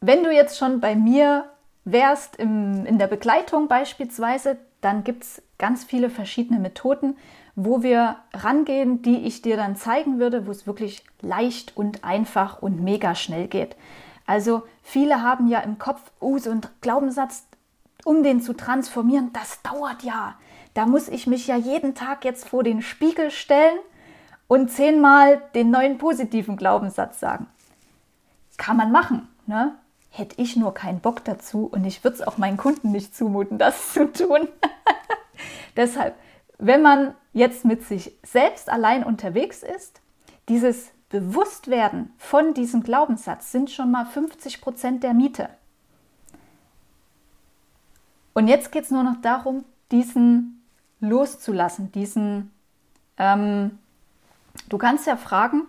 wenn 0.00 0.24
du 0.24 0.32
jetzt 0.32 0.56
schon 0.58 0.80
bei 0.80 0.94
mir 0.94 1.50
wärst 1.84 2.36
im, 2.36 2.86
in 2.86 2.98
der 2.98 3.08
Begleitung 3.08 3.68
beispielsweise, 3.68 4.58
dann 4.80 5.04
gibt 5.04 5.24
es 5.24 5.42
ganz 5.58 5.84
viele 5.84 6.10
verschiedene 6.10 6.60
Methoden, 6.60 7.16
wo 7.54 7.82
wir 7.82 8.16
rangehen, 8.32 9.02
die 9.02 9.18
ich 9.26 9.42
dir 9.42 9.56
dann 9.56 9.76
zeigen 9.76 10.18
würde, 10.18 10.46
wo 10.46 10.50
es 10.50 10.66
wirklich 10.66 11.04
leicht 11.20 11.76
und 11.76 12.04
einfach 12.04 12.62
und 12.62 12.82
mega 12.82 13.14
schnell 13.14 13.48
geht. 13.48 13.76
Also 14.26 14.62
viele 14.82 15.22
haben 15.22 15.48
ja 15.48 15.60
im 15.60 15.78
Kopf, 15.78 16.00
oh, 16.20 16.38
so 16.38 16.50
ein 16.50 16.60
Glaubenssatz, 16.80 17.46
um 18.04 18.22
den 18.22 18.40
zu 18.40 18.54
transformieren, 18.54 19.32
das 19.32 19.62
dauert 19.62 20.02
ja. 20.02 20.34
Da 20.74 20.86
muss 20.86 21.08
ich 21.08 21.26
mich 21.26 21.46
ja 21.46 21.56
jeden 21.56 21.94
Tag 21.94 22.24
jetzt 22.24 22.48
vor 22.48 22.62
den 22.62 22.82
Spiegel 22.82 23.30
stellen 23.30 23.78
und 24.48 24.70
zehnmal 24.70 25.42
den 25.54 25.70
neuen 25.70 25.98
positiven 25.98 26.56
Glaubenssatz 26.56 27.20
sagen. 27.20 27.46
Kann 28.56 28.76
man 28.76 28.92
machen, 28.92 29.28
ne? 29.46 29.74
Hätte 30.10 30.42
ich 30.42 30.56
nur 30.56 30.74
keinen 30.74 31.00
Bock 31.00 31.24
dazu 31.24 31.66
und 31.72 31.86
ich 31.86 32.04
würde 32.04 32.16
es 32.16 32.22
auch 32.22 32.36
meinen 32.36 32.58
Kunden 32.58 32.92
nicht 32.92 33.16
zumuten, 33.16 33.58
das 33.58 33.92
zu 33.92 34.12
tun. 34.12 34.48
Deshalb, 35.76 36.14
wenn 36.58 36.82
man 36.82 37.14
jetzt 37.32 37.64
mit 37.64 37.84
sich 37.86 38.12
selbst 38.22 38.68
allein 38.68 39.04
unterwegs 39.04 39.62
ist, 39.62 40.00
dieses 40.48 40.90
Bewusstwerden 41.12 42.12
von 42.18 42.54
diesem 42.54 42.82
Glaubenssatz 42.82 43.52
sind 43.52 43.70
schon 43.70 43.92
mal 43.92 44.04
50 44.04 44.60
Prozent 44.60 45.04
der 45.04 45.14
Miete. 45.14 45.48
Und 48.34 48.48
jetzt 48.48 48.72
geht 48.72 48.84
es 48.84 48.90
nur 48.90 49.04
noch 49.04 49.20
darum, 49.22 49.64
diesen 49.92 50.64
loszulassen, 50.98 51.92
diesen, 51.92 52.50
ähm, 53.18 53.78
du 54.68 54.78
kannst 54.78 55.06
ja 55.06 55.16
fragen, 55.16 55.68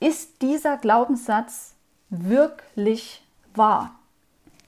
ist 0.00 0.42
dieser 0.42 0.76
Glaubenssatz 0.76 1.74
wirklich 2.10 3.24
wahr? 3.54 3.94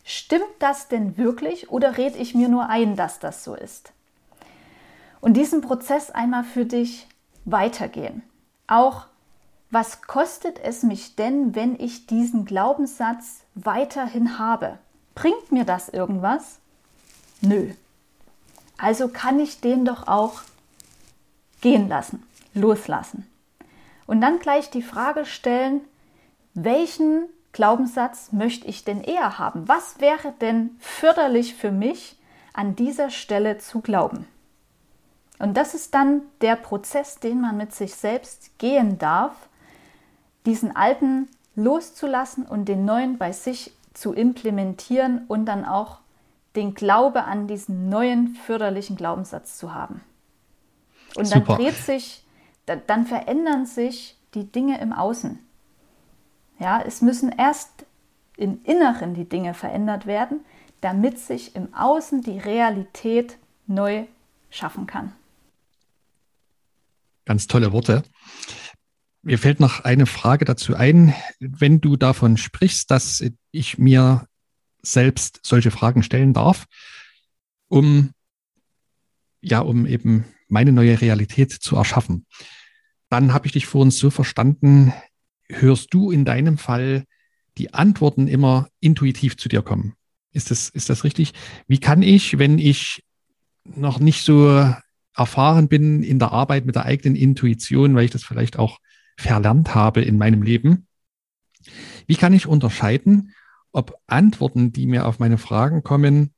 Stimmt 0.05 0.45
das 0.61 0.89
denn 0.89 1.19
wirklich 1.19 1.71
oder 1.71 1.99
rede 1.99 2.17
ich 2.17 2.35
mir 2.35 2.49
nur 2.49 2.71
ein, 2.71 2.97
dass 2.97 3.19
das 3.19 3.45
so 3.45 3.55
ist? 3.55 3.93
und 5.23 5.35
diesen 5.35 5.63
Prozess 5.63 6.11
einmal 6.11 6.45
für 6.45 6.67
dich 6.67 7.07
weitergehen. 7.47 8.23
Auch 8.67 9.07
was 9.73 10.03
kostet 10.03 10.61
es 10.63 10.83
mich 10.83 11.17
denn, 11.17 11.55
wenn 11.55 11.81
ich 11.81 12.07
diesen 12.07 12.45
Glaubenssatz 12.45 13.41
weiterhin 13.55 14.39
habe? 14.39 14.79
Bringt 15.15 15.51
mir 15.51 15.65
das 15.65 15.89
irgendwas? 15.89 16.59
Nö. 17.41 17.73
Also 18.77 19.09
kann 19.09 19.41
ich 19.41 19.63
den 19.63 19.87
doch 19.87 20.09
auch 20.09 20.43
gehen 21.63 21.89
lassen, 21.89 22.23
loslassen. 22.53 23.27
Und 24.07 24.21
dann 24.21 24.41
gleich 24.41 24.69
die 24.69 24.83
Frage 24.83 25.25
stellen, 25.25 25.81
welchen 26.53 27.25
Glaubenssatz 27.53 28.31
möchte 28.31 28.67
ich 28.67 28.85
denn 28.85 29.03
eher 29.03 29.39
haben? 29.39 29.69
Was 29.69 30.01
wäre 30.01 30.35
denn 30.43 30.77
förderlich 30.81 31.55
für 31.55 31.71
mich, 31.71 32.19
an 32.53 32.77
dieser 32.77 33.09
Stelle 33.09 33.57
zu 33.57 33.81
glauben? 33.81 34.27
Und 35.39 35.57
das 35.57 35.75
ist 35.75 35.95
dann 35.95 36.21
der 36.43 36.57
Prozess, 36.57 37.21
den 37.21 37.41
man 37.41 37.57
mit 37.57 37.75
sich 37.75 37.95
selbst 37.95 38.59
gehen 38.59 38.99
darf, 38.99 39.33
diesen 40.47 40.75
alten 40.75 41.29
loszulassen 41.55 42.47
und 42.47 42.67
den 42.67 42.85
neuen 42.85 43.19
bei 43.19 43.33
sich 43.33 43.73
zu 43.95 44.13
implementieren 44.13 45.25
und 45.29 45.47
dann 45.47 45.65
auch 45.65 45.99
den 46.57 46.75
Glaube 46.75 47.25
an 47.25 47.47
diesen 47.47 47.89
neuen 47.89 48.35
förderlichen 48.35 48.97
Glaubenssatz 48.97 49.59
zu 49.59 49.75
haben. 49.75 50.01
Und 51.15 51.27
Super. 51.27 51.41
dann 51.41 51.57
dreht 51.57 51.77
sich, 51.77 52.25
dann 52.67 53.07
verändern 53.07 53.67
sich 53.67 54.17
die 54.35 54.51
Dinge 54.51 54.81
im 54.81 54.93
Außen. 54.93 55.39
Ja, 56.59 56.81
es 56.81 57.03
müssen 57.03 57.31
erst 57.31 57.85
im 58.37 58.61
Inneren 58.65 59.15
die 59.15 59.29
Dinge 59.29 59.55
verändert 59.55 60.07
werden, 60.07 60.41
damit 60.81 61.19
sich 61.19 61.55
im 61.55 61.73
Außen 61.75 62.23
die 62.23 62.39
Realität 62.39 63.37
neu 63.67 64.07
schaffen 64.51 64.87
kann. 64.87 65.13
Ganz 67.25 67.47
tolle 67.47 67.73
Worte. 67.73 68.03
Mir 69.23 69.39
fällt 69.39 69.61
noch 69.61 69.81
eine 69.81 70.07
Frage 70.07 70.45
dazu 70.45 70.75
ein. 70.75 71.15
Wenn 71.39 71.81
du 71.81 71.97
davon 71.97 72.37
sprichst, 72.37 72.91
dass 72.91 73.25
ich 73.53 73.79
mir 73.79 74.27
selbst 74.83 75.41
solche 75.45 75.71
Fragen 75.71 76.03
stellen 76.03 76.33
darf, 76.33 76.67
um 77.69 78.11
ja, 79.41 79.61
um 79.61 79.87
eben 79.87 80.25
meine 80.49 80.73
neue 80.73 81.01
Realität 81.01 81.53
zu 81.53 81.77
erschaffen, 81.77 82.27
dann 83.09 83.33
habe 83.33 83.47
ich 83.47 83.53
dich 83.53 83.67
vorhin 83.67 83.91
so 83.91 84.11
verstanden, 84.11 84.93
hörst 85.49 85.93
du 85.93 86.11
in 86.11 86.25
deinem 86.25 86.59
Fall 86.59 87.05
die 87.59 87.75
Antworten 87.75 88.29
immer 88.29 88.69
intuitiv 88.81 89.37
zu 89.37 89.49
dir 89.49 89.63
kommen. 89.63 89.95
Ist 90.33 90.51
das, 90.51 90.69
ist 90.71 90.89
das 90.89 91.05
richtig? 91.05 91.35
Wie 91.67 91.79
kann 91.79 92.03
ich, 92.03 92.39
wenn 92.39 92.59
ich 92.59 93.05
noch 93.65 93.99
nicht 93.99 94.25
so 94.25 94.75
erfahren 95.15 95.69
bin 95.69 96.03
in 96.03 96.19
der 96.19 96.33
Arbeit 96.33 96.65
mit 96.65 96.75
der 96.75 96.87
eigenen 96.87 97.17
Intuition, 97.17 97.95
weil 97.95 98.07
ich 98.07 98.11
das 98.11 98.25
vielleicht 98.25 98.59
auch 98.59 98.79
verlernt 99.17 99.75
habe 99.75 100.03
in 100.03 100.19
meinem 100.19 100.43
Leben, 100.43 100.87
wie 102.07 102.17
kann 102.17 102.33
ich 102.33 102.47
unterscheiden, 102.47 103.35
ob 103.73 103.99
Antworten, 104.07 104.73
die 104.73 104.87
mir 104.87 105.07
auf 105.07 105.19
meine 105.19 105.39
Fragen 105.39 105.83
kommen, 105.83 106.35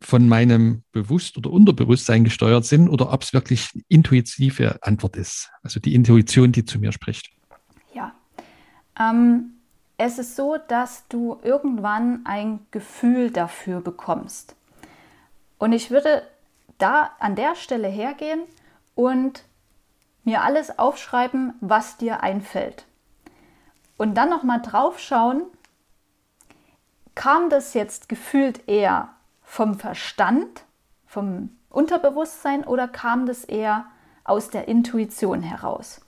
von 0.00 0.28
meinem 0.28 0.82
Bewusst- 0.92 1.38
oder 1.38 1.50
Unterbewusstsein 1.50 2.24
gesteuert 2.24 2.64
sind 2.64 2.88
oder 2.88 3.12
ob 3.12 3.22
es 3.22 3.32
wirklich 3.32 3.70
intuitive 3.88 4.82
Antwort 4.82 5.16
ist, 5.16 5.50
also 5.62 5.78
die 5.78 5.94
Intuition, 5.94 6.52
die 6.52 6.64
zu 6.64 6.78
mir 6.80 6.92
spricht? 6.92 7.32
Ähm, 8.98 9.54
es 9.96 10.18
ist 10.18 10.36
so, 10.36 10.56
dass 10.68 11.06
du 11.08 11.38
irgendwann 11.42 12.24
ein 12.24 12.60
Gefühl 12.70 13.30
dafür 13.30 13.80
bekommst. 13.80 14.56
Und 15.58 15.72
ich 15.72 15.90
würde 15.90 16.22
da 16.78 17.12
an 17.20 17.36
der 17.36 17.54
Stelle 17.54 17.88
hergehen 17.88 18.40
und 18.94 19.44
mir 20.24 20.42
alles 20.42 20.78
aufschreiben, 20.78 21.54
was 21.60 21.96
dir 21.96 22.22
einfällt. 22.22 22.86
Und 23.96 24.14
dann 24.14 24.30
nochmal 24.30 24.60
drauf 24.62 24.98
schauen, 24.98 25.42
kam 27.14 27.50
das 27.50 27.74
jetzt 27.74 28.08
gefühlt 28.08 28.68
eher 28.68 29.10
vom 29.42 29.78
Verstand, 29.78 30.64
vom 31.06 31.50
Unterbewusstsein 31.68 32.64
oder 32.64 32.88
kam 32.88 33.26
das 33.26 33.44
eher 33.44 33.86
aus 34.24 34.50
der 34.50 34.68
Intuition 34.68 35.42
heraus? 35.42 36.00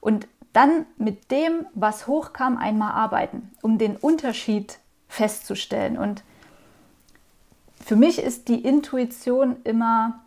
Und 0.00 0.28
dann 0.52 0.86
mit 0.96 1.30
dem, 1.30 1.66
was 1.74 2.06
hochkam, 2.06 2.56
einmal 2.56 2.92
arbeiten, 2.92 3.52
um 3.62 3.78
den 3.78 3.96
Unterschied 3.96 4.78
festzustellen. 5.08 5.98
Und 5.98 6.24
für 7.84 7.96
mich 7.96 8.18
ist 8.18 8.48
die 8.48 8.64
Intuition 8.64 9.56
immer 9.64 10.20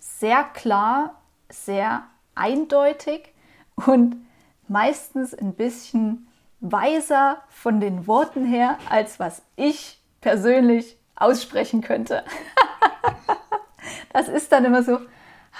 sehr 0.00 0.44
klar, 0.44 1.20
sehr 1.48 2.04
eindeutig 2.36 3.32
und 3.74 4.16
meistens 4.68 5.34
ein 5.34 5.54
bisschen 5.54 6.28
weiser 6.60 7.42
von 7.48 7.80
den 7.80 8.06
Worten 8.06 8.44
her, 8.44 8.78
als 8.88 9.18
was 9.18 9.42
ich 9.56 10.00
persönlich 10.20 10.96
aussprechen 11.14 11.80
könnte. 11.80 12.24
das 14.12 14.28
ist 14.28 14.50
dann 14.52 14.64
immer 14.64 14.82
so, 14.82 14.98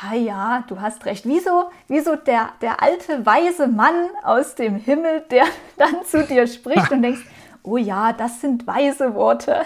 ha 0.02 0.14
ja, 0.14 0.64
du 0.68 0.80
hast 0.80 1.04
recht. 1.06 1.26
Wieso, 1.26 1.70
wieso 1.88 2.16
der, 2.16 2.52
der 2.60 2.82
alte 2.82 3.24
weise 3.24 3.66
Mann 3.66 4.08
aus 4.22 4.54
dem 4.54 4.76
Himmel, 4.76 5.24
der 5.30 5.44
dann 5.76 6.04
zu 6.04 6.24
dir 6.24 6.46
spricht 6.46 6.90
und 6.90 7.02
denkst, 7.02 7.24
oh 7.62 7.76
ja, 7.76 8.12
das 8.12 8.40
sind 8.40 8.66
weise 8.66 9.14
Worte. 9.14 9.62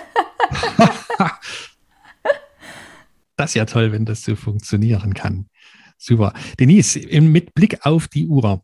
das 3.36 3.50
ist 3.50 3.54
ja 3.54 3.64
toll, 3.64 3.92
wenn 3.92 4.04
das 4.04 4.22
so 4.22 4.36
funktionieren 4.36 5.14
kann. 5.14 5.46
Super. 6.02 6.32
Denise, 6.58 6.98
mit 7.20 7.54
Blick 7.54 7.84
auf 7.84 8.08
die 8.08 8.26
Uhr, 8.26 8.62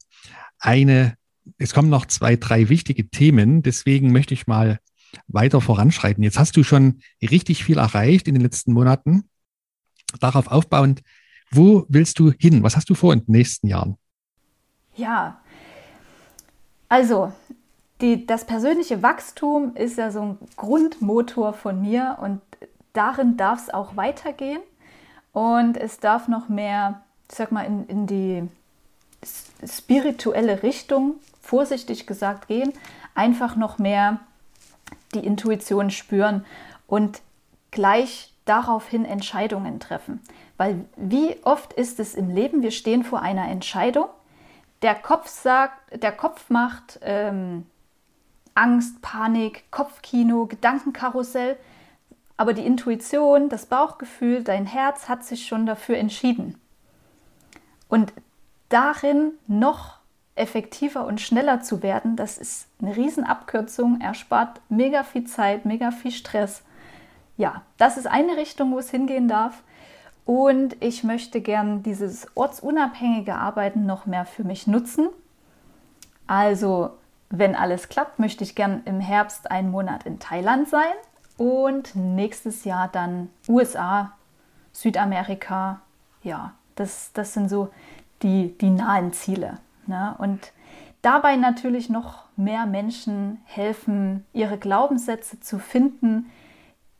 eine, 0.58 1.16
es 1.58 1.74
kommen 1.74 1.90
noch 1.90 2.06
zwei, 2.06 2.36
drei 2.36 2.68
wichtige 2.68 3.08
Themen, 3.08 3.62
deswegen 3.62 4.10
möchte 4.10 4.34
ich 4.34 4.46
mal 4.46 4.80
weiter 5.28 5.60
voranschreiten. 5.60 6.24
Jetzt 6.24 6.38
hast 6.38 6.56
du 6.56 6.64
schon 6.64 7.00
richtig 7.22 7.62
viel 7.62 7.78
erreicht 7.78 8.26
in 8.26 8.34
den 8.34 8.42
letzten 8.42 8.72
Monaten. 8.72 9.28
Darauf 10.18 10.48
aufbauend 10.48 11.02
wo 11.50 11.86
willst 11.88 12.18
du 12.18 12.32
hin? 12.32 12.62
Was 12.62 12.76
hast 12.76 12.90
du 12.90 12.94
vor 12.94 13.12
in 13.12 13.24
den 13.24 13.32
nächsten 13.32 13.68
Jahren? 13.68 13.96
Ja, 14.94 15.40
also 16.88 17.32
die, 18.00 18.26
das 18.26 18.46
persönliche 18.46 19.02
Wachstum 19.02 19.74
ist 19.74 19.98
ja 19.98 20.10
so 20.10 20.22
ein 20.22 20.38
Grundmotor 20.56 21.52
von 21.52 21.80
mir 21.80 22.18
und 22.20 22.40
darin 22.92 23.36
darf 23.36 23.62
es 23.62 23.74
auch 23.74 23.96
weitergehen 23.96 24.60
und 25.32 25.76
es 25.76 25.98
darf 25.98 26.28
noch 26.28 26.48
mehr, 26.48 27.02
ich 27.28 27.36
sag 27.36 27.52
mal, 27.52 27.62
in, 27.62 27.86
in 27.86 28.06
die 28.06 28.48
spirituelle 29.66 30.62
Richtung, 30.62 31.16
vorsichtig 31.40 32.06
gesagt, 32.06 32.48
gehen, 32.48 32.72
einfach 33.14 33.56
noch 33.56 33.78
mehr 33.78 34.20
die 35.14 35.24
Intuition 35.24 35.90
spüren 35.90 36.44
und 36.86 37.20
gleich 37.70 38.32
daraufhin 38.44 39.04
Entscheidungen 39.04 39.80
treffen. 39.80 40.20
Weil 40.56 40.84
wie 40.96 41.36
oft 41.42 41.72
ist 41.72 42.00
es 42.00 42.14
im 42.14 42.30
Leben, 42.30 42.62
wir 42.62 42.70
stehen 42.70 43.04
vor 43.04 43.20
einer 43.20 43.48
Entscheidung, 43.48 44.06
der 44.82 44.94
Kopf 44.94 45.28
sagt, 45.28 46.02
der 46.02 46.12
Kopf 46.12 46.48
macht 46.50 46.98
ähm, 47.02 47.66
Angst, 48.54 49.02
Panik, 49.02 49.70
Kopfkino, 49.70 50.46
Gedankenkarussell, 50.46 51.56
aber 52.36 52.52
die 52.52 52.66
Intuition, 52.66 53.48
das 53.48 53.66
Bauchgefühl, 53.66 54.42
dein 54.42 54.66
Herz 54.66 55.08
hat 55.08 55.24
sich 55.24 55.46
schon 55.46 55.66
dafür 55.66 55.96
entschieden. 55.96 56.60
Und 57.88 58.12
darin 58.68 59.32
noch 59.46 59.96
effektiver 60.34 61.06
und 61.06 61.20
schneller 61.20 61.62
zu 61.62 61.82
werden, 61.82 62.16
das 62.16 62.38
ist 62.38 62.68
eine 62.80 62.94
Riesenabkürzung, 62.94 64.00
erspart 64.00 64.60
mega 64.68 65.02
viel 65.02 65.24
Zeit, 65.24 65.64
mega 65.64 65.90
viel 65.90 66.10
Stress. 66.10 66.62
Ja, 67.36 67.62
das 67.78 67.96
ist 67.96 68.06
eine 68.06 68.36
Richtung, 68.36 68.72
wo 68.72 68.78
es 68.78 68.90
hingehen 68.90 69.28
darf. 69.28 69.62
Und 70.24 70.82
ich 70.82 71.04
möchte 71.04 71.40
gern 71.40 71.82
dieses 71.82 72.26
ortsunabhängige 72.34 73.36
Arbeiten 73.36 73.86
noch 73.86 74.06
mehr 74.06 74.26
für 74.26 74.44
mich 74.44 74.66
nutzen. 74.66 75.08
Also, 76.26 76.90
wenn 77.30 77.54
alles 77.54 77.88
klappt, 77.88 78.18
möchte 78.18 78.42
ich 78.42 78.54
gern 78.54 78.82
im 78.84 79.00
Herbst 79.00 79.50
einen 79.50 79.70
Monat 79.70 80.04
in 80.04 80.18
Thailand 80.18 80.68
sein 80.68 80.94
und 81.36 81.94
nächstes 81.94 82.64
Jahr 82.64 82.88
dann 82.88 83.30
USA, 83.48 84.12
Südamerika. 84.72 85.80
Ja, 86.22 86.54
das, 86.76 87.10
das 87.12 87.34
sind 87.34 87.48
so 87.48 87.70
die, 88.22 88.56
die 88.58 88.70
nahen 88.70 89.12
Ziele. 89.12 89.58
Ne? 89.86 90.14
Und 90.18 90.52
dabei 91.02 91.36
natürlich 91.36 91.90
noch 91.90 92.24
mehr 92.36 92.66
Menschen 92.66 93.38
helfen, 93.44 94.24
ihre 94.32 94.58
Glaubenssätze 94.58 95.40
zu 95.40 95.58
finden, 95.58 96.30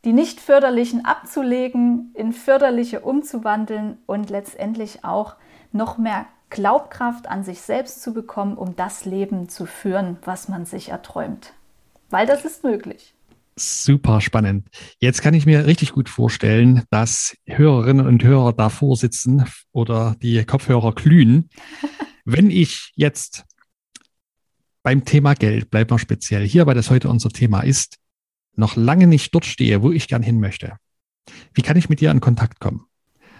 die 0.03 0.13
nicht 0.13 0.39
förderlichen 0.39 1.05
abzulegen, 1.05 2.11
in 2.13 2.33
förderliche 2.33 3.01
umzuwandeln 3.01 3.97
und 4.05 4.29
letztendlich 4.29 5.03
auch 5.03 5.35
noch 5.71 5.97
mehr 5.97 6.25
Glaubkraft 6.49 7.27
an 7.27 7.43
sich 7.43 7.61
selbst 7.61 8.01
zu 8.01 8.13
bekommen, 8.13 8.57
um 8.57 8.75
das 8.75 9.05
Leben 9.05 9.49
zu 9.49 9.65
führen, 9.65 10.17
was 10.23 10.47
man 10.47 10.65
sich 10.65 10.89
erträumt. 10.89 11.53
Weil 12.09 12.25
das 12.25 12.45
ist 12.45 12.63
möglich. 12.63 13.13
Super 13.59 14.21
spannend. 14.21 14.69
Jetzt 14.99 15.23
kann 15.23 15.33
ich 15.33 15.47
mir 15.47 15.65
richtig 15.65 15.91
gut 15.91 16.09
vorstellen, 16.09 16.83
dass 16.91 17.35
Hörerinnen 17.45 18.05
und 18.05 18.23
Hörer 18.23 18.53
davor 18.53 18.95
sitzen 18.95 19.45
oder 19.71 20.15
die 20.21 20.43
Kopfhörer 20.45 20.93
glühen. 20.93 21.49
Wenn 22.25 22.51
ich 22.51 22.91
jetzt 22.95 23.45
beim 24.83 25.05
Thema 25.05 25.33
Geld, 25.33 25.71
bleibt 25.71 25.89
mal 25.89 25.97
speziell 25.97 26.47
hier, 26.47 26.67
weil 26.67 26.75
das 26.75 26.91
heute 26.91 27.09
unser 27.09 27.29
Thema 27.29 27.61
ist, 27.61 27.97
noch 28.55 28.75
lange 28.75 29.07
nicht 29.07 29.33
dort 29.33 29.45
stehe, 29.45 29.81
wo 29.81 29.91
ich 29.91 30.07
gern 30.07 30.23
hin 30.23 30.39
möchte, 30.39 30.77
wie 31.53 31.61
kann 31.61 31.77
ich 31.77 31.89
mit 31.89 31.99
dir 31.99 32.11
in 32.11 32.21
Kontakt 32.21 32.59
kommen? 32.59 32.85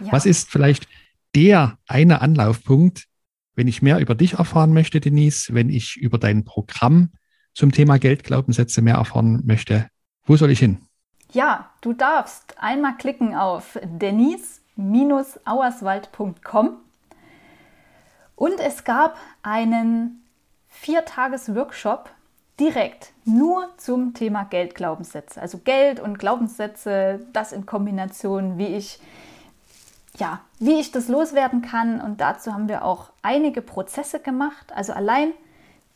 Ja. 0.00 0.12
Was 0.12 0.26
ist 0.26 0.50
vielleicht 0.50 0.88
der 1.34 1.78
eine 1.86 2.22
Anlaufpunkt, 2.22 3.06
wenn 3.54 3.68
ich 3.68 3.82
mehr 3.82 3.98
über 3.98 4.14
dich 4.14 4.34
erfahren 4.34 4.72
möchte, 4.72 5.00
Denise, 5.00 5.54
wenn 5.54 5.68
ich 5.68 5.96
über 5.96 6.18
dein 6.18 6.44
Programm 6.44 7.12
zum 7.54 7.72
Thema 7.72 7.98
Geldglaubenssätze 7.98 8.82
mehr 8.82 8.96
erfahren 8.96 9.42
möchte. 9.44 9.88
Wo 10.28 10.36
soll 10.36 10.52
ich 10.52 10.60
hin? 10.60 10.78
Ja, 11.32 11.70
du 11.80 11.94
darfst 11.94 12.54
einmal 12.60 12.96
klicken 12.98 13.34
auf 13.34 13.78
denise-auerswald.com 13.82 16.76
und 18.36 18.60
es 18.60 18.84
gab 18.84 19.16
einen 19.42 20.22
Viertages-Workshop 20.68 22.10
direkt 22.60 23.14
nur 23.24 23.70
zum 23.78 24.12
Thema 24.12 24.44
Geldglaubenssätze. 24.44 25.40
Also 25.40 25.56
Geld 25.58 25.98
und 25.98 26.18
Glaubenssätze, 26.18 27.26
das 27.32 27.52
in 27.52 27.64
Kombination, 27.64 28.58
wie 28.58 28.66
ich 28.66 29.00
ja, 30.18 30.42
wie 30.58 30.78
ich 30.78 30.92
das 30.92 31.08
loswerden 31.08 31.62
kann. 31.62 32.02
Und 32.02 32.20
dazu 32.20 32.52
haben 32.52 32.68
wir 32.68 32.84
auch 32.84 33.12
einige 33.22 33.62
Prozesse 33.62 34.20
gemacht. 34.20 34.74
Also 34.74 34.92
allein 34.92 35.32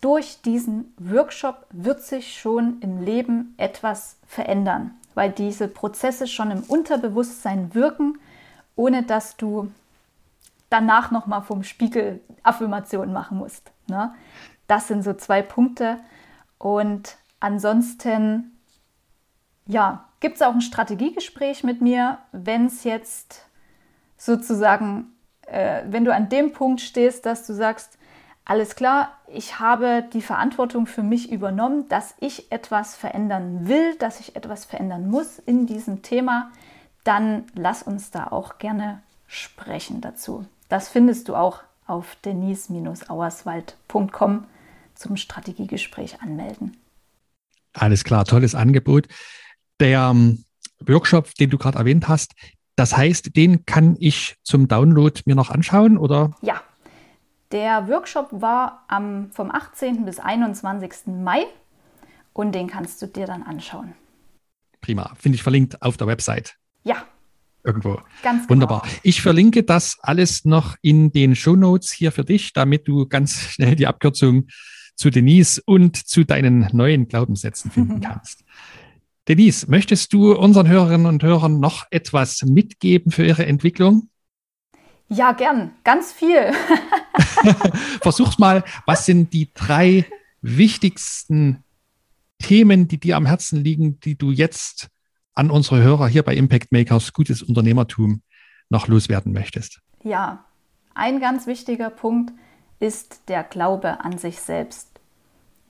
durch 0.03 0.43
diesen 0.43 0.93
Workshop 0.99 1.67
wird 1.71 2.03
sich 2.03 2.39
schon 2.39 2.81
im 2.81 3.03
Leben 3.03 3.55
etwas 3.57 4.19
verändern, 4.27 4.91
weil 5.15 5.31
diese 5.31 5.69
Prozesse 5.69 6.27
schon 6.27 6.51
im 6.51 6.65
Unterbewusstsein 6.65 7.75
wirken, 7.75 8.19
ohne 8.77 9.05
dass 9.05 9.37
du 9.37 9.71
danach 10.69 11.13
nochmal 11.13 11.43
vom 11.43 11.63
Spiegel 11.63 12.21
Affirmationen 12.43 13.13
machen 13.13 13.39
musst. 13.39 13.71
Ne? 13.87 14.13
Das 14.67 14.89
sind 14.89 15.03
so 15.03 15.15
zwei 15.15 15.41
Punkte. 15.41 15.99
Und 16.59 17.17
ansonsten, 17.39 18.59
ja, 19.67 20.09
gibt 20.19 20.37
es 20.37 20.43
auch 20.43 20.55
ein 20.55 20.63
Strategiegespräch 20.63 21.63
mit 21.63 21.81
mir, 21.81 22.19
wenn 22.33 22.67
es 22.67 22.83
jetzt 22.83 23.45
sozusagen, 24.17 25.13
äh, 25.47 25.83
wenn 25.87 26.05
du 26.05 26.13
an 26.13 26.29
dem 26.29 26.53
Punkt 26.53 26.81
stehst, 26.81 27.25
dass 27.25 27.47
du 27.47 27.53
sagst, 27.53 27.99
alles 28.45 28.75
klar, 28.75 29.17
ich 29.29 29.61
habe 29.61 30.03
die 30.13 30.23
Verantwortung 30.23 30.87
für 30.87 31.05
mich 31.05 31.31
übernommen, 31.31 31.89
dass 31.89 32.15
ich 32.21 32.51
etwas 32.51 32.97
verändern 32.97 33.69
will, 33.69 33.95
dass 33.99 34.19
ich 34.21 34.37
etwas 34.37 34.65
verändern 34.65 35.09
muss 35.09 35.39
in 35.39 35.67
diesem 35.67 36.01
Thema, 36.03 36.51
dann 37.05 37.45
lass 37.55 37.83
uns 37.83 38.11
da 38.11 38.29
auch 38.29 38.57
gerne 38.59 39.03
sprechen 39.27 40.01
dazu. 40.01 40.47
Das 40.69 40.89
findest 40.89 41.29
du 41.29 41.35
auch 41.37 41.61
auf 41.87 42.17
denise-auerswald.com 42.25 44.45
zum 44.95 45.17
Strategiegespräch 45.17 46.21
anmelden. 46.21 46.77
Alles 47.73 48.05
klar, 48.05 48.25
tolles 48.25 48.55
Angebot. 48.55 49.09
Der 49.81 50.11
ähm, 50.11 50.45
Workshop, 50.81 51.35
den 51.37 51.51
du 51.51 51.59
gerade 51.59 51.79
erwähnt 51.79 52.07
hast, 52.09 52.35
das 52.77 52.97
heißt, 52.97 53.37
den 53.37 53.67
kann 53.67 53.97
ich 53.99 54.37
zum 54.43 54.69
Download 54.69 55.21
mir 55.27 55.35
noch 55.35 55.51
anschauen, 55.51 55.99
oder? 55.99 56.31
Ja, 56.41 56.63
der 57.53 57.89
Workshop 57.89 58.29
war 58.33 58.85
am, 58.89 59.31
vom 59.31 59.51
18. 59.51 60.05
bis 60.05 60.19
21. 60.19 61.07
Mai 61.07 61.45
und 62.33 62.55
den 62.55 62.67
kannst 62.67 63.01
du 63.03 63.07
dir 63.07 63.27
dann 63.27 63.43
anschauen. 63.43 63.95
Prima, 64.81 65.13
finde 65.19 65.37
ich 65.37 65.43
verlinkt 65.43 65.81
auf 65.83 65.97
der 65.97 66.07
Website. 66.07 66.57
Ja. 66.83 67.05
Irgendwo. 67.65 68.01
Ganz 68.23 68.43
genau. 68.43 68.51
Wunderbar. 68.51 68.89
Ich 69.03 69.23
verlinke 69.23 69.63
das 69.63 69.97
alles 70.01 70.45
noch 70.45 70.75
in 70.83 71.13
den 71.13 71.37
Show 71.37 71.55
Notes 71.55 71.93
hier 71.93 72.11
für 72.11 72.25
dich, 72.25 72.53
damit 72.53 72.89
du 72.89 73.07
ganz 73.07 73.41
schnell 73.53 73.77
die 73.77 73.87
Abkürzung 73.87 74.49
zu 74.97 75.11
Denise 75.11 75.63
und 75.65 75.97
zu 75.97 76.25
deinen 76.25 76.69
neuen 76.73 77.07
Glaubenssätzen 77.07 77.71
finden 77.71 78.01
kannst. 78.03 78.45
Denise, 79.29 79.71
möchtest 79.71 80.13
du 80.13 80.33
unseren 80.33 80.67
Hörerinnen 80.67 81.07
und 81.07 81.23
Hörern 81.23 81.61
noch 81.61 81.87
etwas 81.91 82.43
mitgeben 82.43 83.13
für 83.13 83.25
ihre 83.25 83.47
Entwicklung? 83.47 84.09
Ja, 85.13 85.33
gern. 85.33 85.73
Ganz 85.85 86.11
viel. 86.11 86.53
Versuch's 88.01 88.39
mal. 88.39 88.65
Was 88.87 89.05
sind 89.05 89.35
die 89.35 89.53
drei 89.53 90.07
wichtigsten 90.41 91.63
Themen, 92.39 92.89
die 92.89 92.99
dir 92.99 93.19
am 93.19 93.27
Herzen 93.27 93.63
liegen, 93.63 94.01
die 94.01 94.17
du 94.17 94.31
jetzt 94.31 94.89
an 95.35 95.51
unsere 95.51 95.83
Hörer 95.83 96.09
hier 96.09 96.23
bei 96.23 96.35
Impact 96.35 96.73
Makers 96.73 97.13
Gutes 97.13 97.43
Unternehmertum 97.43 98.23
noch 98.71 98.89
loswerden 98.89 99.35
möchtest? 99.35 99.81
Ja, 100.03 100.47
ein 100.95 101.21
ganz 101.21 101.47
wichtiger 101.47 101.91
Punkt 101.91 102.33
ist 102.81 103.29
der 103.29 103.45
Glaube 103.45 104.03
an 104.03 104.17
sich 104.17 104.41
selbst. 104.41 104.89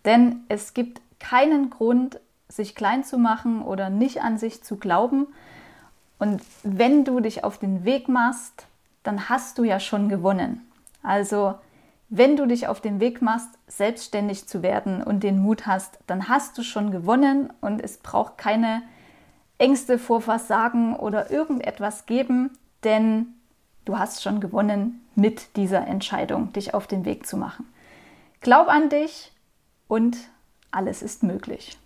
Denn 0.05 0.36
es 0.49 0.72
gibt 0.72 1.01
keinen 1.18 1.68
Grund, 1.70 2.20
sich 2.49 2.76
klein 2.76 3.03
zu 3.03 3.18
machen 3.18 3.62
oder 3.62 3.90
nicht 3.90 4.22
an 4.22 4.38
sich 4.38 4.62
zu 4.62 4.76
glauben. 4.76 5.26
Und 6.18 6.43
wenn 6.62 7.05
du 7.05 7.18
dich 7.18 7.43
auf 7.43 7.59
den 7.59 7.84
Weg 7.84 8.09
machst, 8.09 8.68
dann 9.03 9.29
hast 9.29 9.59
du 9.59 9.65
ja 9.65 9.81
schon 9.81 10.09
gewonnen. 10.09 10.61
Also 11.03 11.55
wenn 12.09 12.37
du 12.37 12.47
dich 12.47 12.67
auf 12.67 12.81
den 12.81 13.01
Weg 13.01 13.23
machst, 13.23 13.49
selbstständig 13.67 14.47
zu 14.47 14.63
werden 14.63 15.03
und 15.03 15.23
den 15.23 15.39
Mut 15.39 15.67
hast, 15.67 15.99
dann 16.07 16.29
hast 16.29 16.59
du 16.59 16.63
schon 16.63 16.91
gewonnen 16.91 17.51
und 17.61 17.81
es 17.81 17.97
braucht 17.97 18.37
keine 18.37 18.83
Ängste 19.57 19.99
vor 19.99 20.21
Versagen 20.21 20.95
oder 20.95 21.31
irgendetwas 21.31 22.05
geben, 22.05 22.51
denn 22.85 23.29
du 23.85 23.99
hast 23.99 24.23
schon 24.23 24.41
gewonnen 24.41 25.01
mit 25.15 25.57
dieser 25.57 25.87
Entscheidung, 25.87 26.53
dich 26.53 26.75
auf 26.75 26.87
den 26.87 27.05
Weg 27.05 27.27
zu 27.27 27.37
machen. 27.37 27.67
Glaub 28.41 28.69
an 28.69 28.91
dich 28.91 29.33
und 29.89 30.17
alles 30.71 31.01
ist 31.01 31.23
möglich. 31.23 31.79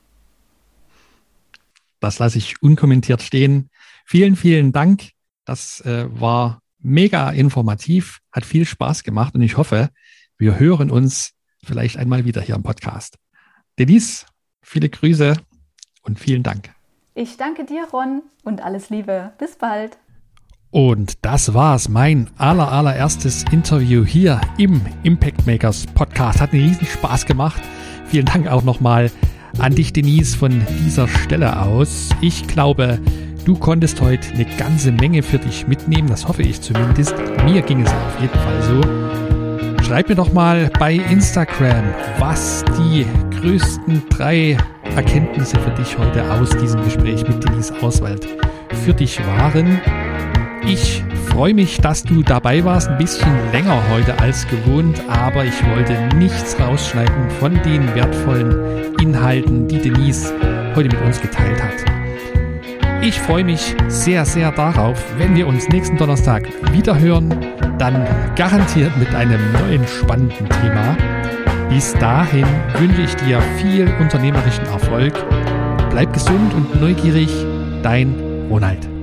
Das 2.00 2.18
lasse 2.18 2.38
ich 2.38 2.62
unkommentiert 2.62 3.22
stehen. 3.22 3.70
Vielen, 4.04 4.36
vielen 4.36 4.72
Dank. 4.72 5.10
Das 5.44 5.80
äh, 5.82 6.06
war 6.08 6.60
mega 6.86 7.30
informativ, 7.30 8.20
hat 8.32 8.44
viel 8.44 8.64
Spaß 8.64 9.02
gemacht 9.02 9.34
und 9.34 9.42
ich 9.42 9.56
hoffe, 9.56 9.90
wir 10.38 10.58
hören 10.58 10.90
uns 10.90 11.32
vielleicht 11.62 11.96
einmal 11.96 12.24
wieder 12.24 12.40
hier 12.40 12.54
im 12.54 12.62
Podcast. 12.62 13.18
Denise, 13.78 14.24
viele 14.62 14.88
Grüße 14.88 15.36
und 16.02 16.20
vielen 16.20 16.44
Dank. 16.44 16.70
Ich 17.14 17.36
danke 17.36 17.64
dir, 17.64 17.88
Ron, 17.92 18.22
und 18.44 18.62
alles 18.62 18.90
Liebe. 18.90 19.32
Bis 19.38 19.56
bald. 19.56 19.98
Und 20.70 21.24
das 21.24 21.54
war's, 21.54 21.88
mein 21.88 22.30
aller, 22.36 22.70
allererstes 22.70 23.44
Interview 23.50 24.04
hier 24.04 24.40
im 24.58 24.80
Impact 25.02 25.46
Makers 25.46 25.86
Podcast. 25.86 26.40
Hat 26.40 26.52
einen 26.52 26.68
riesen 26.68 26.86
Spaß 26.86 27.26
gemacht. 27.26 27.62
Vielen 28.06 28.26
Dank 28.26 28.46
auch 28.46 28.62
nochmal 28.62 29.10
an 29.58 29.74
dich, 29.74 29.92
Denise, 29.92 30.36
von 30.36 30.64
dieser 30.84 31.08
Stelle 31.08 31.62
aus. 31.62 32.10
Ich 32.20 32.46
glaube, 32.46 33.00
du 33.46 33.54
konntest 33.54 34.00
heute 34.00 34.28
eine 34.34 34.44
ganze 34.58 34.90
Menge 34.92 35.22
für 35.22 35.38
dich 35.38 35.66
mitnehmen. 35.66 36.08
Das 36.08 36.26
hoffe 36.26 36.42
ich 36.42 36.60
zumindest. 36.60 37.14
Mir 37.44 37.62
ging 37.62 37.82
es 37.82 37.92
auf 37.92 38.20
jeden 38.20 38.38
Fall 38.38 38.62
so. 38.62 39.84
Schreib 39.84 40.08
mir 40.08 40.16
doch 40.16 40.32
mal 40.32 40.68
bei 40.80 40.94
Instagram, 40.94 41.84
was 42.18 42.64
die 42.76 43.06
größten 43.38 44.02
drei 44.10 44.56
Erkenntnisse 44.96 45.58
für 45.60 45.70
dich 45.70 45.96
heute 45.96 46.28
aus 46.32 46.50
diesem 46.50 46.82
Gespräch 46.82 47.26
mit 47.28 47.44
Denise 47.44 47.72
Auswald 47.80 48.26
für 48.84 48.92
dich 48.92 49.24
waren. 49.38 49.80
Ich 50.66 51.04
freue 51.26 51.54
mich, 51.54 51.80
dass 51.80 52.02
du 52.02 52.24
dabei 52.24 52.64
warst. 52.64 52.88
Ein 52.88 52.98
bisschen 52.98 53.30
länger 53.52 53.80
heute 53.92 54.18
als 54.18 54.44
gewohnt, 54.48 55.00
aber 55.08 55.44
ich 55.44 55.64
wollte 55.68 56.16
nichts 56.16 56.58
rausschneiden 56.58 57.30
von 57.38 57.54
den 57.62 57.94
wertvollen 57.94 58.96
Inhalten, 59.00 59.68
die 59.68 59.78
Denise 59.78 60.34
heute 60.74 60.88
mit 60.88 61.00
uns 61.02 61.20
geteilt 61.20 61.62
hat. 61.62 62.05
Ich 63.06 63.20
freue 63.20 63.44
mich 63.44 63.76
sehr, 63.86 64.24
sehr 64.24 64.50
darauf, 64.50 65.00
wenn 65.16 65.36
wir 65.36 65.46
uns 65.46 65.68
nächsten 65.68 65.96
Donnerstag 65.96 66.42
wieder 66.72 66.98
hören, 66.98 67.32
dann 67.78 68.04
garantiert 68.34 68.96
mit 68.96 69.14
einem 69.14 69.40
neuen 69.52 69.86
spannenden 69.86 70.48
Thema. 70.48 70.96
Bis 71.68 71.92
dahin 71.94 72.44
wünsche 72.76 73.02
ich 73.02 73.14
dir 73.14 73.40
viel 73.58 73.88
unternehmerischen 74.00 74.66
Erfolg. 74.66 75.14
Bleib 75.88 76.12
gesund 76.14 76.52
und 76.52 76.80
neugierig, 76.80 77.30
dein 77.80 78.12
Ronald. 78.50 78.95